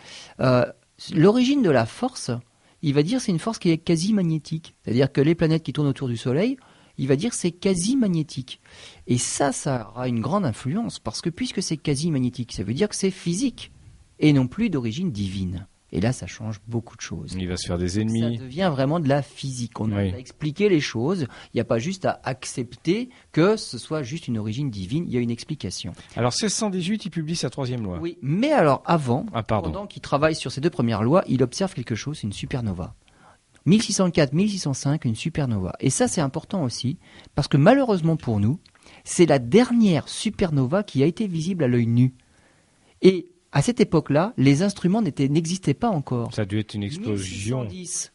l'origine 1.14 1.62
de 1.62 1.70
la 1.70 1.87
force, 1.87 2.31
il 2.83 2.94
va 2.94 3.03
dire 3.03 3.20
c'est 3.20 3.33
une 3.33 3.38
force 3.38 3.59
qui 3.59 3.70
est 3.70 3.79
quasi 3.79 4.12
magnétique. 4.12 4.75
C'est-à-dire 4.83 5.12
que 5.12 5.20
les 5.20 5.35
planètes 5.35 5.62
qui 5.62 5.72
tournent 5.72 5.88
autour 5.88 6.09
du 6.09 6.16
Soleil, 6.16 6.57
il 6.98 7.09
va 7.09 7.16
dire 7.16 7.35
c'est 7.35 7.50
quasi 7.52 7.96
magnétique. 7.96 8.61
Et 9.06 9.18
ça, 9.18 9.52
ça 9.52 9.90
aura 9.90 10.09
une 10.09 10.20
grande 10.20 10.44
influence 10.44 10.98
parce 10.98 11.20
que 11.20 11.30
puisque 11.30 11.62
c'est 11.62 11.76
quasi 11.76 12.11
magnétique, 12.11 12.52
ça 12.52 12.62
veut 12.62 12.74
dire 12.74 12.88
que 12.88 12.96
c'est 12.96 13.11
physique 13.11 13.70
et 14.18 14.32
non 14.32 14.46
plus 14.46 14.70
d'origine 14.70 15.11
divine. 15.12 15.66
Et 15.92 16.00
là, 16.00 16.12
ça 16.12 16.26
change 16.26 16.61
beaucoup 16.66 16.96
de 16.96 17.00
choses. 17.00 17.37
Il 17.38 17.46
va 17.46 17.56
se 17.56 17.66
faire 17.68 17.78
des 17.78 17.90
Ça 17.90 18.00
ennemis. 18.00 18.38
devient 18.38 18.68
vraiment 18.72 18.98
de 18.98 19.09
la 19.09 19.22
physique. 19.22 19.78
On 19.80 19.92
Oui. 19.92 20.12
a 20.12 20.18
expliqué 20.18 20.68
les 20.68 20.80
choses. 20.80 21.28
Il 21.54 21.56
n'y 21.56 21.61
a 21.61 21.64
pas 21.64 21.78
juste 21.78 22.04
à 22.06 22.20
accepter 22.24 23.09
que 23.30 23.56
ce 23.56 23.78
soit 23.78 24.02
juste 24.02 24.26
une 24.26 24.37
origine 24.37 24.68
divine. 24.68 25.04
Il 25.06 25.14
y 25.14 25.16
a 25.16 25.20
une 25.20 25.30
explication. 25.30 25.92
Alors 26.16 26.32
1618, 26.32 27.04
il 27.06 27.11
publie 27.11 27.37
sa 27.37 27.50
troisième 27.50 27.85
loi. 27.85 27.98
Oui, 28.02 28.18
mais 28.20 28.50
alors 28.50 28.82
avant, 28.85 29.26
Ah 29.32 29.44
pendant 29.44 29.87
qu'il 29.87 30.02
travaille 30.02 30.35
sur 30.35 30.50
ces 30.50 30.61
deux 30.61 30.70
premières 30.70 31.04
lois, 31.04 31.22
il 31.28 31.40
observe 31.44 31.72
quelque 31.72 31.94
chose, 31.94 32.24
une 32.24 32.32
supernova. 32.32 32.94
1604-1605, 33.66 35.07
une 35.07 35.14
supernova. 35.14 35.74
Et 35.81 35.90
ça, 35.90 36.09
c'est 36.09 36.20
important 36.20 36.62
aussi, 36.62 36.98
parce 37.35 37.48
que 37.48 37.57
malheureusement 37.57 38.16
pour 38.16 38.40
nous, 38.40 38.59
c'est 39.05 39.26
la 39.26 39.38
dernière 39.38 40.09
supernova 40.09 40.83
qui 40.83 41.02
a 41.02 41.07
été 41.07 41.26
visible 41.26 41.64
à 41.64 41.68
l'œil 41.68 41.87
nu. 41.87 42.14
Et 43.02 43.29
à 43.52 43.62
cette 43.62 43.81
époque-là, 43.81 44.33
les 44.37 44.62
instruments 44.62 45.02
n'existaient 45.02 45.74
pas 45.74 45.88
encore. 45.88 46.33
Ça 46.35 46.42
a 46.42 46.44
dû 46.44 46.59
être 46.59 46.74
une 46.74 46.83
explosion. 46.83 47.62
1610, 47.62 48.12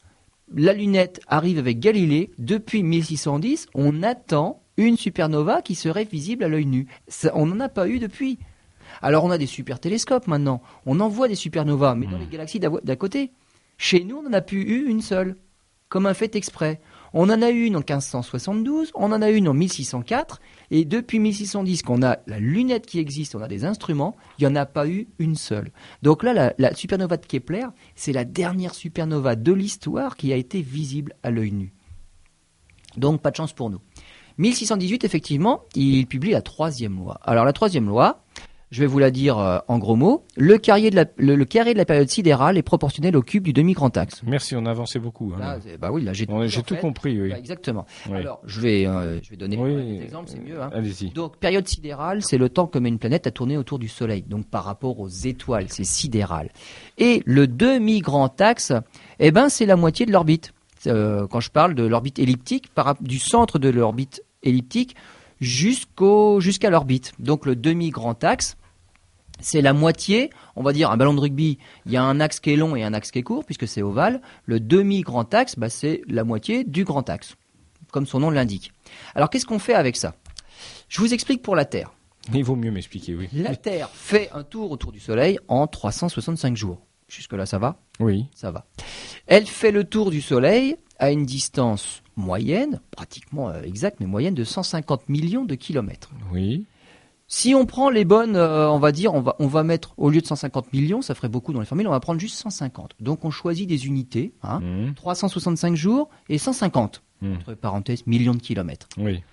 la 0.55 0.73
lunette 0.73 1.21
arrive 1.27 1.59
avec 1.59 1.79
Galilée. 1.79 2.31
Depuis 2.37 2.83
1610, 2.83 3.67
on 3.73 4.03
attend 4.03 4.61
une 4.77 4.97
supernova 4.97 5.61
qui 5.61 5.75
serait 5.75 6.05
visible 6.05 6.43
à 6.43 6.47
l'œil 6.47 6.65
nu. 6.65 6.87
Ça, 7.07 7.31
on 7.35 7.45
n'en 7.45 7.59
a 7.59 7.69
pas 7.69 7.87
eu 7.87 7.99
depuis. 7.99 8.39
Alors 9.01 9.23
on 9.23 9.31
a 9.31 9.37
des 9.37 9.47
super 9.47 9.79
télescopes 9.79 10.27
maintenant. 10.27 10.61
On 10.85 10.99
envoie 10.99 11.27
des 11.27 11.35
supernovas, 11.35 11.95
mais 11.95 12.07
dans 12.07 12.17
les 12.17 12.27
galaxies 12.27 12.59
d'à 12.59 12.95
côté. 12.95 13.31
Chez 13.83 14.03
nous, 14.03 14.17
on 14.17 14.21
n'en 14.21 14.33
a 14.33 14.41
plus 14.41 14.61
eu 14.61 14.87
une 14.87 15.01
seule, 15.01 15.37
comme 15.89 16.05
un 16.05 16.13
fait 16.13 16.35
exprès. 16.35 16.79
On 17.13 17.31
en 17.31 17.41
a 17.41 17.49
eu 17.49 17.65
une 17.65 17.75
en 17.75 17.79
1572, 17.79 18.91
on 18.93 19.11
en 19.11 19.23
a 19.23 19.31
une 19.31 19.47
en 19.47 19.55
1604, 19.55 20.39
et 20.69 20.85
depuis 20.85 21.17
1610 21.17 21.81
qu'on 21.81 22.03
a 22.03 22.19
la 22.27 22.37
lunette 22.37 22.85
qui 22.85 22.99
existe, 22.99 23.33
on 23.33 23.41
a 23.41 23.47
des 23.47 23.65
instruments, 23.65 24.15
il 24.37 24.45
n'y 24.45 24.53
en 24.53 24.55
a 24.55 24.67
pas 24.67 24.87
eu 24.87 25.07
une 25.17 25.33
seule. 25.33 25.71
Donc 26.03 26.21
là, 26.21 26.31
la, 26.33 26.53
la 26.59 26.75
supernova 26.75 27.17
de 27.17 27.25
Kepler, 27.25 27.65
c'est 27.95 28.13
la 28.13 28.23
dernière 28.23 28.75
supernova 28.75 29.35
de 29.35 29.51
l'histoire 29.51 30.15
qui 30.15 30.31
a 30.31 30.35
été 30.35 30.61
visible 30.61 31.15
à 31.23 31.31
l'œil 31.31 31.51
nu. 31.51 31.73
Donc 32.97 33.19
pas 33.19 33.31
de 33.31 33.37
chance 33.37 33.51
pour 33.51 33.71
nous. 33.71 33.79
1618, 34.37 35.05
effectivement, 35.05 35.63
il 35.73 36.05
publie 36.05 36.31
la 36.31 36.43
troisième 36.43 36.97
loi. 36.97 37.19
Alors 37.23 37.45
la 37.45 37.53
troisième 37.53 37.87
loi, 37.87 38.20
je 38.71 38.79
vais 38.79 38.88
vous 38.88 38.99
la 38.99 39.12
dire 39.12 39.38
euh, 39.38 39.60
en 39.67 39.77
gros 39.77 39.95
mots, 39.95 40.23
le 40.38 40.57
carré, 40.57 40.89
de 40.89 40.95
la, 40.95 41.05
le, 41.17 41.36
le 41.36 41.45
carré 41.45 41.73
de 41.73 41.77
la 41.77 41.86
période 41.86 42.10
sidérale 42.10 42.57
est 42.57 42.62
proportionnel 42.63 43.15
au 43.17 43.21
cube 43.21 43.43
du 43.43 43.51
demi-grand 43.53 43.95
axe. 43.97 44.21
Merci, 44.25 44.55
on 44.55 44.65
a 44.65 44.71
avancé 44.71 44.97
beaucoup. 44.97 45.34
hein. 45.36 45.39
Là, 45.39 45.60
bah 45.79 45.89
oui, 45.91 46.03
là 46.03 46.13
j'ai 46.13 46.25
tout 46.25 46.75
fait. 46.75 46.79
compris, 46.79 47.21
oui. 47.21 47.29
Bah, 47.29 47.38
exactement. 47.38 47.86
Oui. 48.10 48.17
Alors, 48.17 48.39
je 48.45 48.62
vais, 48.62 48.88
euh, 48.88 49.19
je 49.21 49.29
vais 49.29 49.36
donner 49.36 49.57
Oui. 49.57 49.97
des 49.97 50.03
exemples, 50.03 50.29
c'est 50.31 50.39
mieux. 50.39 50.62
Hein. 50.62 50.69
Allez-y. 50.73 51.10
Donc, 51.12 51.38
période 51.38 51.67
sidérale, 51.67 52.21
c'est 52.23 52.38
le 52.38 52.47
temps 52.49 52.65
que 52.67 52.79
met 52.79 52.89
une 52.89 52.97
planète 52.99 53.27
à 53.27 53.31
tourner 53.31 53.57
autour 53.57 53.77
du 53.77 53.89
Soleil. 53.89 54.23
Donc, 54.23 54.45
par 54.47 54.63
rapport 54.63 54.99
aux 54.99 55.10
étoiles, 55.10 55.65
c'est 55.69 55.84
sidéral. 55.84 56.49
Et 56.97 57.21
le 57.25 57.47
demi-grand 57.47 58.39
axe, 58.39 58.71
eh 59.19 59.31
ben, 59.31 59.49
c'est 59.49 59.65
la 59.65 59.75
moitié 59.75 60.05
de 60.05 60.12
l'orbite. 60.13 60.53
Euh, 60.88 61.27
quand 61.27 61.41
je 61.41 61.51
parle 61.51 61.75
de 61.75 61.84
l'orbite 61.84 62.19
elliptique, 62.19 62.73
par, 62.73 62.95
du 63.01 63.19
centre 63.19 63.60
de 63.60 63.69
l'orbite 63.69 64.23
elliptique 64.43 64.95
jusqu'au, 65.41 66.39
jusqu'à 66.39 66.69
l'orbite. 66.69 67.12
Donc, 67.19 67.45
le 67.45 67.55
demi-grand 67.55 68.23
axe, 68.23 68.55
c'est 69.41 69.62
la 69.62 69.73
moitié, 69.73 70.30
on 70.56 70.63
va 70.63 70.73
dire 70.73 70.91
un 70.91 70.97
ballon 70.97 71.13
de 71.13 71.19
rugby, 71.19 71.58
il 71.86 71.91
y 71.91 71.97
a 71.97 72.04
un 72.04 72.19
axe 72.19 72.39
qui 72.39 72.51
est 72.51 72.56
long 72.56 72.75
et 72.75 72.84
un 72.84 72.93
axe 72.93 73.12
qui 73.12 73.19
est 73.19 73.23
court, 73.23 73.45
puisque 73.45 73.67
c'est 73.67 73.82
ovale. 73.82 74.21
Le 74.45 74.60
demi-grand 74.60 75.34
axe, 75.34 75.58
bah, 75.58 75.69
c'est 75.69 76.01
la 76.08 76.23
moitié 76.23 76.63
du 76.63 76.84
grand 76.84 77.10
axe, 77.10 77.36
comme 77.91 78.06
son 78.06 78.19
nom 78.19 78.30
l'indique. 78.30 78.73
Alors 79.15 79.30
qu'est-ce 79.30 79.45
qu'on 79.45 79.60
fait 79.60 79.73
avec 79.73 79.95
ça? 79.97 80.15
Je 80.89 80.99
vous 80.99 81.13
explique 81.13 81.41
pour 81.41 81.56
la 81.56 81.65
Terre. 81.65 81.91
Il 82.34 82.43
vaut 82.43 82.56
mieux 82.56 82.71
m'expliquer, 82.71 83.15
oui. 83.15 83.30
La 83.34 83.56
Terre 83.56 83.89
fait 83.89 84.30
un 84.34 84.43
tour 84.43 84.71
autour 84.71 84.91
du 84.91 84.99
Soleil 84.99 85.39
en 85.47 85.67
365 85.67 86.56
jours. 86.56 86.80
Jusque-là, 87.08 87.45
ça 87.45 87.58
va? 87.58 87.77
Oui. 87.99 88.27
Ça 88.34 88.51
va. 88.51 88.65
Elle 89.27 89.45
fait 89.45 89.71
le 89.71 89.84
tour 89.84 90.12
du 90.12 90.21
Soleil 90.21 90.77
à 90.99 91.12
une 91.12 91.25
distance 91.25 92.04
moyenne, 92.15 92.80
pratiquement 92.91 93.49
euh, 93.49 93.63
exacte, 93.63 93.99
mais 93.99 94.06
moyenne 94.06 94.36
de 94.36 94.43
150 94.43 95.10
millions 95.10 95.45
de 95.45 95.56
kilomètres. 95.56 96.12
Oui. 96.32 96.65
Si 97.33 97.55
on 97.55 97.65
prend 97.65 97.89
les 97.89 98.03
bonnes, 98.03 98.35
euh, 98.35 98.69
on 98.69 98.77
va 98.77 98.91
dire, 98.91 99.13
on 99.13 99.21
va, 99.21 99.37
on 99.39 99.47
va 99.47 99.63
mettre, 99.63 99.93
au 99.95 100.09
lieu 100.09 100.19
de 100.19 100.25
150 100.27 100.73
millions, 100.73 101.01
ça 101.01 101.15
ferait 101.15 101.29
beaucoup 101.29 101.53
dans 101.53 101.61
les 101.61 101.65
formules, 101.65 101.87
on 101.87 101.91
va 101.91 102.01
prendre 102.01 102.19
juste 102.19 102.35
150. 102.35 102.91
Donc 102.99 103.23
on 103.23 103.31
choisit 103.31 103.69
des 103.69 103.87
unités, 103.87 104.33
hein, 104.43 104.59
Mmh. 104.59 104.95
365 104.95 105.75
jours 105.75 106.09
et 106.27 106.37
150, 106.37 107.01
Mmh. 107.21 107.33
entre 107.35 107.53
parenthèses, 107.53 108.05
millions 108.05 108.33
de 108.33 108.41
kilomètres. 108.41 108.89
Oui. 108.97 109.23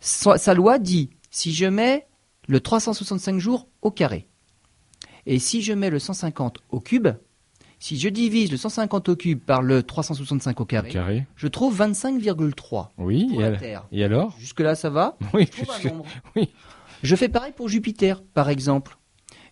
Sa, 0.00 0.36
sa 0.36 0.52
loi 0.52 0.78
dit, 0.78 1.08
si 1.30 1.54
je 1.54 1.64
mets 1.64 2.06
le 2.46 2.60
365 2.60 3.38
jours 3.38 3.68
au 3.80 3.90
carré, 3.90 4.28
et 5.24 5.38
si 5.38 5.62
je 5.62 5.72
mets 5.72 5.88
le 5.88 5.98
150 5.98 6.58
au 6.68 6.80
cube, 6.80 7.08
si 7.78 7.98
je 7.98 8.10
divise 8.10 8.50
le 8.50 8.58
150 8.58 9.08
au 9.08 9.16
cube 9.16 9.40
par 9.40 9.62
le 9.62 9.82
365 9.82 10.60
au 10.60 10.66
carré, 10.66 10.90
Carré. 10.90 11.26
je 11.36 11.48
trouve 11.48 11.74
25,3 11.74 12.90
Oui. 12.98 13.28
pour 13.30 13.38
Et, 13.40 13.42
la 13.44 13.46
al- 13.48 13.58
Terre. 13.58 13.86
et 13.92 14.04
alors? 14.04 14.36
Jusque-là, 14.38 14.74
ça 14.74 14.90
va? 14.90 15.16
Oui. 15.32 15.48
Je 15.50 15.62
trouve 15.62 15.70
un 15.74 15.78
jusque- 15.80 15.92
nombre. 15.94 16.04
oui. 16.36 16.50
Je 17.02 17.16
fais 17.16 17.28
pareil 17.28 17.52
pour 17.56 17.68
Jupiter, 17.68 18.22
par 18.22 18.48
exemple. 18.48 18.96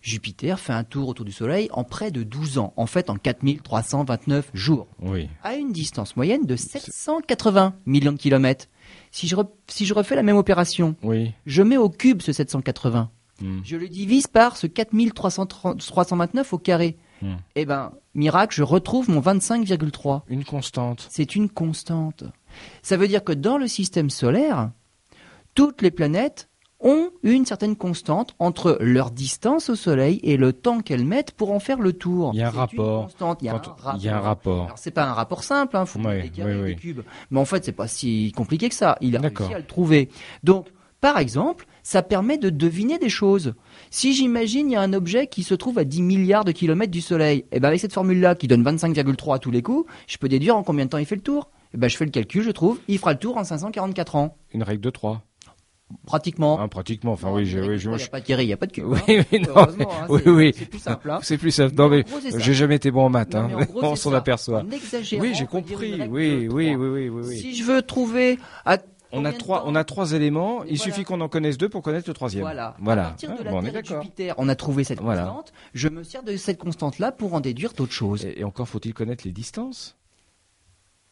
Jupiter 0.01 0.59
fait 0.59 0.71
un 0.73 0.83
tour 0.85 1.09
autour 1.09 1.25
du 1.25 1.31
Soleil 1.33 1.67
en 1.73 1.83
près 1.83 2.09
de 2.11 2.23
12 2.23 2.57
ans, 2.57 2.73
en 2.77 2.85
fait 2.85 3.09
en 3.09 3.15
4329 3.15 4.49
jours, 4.53 4.87
Oui. 5.01 5.27
à 5.43 5.55
une 5.55 5.73
distance 5.73 6.15
moyenne 6.15 6.45
de 6.45 6.55
780 6.55 7.73
millions 7.85 8.13
de 8.13 8.17
kilomètres. 8.17 8.67
Si 9.11 9.27
je, 9.27 9.35
re- 9.35 9.49
si 9.67 9.85
je 9.85 9.93
refais 9.93 10.15
la 10.15 10.23
même 10.23 10.37
opération, 10.37 10.95
Oui. 11.03 11.33
je 11.45 11.61
mets 11.63 11.75
au 11.77 11.89
cube 11.89 12.21
ce 12.21 12.31
780, 12.33 13.09
Hmm. 13.41 13.61
Je 13.63 13.77
le 13.77 13.87
divise 13.87 14.27
par 14.27 14.57
ce 14.57 14.67
4329 14.67 16.51
au 16.53 16.57
carré. 16.57 16.97
Hmm. 17.21 17.35
Eh 17.55 17.65
ben, 17.65 17.93
miracle, 18.13 18.53
je 18.53 18.63
retrouve 18.63 19.09
mon 19.09 19.21
25,3. 19.21 20.23
Une 20.27 20.43
constante. 20.43 21.07
C'est 21.09 21.35
une 21.37 21.47
constante. 21.49 22.25
Ça 22.81 22.97
veut 22.97 23.07
dire 23.07 23.23
que 23.23 23.31
dans 23.31 23.57
le 23.57 23.67
système 23.67 24.09
solaire, 24.09 24.71
toutes 25.55 25.81
les 25.81 25.91
planètes 25.91 26.48
ont 26.81 27.09
une 27.23 27.45
certaine 27.45 27.75
constante 27.75 28.35
entre 28.39 28.77
leur 28.79 29.11
distance 29.11 29.69
au 29.69 29.75
Soleil 29.75 30.19
et 30.23 30.37
le 30.37 30.53
temps 30.53 30.79
qu'elles 30.79 31.05
mettent 31.05 31.31
pour 31.31 31.51
en 31.51 31.59
faire 31.59 31.79
le 31.79 31.93
tour. 31.93 32.31
Il 32.33 32.39
y 32.39 32.43
a 32.43 32.47
un 32.47 32.51
rapport. 32.51 33.09
Il 33.41 33.45
y 33.45 33.49
a, 33.49 33.53
un 33.53 33.57
rapport. 33.57 33.93
il 33.97 34.03
y 34.03 34.09
a 34.09 34.17
un 34.17 34.21
rapport. 34.21 34.65
Alors 34.65 34.77
c'est 34.77 34.91
pas 34.91 35.03
un 35.05 35.13
rapport 35.13 35.43
simple, 35.43 35.75
hein, 35.75 35.85
faut 35.85 35.99
Ouais, 35.99 36.31
oui, 36.37 36.43
oui. 36.63 36.65
des 36.69 36.75
cubes. 36.75 37.01
Mais 37.31 37.39
en 37.39 37.45
fait, 37.45 37.65
c'est 37.65 37.71
pas 37.73 37.87
si 37.87 38.31
compliqué 38.35 38.69
que 38.69 38.75
ça. 38.75 38.97
Il 39.01 39.15
a 39.17 39.19
D'accord. 39.19 39.47
réussi 39.47 39.55
à 39.55 39.59
le 39.59 39.65
trouver. 39.65 40.09
Donc, 40.43 40.67
par 41.01 41.17
exemple, 41.17 41.65
ça 41.83 42.01
permet 42.01 42.37
de 42.37 42.49
deviner 42.49 42.97
des 42.97 43.09
choses. 43.09 43.53
Si 43.89 44.13
j'imagine 44.13 44.69
il 44.69 44.73
y 44.73 44.75
a 44.75 44.81
un 44.81 44.93
objet 44.93 45.27
qui 45.27 45.43
se 45.43 45.53
trouve 45.55 45.79
à 45.79 45.83
10 45.85 46.01
milliards 46.01 46.45
de 46.45 46.51
kilomètres 46.51 46.91
du 46.91 47.01
Soleil, 47.01 47.45
et 47.51 47.59
ben 47.59 47.69
avec 47.69 47.79
cette 47.79 47.93
formule-là 47.93 48.35
qui 48.35 48.47
donne 48.47 48.63
25,3 48.63 49.35
à 49.35 49.39
tous 49.39 49.51
les 49.51 49.61
coups, 49.61 49.89
je 50.07 50.17
peux 50.17 50.27
déduire 50.29 50.55
en 50.57 50.63
combien 50.63 50.85
de 50.85 50.89
temps 50.89 50.97
il 50.97 51.05
fait 51.05 51.15
le 51.15 51.21
tour. 51.21 51.49
Et 51.73 51.77
ben 51.77 51.87
je 51.89 51.95
fais 51.97 52.05
le 52.05 52.11
calcul, 52.11 52.43
je 52.43 52.51
trouve, 52.51 52.79
il 52.87 52.97
fera 52.97 53.13
le 53.13 53.19
tour 53.19 53.37
en 53.37 53.43
544 53.43 54.15
ans, 54.15 54.35
Une 54.53 54.63
règle 54.63 54.81
de 54.81 54.89
3. 54.89 55.21
Pratiquement. 56.05 56.59
Hein, 56.59 56.67
pratiquement. 56.67 57.13
Enfin, 57.13 57.27
Non, 57.29 57.35
oui, 57.35 57.41
mais 57.41 57.45
j'ai, 57.49 57.57
il 57.59 57.69
oui, 57.69 57.77
je- 57.79 57.89
n'y 57.89 57.95
a 58.03 58.07
pas 58.07 58.19
de 58.21 58.25
il 58.41 58.45
n'y 58.47 58.53
a 58.53 58.57
pas 58.57 58.65
de 58.67 58.71
cube. 58.71 58.85
Oui, 58.87 58.99
hein. 59.07 59.23
oui, 59.31 59.39
non, 59.41 59.57
hein, 59.57 59.67
oui, 60.09 60.21
c'est- 60.23 60.29
oui. 60.29 60.53
C'est 60.57 60.65
plus 60.69 60.79
simple. 60.79 61.09
hein. 61.11 61.19
C'est 61.23 61.37
plus 61.37 61.51
simple. 61.51 61.75
Non, 61.75 61.89
mais 61.89 62.03
ça. 62.07 62.39
j'ai 62.39 62.53
jamais 62.53 62.75
été 62.75 62.91
bon 62.91 63.05
en 63.05 63.09
maths. 63.09 63.33
Non, 63.33 63.39
Hein. 63.41 63.47
mais 63.49 63.55
en 63.55 63.65
gros, 63.65 63.83
On 63.83 63.95
s'en 63.95 64.13
aperçoit. 64.13 64.63
Oui, 65.19 65.33
j'ai 65.33 65.45
compris. 65.45 66.01
Oui, 66.09 66.47
oui, 66.49 66.75
oui, 66.75 66.75
oui, 66.75 67.09
oui. 67.09 67.37
Si 67.37 67.55
je 67.55 67.63
veux 67.63 67.81
trouver 67.81 68.39
à 68.65 68.77
On 69.11 69.25
a 69.25 69.33
trois, 69.33 69.63
on 69.65 69.73
a 69.73 69.83
trois 69.83 70.11
éléments. 70.13 70.63
Il 70.65 70.77
Voilà. 70.77 70.83
suffit 70.83 71.03
qu'on 71.03 71.19
en 71.21 71.29
connaisse 71.29 71.57
deux 71.57 71.67
pour 71.69 71.81
connaître 71.81 72.07
le 72.07 72.13
troisième. 72.13 72.43
Voilà. 72.43 72.75
Voilà. 72.79 73.01
À 73.01 73.09
partir 73.09 73.29
de 73.31 73.37
Ah, 73.39 73.43
la 73.45 73.51
bon, 73.51 73.57
on 73.57 73.65
est. 73.65 73.83
Jupiter, 73.87 74.35
on 74.37 74.47
a 74.49 74.55
trouvé 74.55 74.83
cette 74.83 75.01
Voilà. 75.01 75.23
constante. 75.23 75.53
Je 75.73 75.89
me 75.89 76.03
sers 76.03 76.21
de 76.21 76.37
cette 76.37 76.59
constante-là 76.59 77.11
pour 77.11 77.33
en 77.33 77.39
déduire 77.39 77.73
d'autres 77.73 77.91
choses. 77.91 78.23
Et, 78.25 78.41
et 78.41 78.43
encore 78.43 78.67
faut-il 78.67 78.93
connaître 78.93 79.23
les 79.25 79.31
distances. 79.33 79.97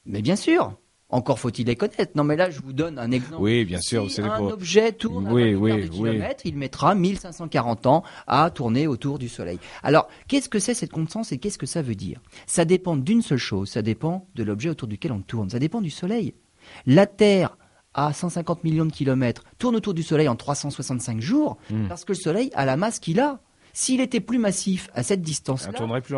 Mais 0.06 0.22
bien 0.22 0.36
sûr. 0.36 0.74
Encore 1.10 1.40
faut-il 1.40 1.68
les 1.68 1.78
connaître. 1.78 2.12
Non, 2.16 2.26
mais 2.26 2.36
là, 2.36 2.50
je 2.50 2.60
vous 2.62 2.74
donne 2.74 3.00
un 3.00 3.12
exemple. 3.12 3.42
Oui, 3.42 3.64
bien 3.64 3.80
sûr. 3.80 4.10
Si 4.10 4.16
c'est 4.16 4.24
un 4.24 4.38
pour- 4.38 4.52
objet 4.52 4.92
tourne 4.92 5.28
à 5.28 5.34
Oui, 5.34 5.54
20 5.54 5.60
oui, 5.60 5.72
milliards 5.72 5.78
de 5.78 5.84
oui. 5.84 5.90
kilomètres, 6.12 6.46
il 6.46 6.58
mettra 6.58 6.96
1540 6.96 7.86
ans 7.88 8.04
à 8.28 8.50
tourner 8.50 8.88
autour 8.88 9.18
du 9.18 9.30
Soleil. 9.30 9.58
Alors, 9.84 10.10
qu'est-ce 10.28 10.50
que 10.50 10.60
c'est 10.60 10.74
cette 10.74 10.92
constance 10.92 11.32
et 11.32 11.38
qu'est-ce 11.38 11.58
que 11.58 11.66
ça 11.66 11.82
veut 11.82 11.96
dire? 11.96 12.20
Ça 12.46 12.66
dépend 12.66 12.98
d'une 12.98 13.22
seule 13.22 13.38
chose, 13.38 13.70
ça 13.70 13.82
dépend 13.82 14.28
de 14.36 14.44
l'objet 14.44 14.70
autour 14.70 14.90
duquel 14.90 15.14
on 15.14 15.22
tourne, 15.22 15.50
ça 15.50 15.60
dépend 15.60 15.80
du 15.80 15.90
Soleil. 15.92 16.34
La 16.86 17.06
Terre, 17.06 17.58
à 17.94 18.12
150 18.12 18.66
millions 18.66 18.86
de 18.86 18.92
kilomètres, 18.92 19.44
tourne 19.60 19.78
autour 19.78 19.94
du 19.94 20.04
Soleil 20.04 20.28
en 20.28 20.36
365 20.36 21.22
jours, 21.22 21.58
Hmm. 21.70 21.88
parce 21.88 22.04
que 22.04 22.12
le 22.12 22.18
Soleil 22.18 22.52
a 22.54 22.66
la 22.66 22.76
masse 22.76 23.00
qu'il 23.00 23.22
a. 23.22 23.40
S'il 23.80 24.02
était 24.02 24.22
plus 24.22 24.40
massif 24.40 24.90
à 24.96 25.04
cette 25.04 25.22
distance-là, 25.22 25.72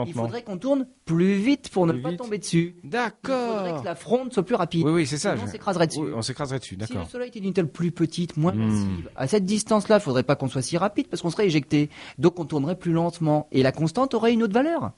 il 0.07 0.13
faudrait 0.13 0.43
qu'on 0.43 0.57
tourne 0.57 0.87
plus 1.03 1.33
vite 1.33 1.67
pour 1.67 1.85
ne 1.87 1.91
pas 1.91 2.11
vite. 2.11 2.17
tomber 2.19 2.37
dessus. 2.37 2.73
Il 2.77 2.81
faudrait 2.83 2.89
D'accord. 2.89 3.81
que 3.81 3.85
la 3.85 3.95
fronde 3.95 4.31
soit 4.31 4.43
plus 4.43 4.55
rapide. 4.55 4.85
Oui, 4.85 4.93
oui, 4.93 5.05
c'est 5.05 5.17
ça. 5.17 5.33
Sinon, 5.33 5.45
on 5.45 5.51
s'écraserait 5.51 5.87
dessus. 5.87 5.99
Oui, 5.99 6.11
on 6.15 6.21
s'écraserait 6.21 6.59
dessus. 6.59 6.75
Si 6.75 6.79
le 6.79 6.87
D'accord. 6.87 7.09
Soleil 7.09 7.27
était 7.27 7.41
d'une 7.41 7.51
telle 7.51 7.67
plus 7.67 7.91
petite, 7.91 8.37
moins 8.37 8.53
Hmm. 8.53 8.65
massive, 8.65 9.09
à 9.17 9.27
cette 9.27 9.43
distance-là, 9.43 9.97
il 9.97 10.01
faudrait 10.01 10.23
pas 10.23 10.37
qu'on 10.37 10.47
soit 10.47 10.61
si 10.61 10.77
rapide 10.77 11.09
parce 11.09 11.21
qu'on 11.21 11.31
serait 11.31 11.47
éjecté. 11.47 11.89
Donc 12.17 12.39
on 12.39 12.45
tournerait 12.45 12.77
plus 12.77 12.93
lentement 12.93 13.49
et 13.51 13.61
la 13.61 13.73
constante 13.73 14.13
aurait 14.13 14.31
une 14.31 14.43
autre 14.43 14.53
valeur. 14.53 14.93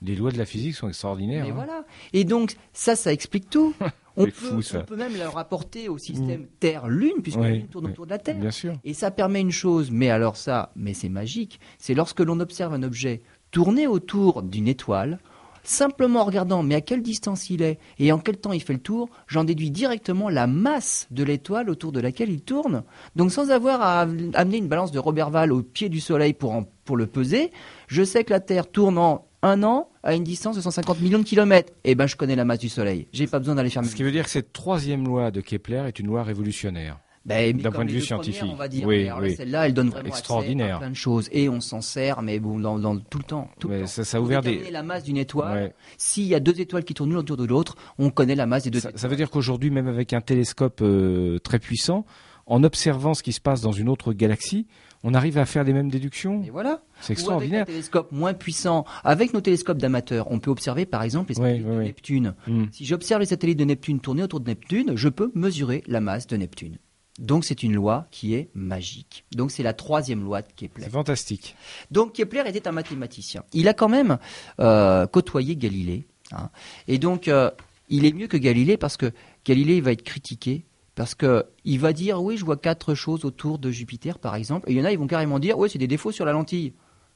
Les 0.00 0.14
lois 0.14 0.30
de 0.30 0.38
la 0.38 0.46
physique 0.46 0.76
sont 0.76 0.86
extraordinaires. 0.86 1.44
Mais 1.44 1.50
hein. 1.50 1.54
voilà. 1.56 1.84
Et 2.12 2.22
donc 2.22 2.54
ça, 2.72 2.94
ça 2.94 3.12
explique 3.12 3.50
tout. 3.50 3.74
On 4.16 4.24
peut, 4.26 4.30
fou, 4.30 4.62
ça. 4.62 4.80
on 4.80 4.84
peut 4.84 4.96
même 4.96 5.14
le 5.14 5.26
rapporter 5.28 5.88
au 5.88 5.98
système 5.98 6.46
Terre-Lune 6.60 7.20
puisque 7.22 7.38
la 7.40 7.50
Lune 7.50 7.66
tourne 7.68 7.86
oui. 7.86 7.90
autour 7.92 8.06
de 8.06 8.10
la 8.10 8.18
Terre. 8.18 8.36
Bien 8.38 8.50
sûr. 8.50 8.74
Et 8.84 8.94
ça 8.94 9.10
permet 9.10 9.40
une 9.40 9.50
chose, 9.50 9.90
mais 9.90 10.10
alors 10.10 10.36
ça, 10.36 10.70
mais 10.76 10.94
c'est 10.94 11.08
magique, 11.08 11.58
c'est 11.78 11.94
lorsque 11.94 12.20
l'on 12.20 12.38
observe 12.40 12.72
un 12.74 12.82
objet 12.82 13.22
tourner 13.50 13.86
autour 13.86 14.42
d'une 14.42 14.68
étoile, 14.68 15.18
simplement 15.62 16.20
en 16.20 16.24
regardant 16.24 16.62
mais 16.62 16.74
à 16.74 16.80
quelle 16.80 17.02
distance 17.02 17.48
il 17.50 17.62
est 17.62 17.78
et 17.98 18.12
en 18.12 18.18
quel 18.18 18.36
temps 18.36 18.52
il 18.52 18.60
fait 18.62 18.74
le 18.74 18.78
tour, 18.80 19.08
j'en 19.26 19.44
déduis 19.44 19.70
directement 19.70 20.28
la 20.28 20.46
masse 20.46 21.06
de 21.10 21.24
l'étoile 21.24 21.70
autour 21.70 21.90
de 21.90 22.00
laquelle 22.00 22.30
il 22.30 22.42
tourne. 22.42 22.82
Donc 23.16 23.32
sans 23.32 23.50
avoir 23.50 23.80
à 23.80 24.00
amener 24.02 24.58
une 24.58 24.68
balance 24.68 24.92
de 24.92 24.98
Roberval 24.98 25.52
au 25.52 25.62
pied 25.62 25.88
du 25.88 26.00
Soleil 26.00 26.34
pour, 26.34 26.52
en- 26.52 26.64
pour 26.84 26.96
le 26.96 27.06
peser, 27.06 27.50
je 27.88 28.02
sais 28.04 28.24
que 28.24 28.30
la 28.32 28.40
Terre 28.40 28.70
tourne 28.70 28.98
en 28.98 29.24
un 29.44 29.62
an 29.62 29.88
à 30.02 30.14
une 30.14 30.24
distance 30.24 30.56
de 30.56 30.60
150 30.60 31.00
millions 31.00 31.18
de 31.18 31.24
kilomètres. 31.24 31.72
Et 31.84 31.94
ben 31.94 32.06
je 32.06 32.16
connais 32.16 32.34
la 32.36 32.44
masse 32.44 32.58
du 32.60 32.68
Soleil. 32.68 33.06
J'ai 33.12 33.26
pas 33.26 33.38
besoin 33.38 33.54
d'aller 33.54 33.70
faire 33.70 33.84
Ce 33.84 33.94
qui 33.94 34.02
veut 34.02 34.10
dire 34.12 34.24
que 34.24 34.30
cette 34.30 34.52
troisième 34.52 35.04
loi 35.04 35.30
de 35.30 35.40
Kepler 35.40 35.84
est 35.86 35.98
une 35.98 36.06
loi 36.06 36.22
révolutionnaire. 36.22 36.98
Ben, 37.26 37.56
D'un 37.56 37.70
point 37.70 37.86
de 37.86 37.90
vue 37.90 38.02
scientifique. 38.02 38.44
on 38.52 38.54
va 38.54 38.68
dire. 38.68 38.86
Oui, 38.86 39.08
oui. 39.18 39.34
Celle-là, 39.34 39.66
elle 39.66 39.72
donne 39.72 39.88
vraiment 39.88 40.08
Extraordinaire. 40.08 40.76
à 40.76 40.78
plein 40.80 40.90
de 40.90 40.94
choses 40.94 41.30
et 41.32 41.48
on 41.48 41.60
s'en 41.62 41.80
sert, 41.80 42.20
mais 42.20 42.38
bon, 42.38 42.58
dans, 42.58 42.78
dans 42.78 42.98
tout 42.98 43.16
le 43.16 43.24
temps. 43.24 43.48
Tout 43.58 43.68
le 43.68 43.76
Mais 43.76 43.80
temps. 43.82 43.86
ça, 43.86 44.04
ça 44.04 44.18
a 44.18 44.20
ouvert 44.20 44.42
des. 44.42 44.70
la 44.70 44.82
masse 44.82 45.04
d'une 45.04 45.16
étoile. 45.16 45.54
Ouais. 45.64 45.74
S'il 45.96 46.24
y 46.24 46.34
a 46.34 46.40
deux 46.40 46.60
étoiles 46.60 46.84
qui 46.84 46.92
tournent 46.92 47.08
l'une 47.10 47.18
autour 47.18 47.38
de 47.38 47.44
l'autre, 47.46 47.76
on 47.98 48.10
connaît 48.10 48.34
la 48.34 48.44
masse 48.44 48.64
des 48.64 48.70
deux. 48.70 48.80
Ça, 48.80 48.88
étoiles. 48.90 49.00
ça 49.00 49.08
veut 49.08 49.16
dire 49.16 49.30
qu'aujourd'hui, 49.30 49.70
même 49.70 49.88
avec 49.88 50.12
un 50.12 50.20
télescope 50.20 50.80
euh, 50.82 51.38
très 51.38 51.58
puissant, 51.58 52.04
en 52.46 52.62
observant 52.62 53.14
ce 53.14 53.22
qui 53.22 53.32
se 53.32 53.40
passe 53.40 53.62
dans 53.62 53.72
une 53.72 53.88
autre 53.88 54.12
galaxie, 54.12 54.66
on 55.04 55.14
arrive 55.14 55.38
à 55.38 55.44
faire 55.46 55.62
les 55.64 55.72
mêmes 55.72 55.90
déductions. 55.90 56.42
Et 56.42 56.50
voilà. 56.50 56.82
C'est 57.00 57.00
Ou 57.00 57.04
avec 57.04 57.08
un 57.08 57.12
extraordinaire. 57.12 57.66
télescope 57.66 58.10
moins 58.10 58.34
puissant, 58.34 58.84
avec 59.04 59.32
nos 59.34 59.40
télescopes 59.40 59.78
d'amateurs, 59.78 60.30
on 60.32 60.38
peut 60.40 60.50
observer 60.50 60.86
par 60.86 61.02
exemple 61.02 61.28
les 61.30 61.34
satellites 61.36 61.66
de. 61.66 61.82
Neptune. 61.82 62.34
Hmm. 62.46 62.64
Si 62.72 62.84
j'observe 62.84 63.20
les 63.20 63.26
satellites 63.26 63.58
de 63.58 63.64
Neptune 63.64 64.00
tourner 64.00 64.22
autour 64.24 64.40
de 64.40 64.48
Neptune, 64.48 64.92
je 64.96 65.08
peux 65.08 65.30
mesurer 65.34 65.84
la 65.86 66.00
masse 66.00 66.26
de 66.26 66.36
Neptune. 66.36 66.78
Donc 67.20 67.44
c'est 67.44 67.62
une 67.62 67.74
loi 67.74 68.08
qui 68.10 68.34
est 68.34 68.48
magique. 68.54 69.24
Donc 69.36 69.52
c'est 69.52 69.62
la 69.62 69.72
troisième 69.72 70.24
loi 70.24 70.42
de 70.42 70.48
Kepler. 70.56 70.82
C'est 70.84 70.90
fantastique. 70.90 71.54
Donc 71.92 72.14
Kepler 72.14 72.42
était 72.46 72.66
un 72.66 72.72
mathématicien. 72.72 73.44
Il 73.52 73.68
a 73.68 73.74
quand 73.74 73.88
même 73.88 74.18
euh, 74.58 75.06
côtoyé 75.06 75.54
Galilée. 75.54 76.06
hein. 76.32 76.50
Et 76.88 76.98
donc 76.98 77.28
euh, 77.28 77.50
il 77.88 78.04
est 78.04 78.12
mieux 78.12 78.26
que 78.26 78.36
Galilée 78.36 78.76
parce 78.76 78.96
que 78.96 79.12
Galilée 79.44 79.76
il 79.76 79.82
va 79.82 79.92
être 79.92 80.02
critiqué 80.02 80.64
parce 80.94 81.14
que 81.14 81.46
il 81.64 81.78
va 81.78 81.92
dire 81.92 82.22
oui 82.22 82.36
je 82.36 82.44
vois 82.44 82.56
quatre 82.56 82.94
choses 82.94 83.24
autour 83.24 83.58
de 83.58 83.70
Jupiter 83.70 84.18
par 84.18 84.34
exemple. 84.34 84.70
Et 84.70 84.72
il 84.72 84.78
y 84.78 84.80
en 84.80 84.84
a 84.84 84.92
ils 84.92 84.98
vont 84.98 85.06
carrément 85.06 85.38
dire 85.38 85.58
oui 85.58 85.68
c'est 85.70 85.78
des 85.78 85.86
défauts 85.86 86.12
sur 86.12 86.24
la 86.24 86.32
lentille 86.32 86.72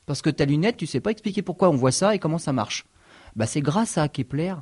parce 0.07 0.23
que 0.23 0.31
ta 0.31 0.45
lunette 0.45 0.77
tu 0.77 0.87
sais 0.87 1.01
pas 1.01 1.11
expliquer 1.11 1.43
pourquoi 1.43 1.69
on 1.71 1.77
voit 1.77 1.93
ça 1.93 2.15
et 2.15 2.19
comment 2.19 2.39
ça 2.39 2.53
marche. 2.53 2.85
Bah 3.37 3.47
c'est 3.47 3.61
grâce 3.61 3.99
à 3.99 4.09
Kepler 4.09 4.55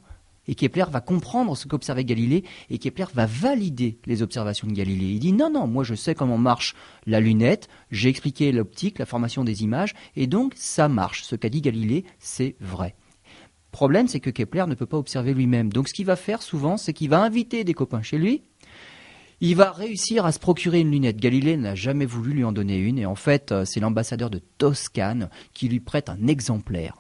et 0.49 0.55
Kepler 0.55 0.85
va 0.91 1.01
comprendre 1.01 1.57
ce 1.57 1.67
qu'observait 1.67 2.05
Galilée 2.05 2.45
et 2.71 2.79
Kepler 2.79 3.07
va 3.14 3.27
valider 3.27 3.99
les 4.07 4.23
observations 4.23 4.69
de 4.69 4.73
Galilée. 4.73 5.12
Il 5.12 5.19
dit 5.19 5.33
non, 5.33 5.51
non, 5.51 5.67
moi 5.67 5.85
je 5.85 5.95
sais 5.95 6.14
comment 6.14 6.39
marche 6.39 6.75
la 7.07 7.21
lunette, 7.21 7.69
j'ai 7.91 8.09
expliqué 8.09 8.53
l'optique, 8.53 8.99
la 8.99 9.07
formation 9.07 9.45
des 9.45 9.62
images, 9.62 9.95
et 10.14 10.27
donc 10.27 10.53
ça 10.57 10.89
marche. 10.89 11.23
Ce 11.25 11.37
qu'a 11.37 11.49
dit 11.49 11.61
Galilée, 11.61 12.05
c'est 12.19 12.57
vrai. 12.61 12.95
Problème, 13.73 14.09
c'est 14.09 14.21
que 14.21 14.31
Kepler 14.31 14.64
ne 14.67 14.75
peut 14.75 14.87
pas 14.87 14.97
observer 14.97 15.35
lui-même. 15.35 15.71
Donc 15.71 15.89
ce 15.89 15.93
qu'il 15.93 16.07
va 16.07 16.17
faire 16.17 16.41
souvent, 16.41 16.79
c'est 16.79 16.95
qu'il 16.95 17.11
va 17.11 17.23
inviter 17.23 17.62
des 17.62 17.75
copains 17.75 18.01
chez 18.01 18.17
lui. 18.17 18.43
Il 19.41 19.57
va 19.57 19.70
réussir 19.70 20.24
à 20.24 20.32
se 20.32 20.39
procurer 20.39 20.80
une 20.80 20.91
lunette. 20.91 21.18
Galilée 21.18 21.57
n'a 21.57 21.74
jamais 21.74 22.07
voulu 22.07 22.32
lui 22.32 22.45
en 22.45 22.53
donner 22.53 22.78
une, 22.78 22.99
et 22.99 23.07
en 23.07 23.14
fait, 23.14 23.53
euh, 23.53 23.64
c'est 23.64 23.80
l'ambassadeur 23.80 24.30
de 24.30 24.41
Toscane 24.59 25.28
qui 25.53 25.68
lui 25.68 25.80
prête 25.80 26.09
un 26.09 26.26
exemplaire. 26.26 26.95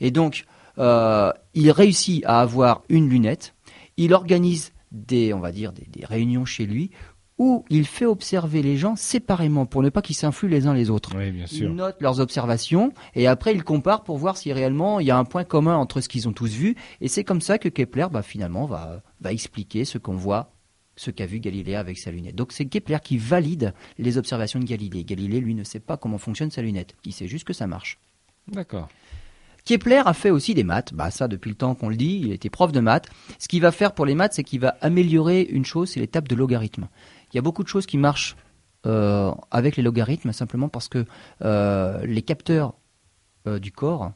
Et 0.00 0.10
donc, 0.10 0.44
euh, 0.78 1.32
il 1.54 1.70
réussit 1.70 2.24
à 2.26 2.40
avoir 2.40 2.82
une 2.88 3.08
lunette. 3.08 3.54
Il 3.96 4.12
organise 4.12 4.72
des, 4.90 5.32
on 5.32 5.40
va 5.40 5.52
dire, 5.52 5.72
des, 5.72 5.86
des 5.86 6.04
réunions 6.04 6.44
chez 6.44 6.66
lui 6.66 6.90
où 7.38 7.64
il 7.68 7.86
fait 7.86 8.06
observer 8.06 8.62
les 8.62 8.76
gens 8.76 8.96
séparément 8.96 9.66
pour 9.66 9.82
ne 9.82 9.90
pas 9.90 10.00
qu'ils 10.00 10.16
s'influent 10.16 10.48
les 10.48 10.66
uns 10.66 10.74
les 10.74 10.90
autres. 10.90 11.12
Oui, 11.16 11.30
bien 11.30 11.46
sûr. 11.46 11.68
Ils 11.68 11.74
notent 11.74 12.00
leurs 12.00 12.20
observations 12.20 12.92
et 13.14 13.26
après 13.26 13.52
ils 13.54 13.62
comparent 13.62 14.04
pour 14.04 14.16
voir 14.16 14.36
si 14.36 14.52
réellement 14.52 15.00
il 15.00 15.06
y 15.06 15.10
a 15.10 15.18
un 15.18 15.24
point 15.24 15.44
commun 15.44 15.76
entre 15.76 16.00
ce 16.00 16.08
qu'ils 16.08 16.28
ont 16.28 16.32
tous 16.32 16.52
vu. 16.52 16.76
Et 17.00 17.08
c'est 17.08 17.24
comme 17.24 17.42
ça 17.42 17.58
que 17.58 17.68
Kepler, 17.68 18.06
bah, 18.10 18.22
finalement, 18.22 18.66
va, 18.66 19.02
va 19.20 19.32
expliquer 19.32 19.84
ce 19.84 19.98
qu'on 19.98 20.16
voit, 20.16 20.55
ce 20.96 21.10
qu'a 21.10 21.26
vu 21.26 21.40
Galilée 21.40 21.74
avec 21.74 21.98
sa 21.98 22.10
lunette. 22.10 22.34
Donc 22.34 22.52
c'est 22.52 22.66
Kepler 22.66 22.98
qui 23.02 23.18
valide 23.18 23.74
les 23.98 24.18
observations 24.18 24.58
de 24.58 24.64
Galilée. 24.64 25.04
Galilée, 25.04 25.40
lui, 25.40 25.54
ne 25.54 25.64
sait 25.64 25.80
pas 25.80 25.96
comment 25.96 26.18
fonctionne 26.18 26.50
sa 26.50 26.62
lunette. 26.62 26.94
Il 27.04 27.12
sait 27.12 27.28
juste 27.28 27.44
que 27.44 27.52
ça 27.52 27.66
marche. 27.66 27.98
D'accord. 28.48 28.88
Kepler 29.64 30.02
a 30.06 30.14
fait 30.14 30.30
aussi 30.30 30.54
des 30.54 30.62
maths, 30.62 30.94
bah 30.94 31.10
ça 31.10 31.26
depuis 31.26 31.50
le 31.50 31.56
temps 31.56 31.74
qu'on 31.74 31.88
le 31.88 31.96
dit, 31.96 32.20
il 32.24 32.32
était 32.32 32.50
prof 32.50 32.70
de 32.70 32.78
maths. 32.78 33.08
Ce 33.40 33.48
qu'il 33.48 33.60
va 33.60 33.72
faire 33.72 33.92
pour 33.92 34.06
les 34.06 34.14
maths, 34.14 34.34
c'est 34.34 34.44
qu'il 34.44 34.60
va 34.60 34.76
améliorer 34.80 35.42
une 35.42 35.64
chose, 35.64 35.90
c'est 35.90 36.00
l'étape 36.00 36.28
de 36.28 36.36
logarithme. 36.36 36.88
Il 37.32 37.36
y 37.36 37.38
a 37.38 37.42
beaucoup 37.42 37.64
de 37.64 37.68
choses 37.68 37.84
qui 37.84 37.98
marchent 37.98 38.36
euh, 38.86 39.32
avec 39.50 39.76
les 39.76 39.82
logarithmes 39.82 40.32
simplement 40.32 40.68
parce 40.68 40.88
que 40.88 41.04
euh, 41.42 42.06
les 42.06 42.22
capteurs 42.22 42.74
euh, 43.48 43.58
du 43.58 43.72
corps 43.72 44.12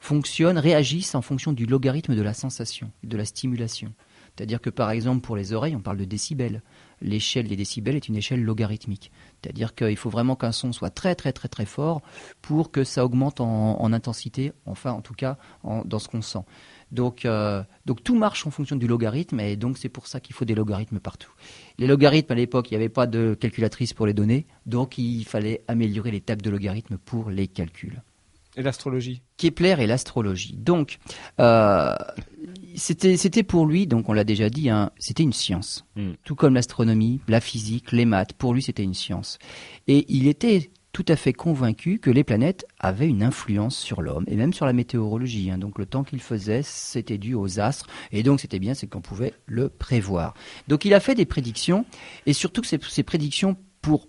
fonctionnent, 0.00 0.58
réagissent 0.58 1.14
en 1.14 1.22
fonction 1.22 1.52
du 1.52 1.64
logarithme 1.64 2.16
de 2.16 2.22
la 2.22 2.34
sensation, 2.34 2.90
de 3.04 3.16
la 3.16 3.24
stimulation. 3.24 3.92
C'est-à-dire 4.38 4.60
que 4.60 4.70
par 4.70 4.90
exemple 4.92 5.20
pour 5.20 5.34
les 5.36 5.52
oreilles, 5.52 5.74
on 5.74 5.80
parle 5.80 5.96
de 5.98 6.04
décibels. 6.04 6.62
L'échelle 7.00 7.46
des 7.48 7.56
décibels 7.56 7.96
est 7.96 8.08
une 8.08 8.16
échelle 8.16 8.42
logarithmique. 8.42 9.10
C'est-à-dire 9.42 9.74
qu'il 9.74 9.96
faut 9.96 10.10
vraiment 10.10 10.36
qu'un 10.36 10.52
son 10.52 10.72
soit 10.72 10.90
très 10.90 11.14
très 11.16 11.32
très 11.32 11.48
très 11.48 11.64
fort 11.66 12.02
pour 12.42 12.70
que 12.70 12.84
ça 12.84 13.04
augmente 13.04 13.40
en, 13.40 13.80
en 13.80 13.92
intensité, 13.92 14.52
enfin 14.66 14.92
en 14.92 15.00
tout 15.00 15.14
cas 15.14 15.36
en- 15.64 15.84
dans 15.84 15.98
ce 15.98 16.08
qu'on 16.08 16.22
sent. 16.22 16.42
Donc, 16.90 17.24
euh, 17.24 17.62
donc 17.84 18.02
tout 18.02 18.16
marche 18.16 18.46
en 18.46 18.50
fonction 18.50 18.74
du 18.76 18.86
logarithme 18.86 19.40
et 19.40 19.56
donc 19.56 19.76
c'est 19.76 19.88
pour 19.90 20.06
ça 20.06 20.20
qu'il 20.20 20.34
faut 20.34 20.44
des 20.44 20.54
logarithmes 20.54 20.98
partout. 21.00 21.32
Les 21.78 21.86
logarithmes 21.86 22.32
à 22.32 22.36
l'époque, 22.36 22.70
il 22.70 22.74
n'y 22.74 22.76
avait 22.78 22.88
pas 22.88 23.06
de 23.06 23.34
calculatrice 23.38 23.92
pour 23.92 24.06
les 24.06 24.14
donner, 24.14 24.46
donc 24.66 24.98
il 24.98 25.24
fallait 25.24 25.62
améliorer 25.68 26.10
les 26.10 26.20
tables 26.20 26.42
de 26.42 26.50
logarithmes 26.50 26.96
pour 26.98 27.30
les 27.30 27.46
calculs. 27.46 28.02
Et 28.56 28.62
l'astrologie? 28.62 29.22
Kepler 29.36 29.76
et 29.78 29.86
l'astrologie. 29.86 30.56
Donc, 30.56 30.98
euh, 31.38 31.94
c'était 32.78 33.42
pour 33.42 33.66
lui, 33.66 33.86
donc 33.86 34.08
on 34.08 34.12
l'a 34.12 34.24
déjà 34.24 34.48
dit, 34.50 34.70
hein, 34.70 34.90
c'était 34.98 35.22
une 35.22 35.32
science. 35.32 35.84
Hmm. 35.96 36.12
Tout 36.24 36.34
comme 36.34 36.54
l'astronomie, 36.54 37.20
la 37.28 37.40
physique, 37.40 37.92
les 37.92 38.04
maths, 38.04 38.32
pour 38.32 38.54
lui 38.54 38.62
c'était 38.62 38.82
une 38.82 38.94
science. 38.94 39.38
Et 39.86 40.06
il 40.08 40.26
était 40.26 40.70
tout 40.92 41.04
à 41.08 41.16
fait 41.16 41.32
convaincu 41.32 41.98
que 41.98 42.10
les 42.10 42.24
planètes 42.24 42.66
avaient 42.80 43.06
une 43.06 43.22
influence 43.22 43.76
sur 43.76 44.02
l'homme 44.02 44.24
et 44.26 44.36
même 44.36 44.52
sur 44.52 44.66
la 44.66 44.72
météorologie. 44.72 45.50
hein. 45.50 45.58
Donc 45.58 45.78
le 45.78 45.86
temps 45.86 46.02
qu'il 46.02 46.20
faisait, 46.20 46.62
c'était 46.62 47.18
dû 47.18 47.34
aux 47.34 47.60
astres 47.60 47.86
et 48.10 48.22
donc 48.22 48.40
c'était 48.40 48.58
bien, 48.58 48.74
c'est 48.74 48.86
qu'on 48.86 49.00
pouvait 49.00 49.34
le 49.46 49.68
prévoir. 49.68 50.34
Donc 50.66 50.84
il 50.84 50.94
a 50.94 51.00
fait 51.00 51.14
des 51.14 51.26
prédictions 51.26 51.84
et 52.26 52.32
surtout 52.32 52.62
que 52.62 52.66
ces, 52.66 52.78
ces 52.88 53.02
prédictions 53.02 53.56
pour 53.82 54.08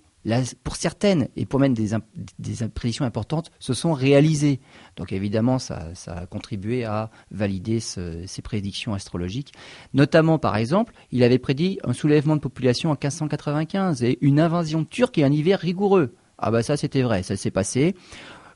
pour 0.64 0.76
certaines 0.76 1.28
et 1.36 1.46
pour 1.46 1.60
même 1.60 1.74
des, 1.74 1.92
des 2.40 2.68
prédictions 2.68 3.06
importantes 3.06 3.52
se 3.60 3.74
sont 3.74 3.94
réalisées. 3.94 4.60
Donc 4.98 5.12
évidemment, 5.14 5.60
ça, 5.60 5.94
ça 5.96 6.14
a 6.14 6.26
contribué 6.26 6.84
à 6.86 7.10
valider 7.32 7.80
ce- 7.80 8.26
ces 8.28 8.42
prédictions 8.42 8.94
astrologiques. 8.94 9.54
Notamment, 9.94 10.38
par 10.38 10.58
exemple, 10.58 10.94
il 11.12 11.24
avait 11.24 11.40
prédit 11.40 11.80
un 11.84 11.94
soulèvement 11.94 12.36
de 12.36 12.42
population 12.42 12.90
en 12.90 12.94
1595 12.94 14.04
et 14.04 14.18
une 14.22 14.40
invasion 14.40 14.84
turque 14.86 15.18
et 15.18 15.24
un 15.24 15.32
hiver 15.32 15.60
rigoureux. 15.60 16.14
Ah 16.38 16.52
bah 16.52 16.64
ça 16.64 16.78
c'était 16.78 17.02
vrai, 17.02 17.24
ça 17.24 17.36
s'est 17.36 17.52
passé. 17.52 17.96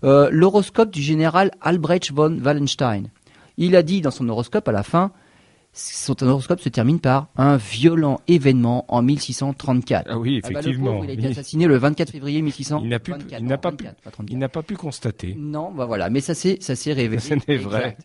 Euh, 0.04 0.30
L'horoscope 0.32 0.92
du 0.92 1.02
général 1.02 1.52
Albrecht 1.62 2.12
von 2.12 2.38
Wallenstein. 2.44 3.10
Il 3.58 3.76
a 3.76 3.84
dit 3.84 4.02
dans 4.02 4.12
son 4.12 4.28
horoscope 4.30 4.68
à 4.68 4.72
la 4.72 4.84
fin, 4.84 5.12
son 5.74 6.16
horoscope 6.24 6.60
se 6.60 6.70
termine 6.70 7.00
par 7.00 7.28
un 7.36 7.58
violent 7.58 8.20
événement 8.28 8.86
en 8.88 9.02
1634. 9.02 10.08
Ah 10.10 10.18
oui, 10.20 10.40
Ah 10.44 10.48
bah, 10.48 10.54
le 10.54 10.60
effectivement. 10.60 10.92
pauvre, 10.94 11.06
il 11.06 11.10
a 11.10 11.14
été 11.14 11.28
assassiné 11.28 11.66
le 11.66 11.78
24 11.78 12.12
février 12.12 12.42
1600. 12.42 12.82
Il 12.84 12.90
n'a 12.90 13.00
pu- 13.00 13.14
il 13.40 13.46
n'a 13.46 13.58
pas 13.58 13.72
pu- 13.72 13.86
Il 14.30 14.38
n'a 14.38 14.50
pas 14.50 14.62
pu 14.62 14.76
constater. 14.76 15.36
Non, 15.38 15.72
bah 15.72 15.86
voilà, 15.86 16.10
mais 16.10 16.22
ça 16.22 16.36
s'est 16.36 16.58
ça 16.62 16.76
s'est 16.76 16.94
révélé. 16.94 17.22
Ce 17.22 17.34
n'est 17.48 17.58
vrai. 17.58 17.98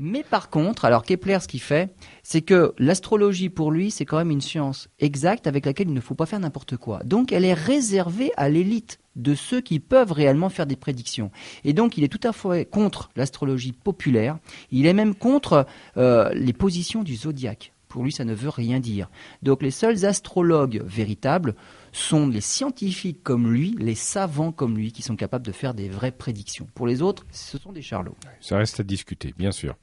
Mais 0.00 0.24
par 0.28 0.50
contre, 0.50 0.84
alors 0.84 1.04
Kepler, 1.04 1.38
ce 1.40 1.48
qu'il 1.48 1.60
fait, 1.60 1.94
c'est 2.22 2.42
que 2.42 2.74
l'astrologie 2.78 3.48
pour 3.48 3.70
lui, 3.70 3.90
c'est 3.90 4.04
quand 4.04 4.16
même 4.18 4.30
une 4.30 4.40
science 4.40 4.88
exacte 4.98 5.46
avec 5.46 5.66
laquelle 5.66 5.88
il 5.88 5.94
ne 5.94 6.00
faut 6.00 6.14
pas 6.14 6.26
faire 6.26 6.40
n'importe 6.40 6.76
quoi. 6.76 7.00
Donc, 7.04 7.30
elle 7.32 7.44
est 7.44 7.54
réservée 7.54 8.32
à 8.36 8.48
l'élite 8.48 8.98
de 9.16 9.34
ceux 9.34 9.60
qui 9.60 9.80
peuvent 9.80 10.12
réellement 10.12 10.48
faire 10.48 10.66
des 10.66 10.76
prédictions. 10.76 11.30
Et 11.64 11.72
donc, 11.72 11.96
il 11.96 12.04
est 12.04 12.08
tout 12.08 12.26
à 12.26 12.32
fait 12.32 12.64
contre 12.64 13.10
l'astrologie 13.16 13.72
populaire. 13.72 14.38
Il 14.70 14.86
est 14.86 14.92
même 14.92 15.14
contre 15.14 15.66
euh, 15.96 16.32
les 16.34 16.52
positions 16.52 17.02
du 17.02 17.16
zodiaque. 17.16 17.72
Pour 17.88 18.02
lui, 18.02 18.10
ça 18.10 18.24
ne 18.24 18.34
veut 18.34 18.48
rien 18.48 18.80
dire. 18.80 19.08
Donc, 19.42 19.62
les 19.62 19.70
seuls 19.70 20.04
astrologues 20.04 20.82
véritables 20.84 21.54
sont 21.92 22.26
les 22.26 22.40
scientifiques 22.40 23.22
comme 23.22 23.52
lui, 23.52 23.76
les 23.78 23.94
savants 23.94 24.50
comme 24.50 24.76
lui, 24.76 24.90
qui 24.90 25.02
sont 25.02 25.14
capables 25.14 25.46
de 25.46 25.52
faire 25.52 25.74
des 25.74 25.88
vraies 25.88 26.10
prédictions. 26.10 26.66
Pour 26.74 26.88
les 26.88 27.02
autres, 27.02 27.24
ce 27.30 27.56
sont 27.56 27.70
des 27.70 27.82
charlots. 27.82 28.16
Ça 28.40 28.58
reste 28.58 28.80
à 28.80 28.82
discuter, 28.82 29.32
bien 29.38 29.52
sûr. 29.52 29.76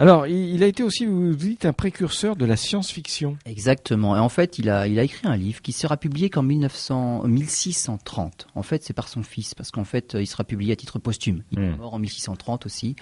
Alors, 0.00 0.26
il, 0.26 0.54
il 0.54 0.62
a 0.62 0.66
été 0.66 0.82
aussi, 0.82 1.06
vous 1.06 1.34
dites, 1.34 1.64
un 1.64 1.72
précurseur 1.72 2.36
de 2.36 2.44
la 2.44 2.56
science-fiction. 2.56 3.36
Exactement. 3.46 4.16
Et 4.16 4.20
en 4.20 4.28
fait, 4.28 4.58
il 4.58 4.70
a, 4.70 4.86
il 4.86 4.98
a 4.98 5.02
écrit 5.02 5.26
un 5.26 5.36
livre 5.36 5.60
qui 5.60 5.72
sera 5.72 5.96
publié 5.96 6.30
qu'en 6.30 6.42
1900 6.42 7.24
1630. 7.24 8.46
En 8.54 8.62
fait, 8.62 8.84
c'est 8.84 8.92
par 8.92 9.08
son 9.08 9.22
fils, 9.22 9.54
parce 9.54 9.70
qu'en 9.70 9.84
fait, 9.84 10.16
il 10.18 10.26
sera 10.26 10.44
publié 10.44 10.72
à 10.72 10.76
titre 10.76 10.98
posthume. 10.98 11.42
Il 11.50 11.58
est 11.58 11.68
Hmm. 11.70 11.76
mort 11.76 11.94
en 11.94 11.98
1630 11.98 12.66
aussi. 12.66 12.94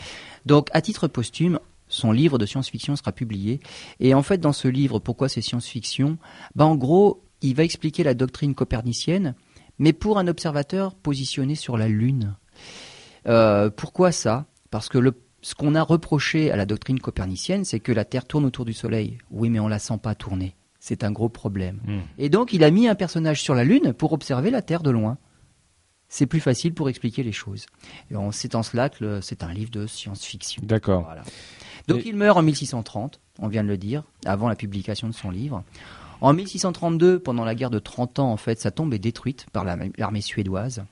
Donc, 0.47 0.69
à 0.73 0.81
titre 0.81 1.07
posthume, 1.09 1.59
son 1.89 2.13
livre 2.13 2.39
de 2.39 2.47
science-fiction 2.47 2.97
sera 2.97 3.13
publié. 3.13 3.61
Et 4.01 4.15
en 4.15 4.23
fait, 4.23 4.39
dans 4.39 4.53
ce 4.55 4.67
livre, 4.69 4.99
pourquoi 4.99 5.29
c'est 5.29 5.43
science-fiction? 5.43 6.17
Bah, 6.55 6.65
En 6.65 6.77
gros, 6.77 7.23
il 7.43 7.55
va 7.55 7.63
expliquer 7.65 8.03
la 8.05 8.15
doctrine 8.15 8.55
copernicienne, 8.55 9.35
mais 9.79 9.93
pour 9.93 10.19
un 10.19 10.27
observateur 10.27 10.95
positionné 10.95 11.55
sur 11.55 11.77
la 11.77 11.89
Lune. 11.89 12.35
Euh, 13.29 13.71
pourquoi 13.71 14.11
ça? 14.13 14.47
Parce 14.71 14.89
que 14.89 14.99
le, 14.99 15.13
ce 15.47 15.55
qu'on 15.55 15.77
a 15.77 15.83
reproché 15.85 16.51
à 16.51 16.57
la 16.57 16.67
doctrine 16.67 16.99
copernicienne, 16.99 17.65
c'est 17.65 17.79
que 17.79 17.93
la 17.93 18.05
Terre 18.05 18.25
tourne 18.25 18.45
autour 18.45 18.65
du 18.65 18.73
Soleil. 18.73 19.19
Oui, 19.31 19.49
mais 19.49 19.61
on 19.61 19.69
la 19.69 19.79
sent 19.79 19.99
pas 20.03 20.17
tourner. 20.17 20.57
C'est 20.81 21.05
un 21.05 21.13
gros 21.13 21.29
problème. 21.29 21.81
Hmm. 21.87 22.01
Et 22.19 22.29
donc, 22.29 22.53
il 22.53 22.65
a 22.65 22.71
mis 22.73 22.89
un 22.89 22.97
personnage 22.97 23.41
sur 23.41 23.55
la 23.55 23.63
Lune 23.63 23.93
pour 23.93 24.13
observer 24.13 24.51
la 24.51 24.61
Terre 24.61 24.83
de 24.83 24.91
loin. 24.91 25.19
C'est 26.09 26.27
plus 26.27 26.41
facile 26.41 26.75
pour 26.75 26.89
expliquer 26.89 27.23
les 27.23 27.31
choses. 27.31 27.67
C'est 28.33 28.57
en 28.57 28.65
cela 28.65 28.89
que 28.89 29.21
c'est 29.21 29.45
un 29.45 29.53
livre 29.53 29.71
de 29.71 29.87
science-fiction. 29.87 30.63
D'accord. 30.67 31.05
Voilà. 31.05 31.23
Donc 31.87 32.01
Et- 32.01 32.09
il 32.09 32.17
meurt 32.17 32.37
en 32.37 32.43
1630, 32.43 33.21
on 33.39 33.47
vient 33.47 33.63
de 33.63 33.69
le 33.69 33.79
dire, 33.79 34.03
avant 34.25 34.49
la 34.49 34.57
publication 34.57 35.07
de 35.07 35.15
son 35.15 35.31
livre. 35.31 35.63
En 36.21 36.33
1632, 36.33 37.21
pendant 37.21 37.45
la 37.45 37.55
guerre 37.55 37.71
de 37.71 37.79
30 37.79 38.19
ans, 38.19 38.33
en 38.33 38.37
fait, 38.37 38.59
sa 38.59 38.73
tombe 38.73 38.93
est 38.95 38.99
détruite 38.99 39.47
par 39.53 39.63
la- 39.63 39.77
l'armée 39.97 40.23
suédoise. 40.23 40.83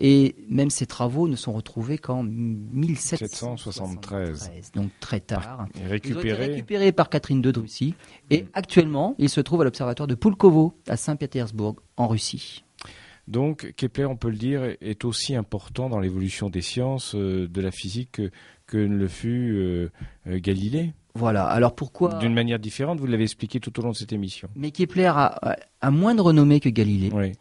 Et 0.00 0.36
même 0.48 0.70
ses 0.70 0.86
travaux 0.86 1.26
ne 1.28 1.34
sont 1.36 1.52
retrouvés 1.52 1.98
qu'en 1.98 2.22
1773, 2.22 4.72
donc 4.74 4.90
très 5.00 5.18
tard. 5.20 5.66
Et 5.74 5.80
Ils 6.04 6.16
ont 6.16 6.20
été 6.20 6.32
récupérés 6.32 6.92
par 6.92 7.08
Catherine 7.10 7.42
II 7.44 7.52
de 7.52 7.58
Russie. 7.60 7.94
Et 8.30 8.46
actuellement, 8.54 9.14
il 9.18 9.28
se 9.28 9.40
trouve 9.40 9.60
à 9.62 9.64
l'observatoire 9.64 10.06
de 10.06 10.14
Pulkovo, 10.14 10.74
à 10.88 10.96
Saint-Pétersbourg, 10.96 11.76
en 11.96 12.06
Russie. 12.08 12.64
Donc, 13.26 13.74
Kepler, 13.76 14.06
on 14.06 14.16
peut 14.16 14.30
le 14.30 14.36
dire, 14.36 14.62
est 14.80 15.04
aussi 15.04 15.34
important 15.34 15.90
dans 15.90 15.98
l'évolution 16.00 16.48
des 16.48 16.62
sciences, 16.62 17.14
euh, 17.14 17.46
de 17.46 17.60
la 17.60 17.70
physique, 17.70 18.12
que, 18.12 18.30
que 18.66 18.78
ne 18.78 18.96
le 18.96 19.06
fut 19.08 19.52
euh, 19.54 19.90
euh, 20.26 20.38
Galilée. 20.40 20.94
Voilà. 21.14 21.44
Alors 21.44 21.74
pourquoi 21.74 22.14
D'une 22.20 22.32
manière 22.32 22.58
différente, 22.58 23.00
vous 23.00 23.06
l'avez 23.06 23.24
expliqué 23.24 23.60
tout 23.60 23.78
au 23.78 23.82
long 23.82 23.90
de 23.90 23.96
cette 23.96 24.14
émission. 24.14 24.48
Mais 24.56 24.70
Kepler 24.70 25.08
a, 25.08 25.26
a- 25.42 25.56
a 25.82 25.90
moins 25.90 26.14
de 26.14 26.22
renommée 26.22 26.58
que 26.60 26.70
Galilée. 26.70 27.10
Oui. 27.12 27.32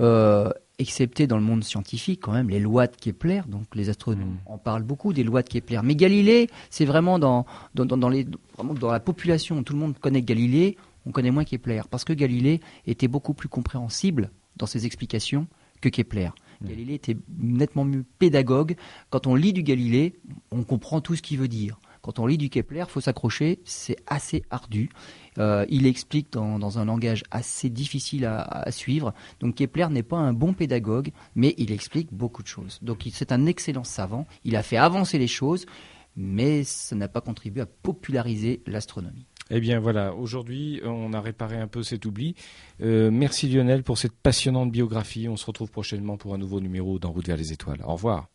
euh, 0.00 0.50
excepté 0.78 1.26
dans 1.26 1.36
le 1.36 1.42
monde 1.42 1.64
scientifique 1.64 2.20
quand 2.20 2.32
même 2.32 2.50
les 2.50 2.60
lois 2.60 2.86
de 2.86 2.96
Kepler, 2.96 3.42
donc 3.48 3.74
les 3.74 3.88
astronomes 3.88 4.16
Mm. 4.16 4.38
en 4.46 4.58
parlent 4.58 4.82
beaucoup 4.82 5.12
des 5.12 5.24
lois 5.24 5.42
de 5.42 5.48
Kepler. 5.48 5.80
Mais 5.82 5.94
Galilée, 5.94 6.48
c'est 6.70 6.84
vraiment 6.84 7.18
dans, 7.18 7.46
dans, 7.74 7.86
dans, 7.86 7.96
dans 7.96 8.08
les, 8.08 8.26
vraiment 8.56 8.74
dans 8.74 8.92
la 8.92 9.00
population, 9.00 9.62
tout 9.62 9.72
le 9.72 9.78
monde 9.78 9.98
connaît 9.98 10.22
Galilée, 10.22 10.76
on 11.06 11.12
connaît 11.12 11.30
moins 11.30 11.44
Kepler, 11.44 11.82
parce 11.90 12.04
que 12.04 12.12
Galilée 12.12 12.60
était 12.86 13.08
beaucoup 13.08 13.34
plus 13.34 13.48
compréhensible 13.48 14.30
dans 14.56 14.66
ses 14.66 14.86
explications 14.86 15.46
que 15.80 15.88
Kepler. 15.88 16.30
Mm. 16.60 16.68
Galilée 16.68 16.94
était 16.94 17.16
nettement 17.38 17.84
mieux 17.84 18.04
pédagogue. 18.18 18.76
Quand 19.10 19.26
on 19.26 19.34
lit 19.34 19.52
du 19.52 19.62
Galilée, 19.62 20.14
on 20.50 20.62
comprend 20.62 21.00
tout 21.00 21.14
ce 21.14 21.22
qu'il 21.22 21.38
veut 21.38 21.48
dire. 21.48 21.78
Quand 22.06 22.20
on 22.20 22.26
lit 22.28 22.38
du 22.38 22.50
Kepler, 22.50 22.84
faut 22.86 23.00
s'accrocher, 23.00 23.58
c'est 23.64 23.96
assez 24.06 24.44
ardu. 24.48 24.90
Euh, 25.38 25.66
il 25.68 25.88
explique 25.88 26.32
dans, 26.32 26.78
un 26.78 26.84
langage 26.84 27.24
assez 27.32 27.68
difficile 27.68 28.26
à, 28.26 28.70
suivre. 28.70 29.12
Donc 29.40 29.56
Kepler 29.56 29.88
n'est 29.90 30.04
pas 30.04 30.16
un 30.16 30.32
bon 30.32 30.52
pédagogue, 30.52 31.10
mais 31.34 31.56
il 31.58 31.72
explique 31.72 32.12
beaucoup 32.12 32.44
de 32.44 32.46
choses. 32.46 32.78
Donc 32.80 33.08
c'est 33.12 33.32
un 33.32 33.46
excellent 33.46 33.82
savant. 33.82 34.24
Il 34.44 34.54
a 34.54 34.62
fait 34.62 34.76
avancer 34.76 35.18
les 35.18 35.26
choses, 35.26 35.66
mais 36.14 36.62
ça 36.62 36.94
n'a 36.94 37.08
pas 37.08 37.20
contribué 37.20 37.62
à 37.62 37.66
populariser 37.66 38.62
l'astronomie. 38.68 39.26
Eh 39.50 39.58
bien 39.58 39.80
voilà, 39.80 40.14
aujourd'hui 40.14 40.80
on 40.84 41.12
a 41.12 41.20
réparé 41.20 41.56
un 41.56 41.66
peu 41.66 41.82
cet 41.82 42.06
oubli. 42.06 42.36
Euh, 42.82 43.10
merci 43.10 43.48
Lionel 43.48 43.82
pour 43.82 43.98
cette 43.98 44.14
passionnante 44.14 44.70
biographie. 44.70 45.28
On 45.28 45.36
se 45.36 45.46
retrouve 45.46 45.72
prochainement 45.72 46.16
pour 46.16 46.34
un 46.34 46.38
nouveau 46.38 46.60
numéro 46.60 47.00
d'En 47.00 47.10
route 47.10 47.26
vers 47.26 47.36
les 47.36 47.52
étoiles. 47.52 47.82
Au 47.84 47.94
revoir. 47.94 48.28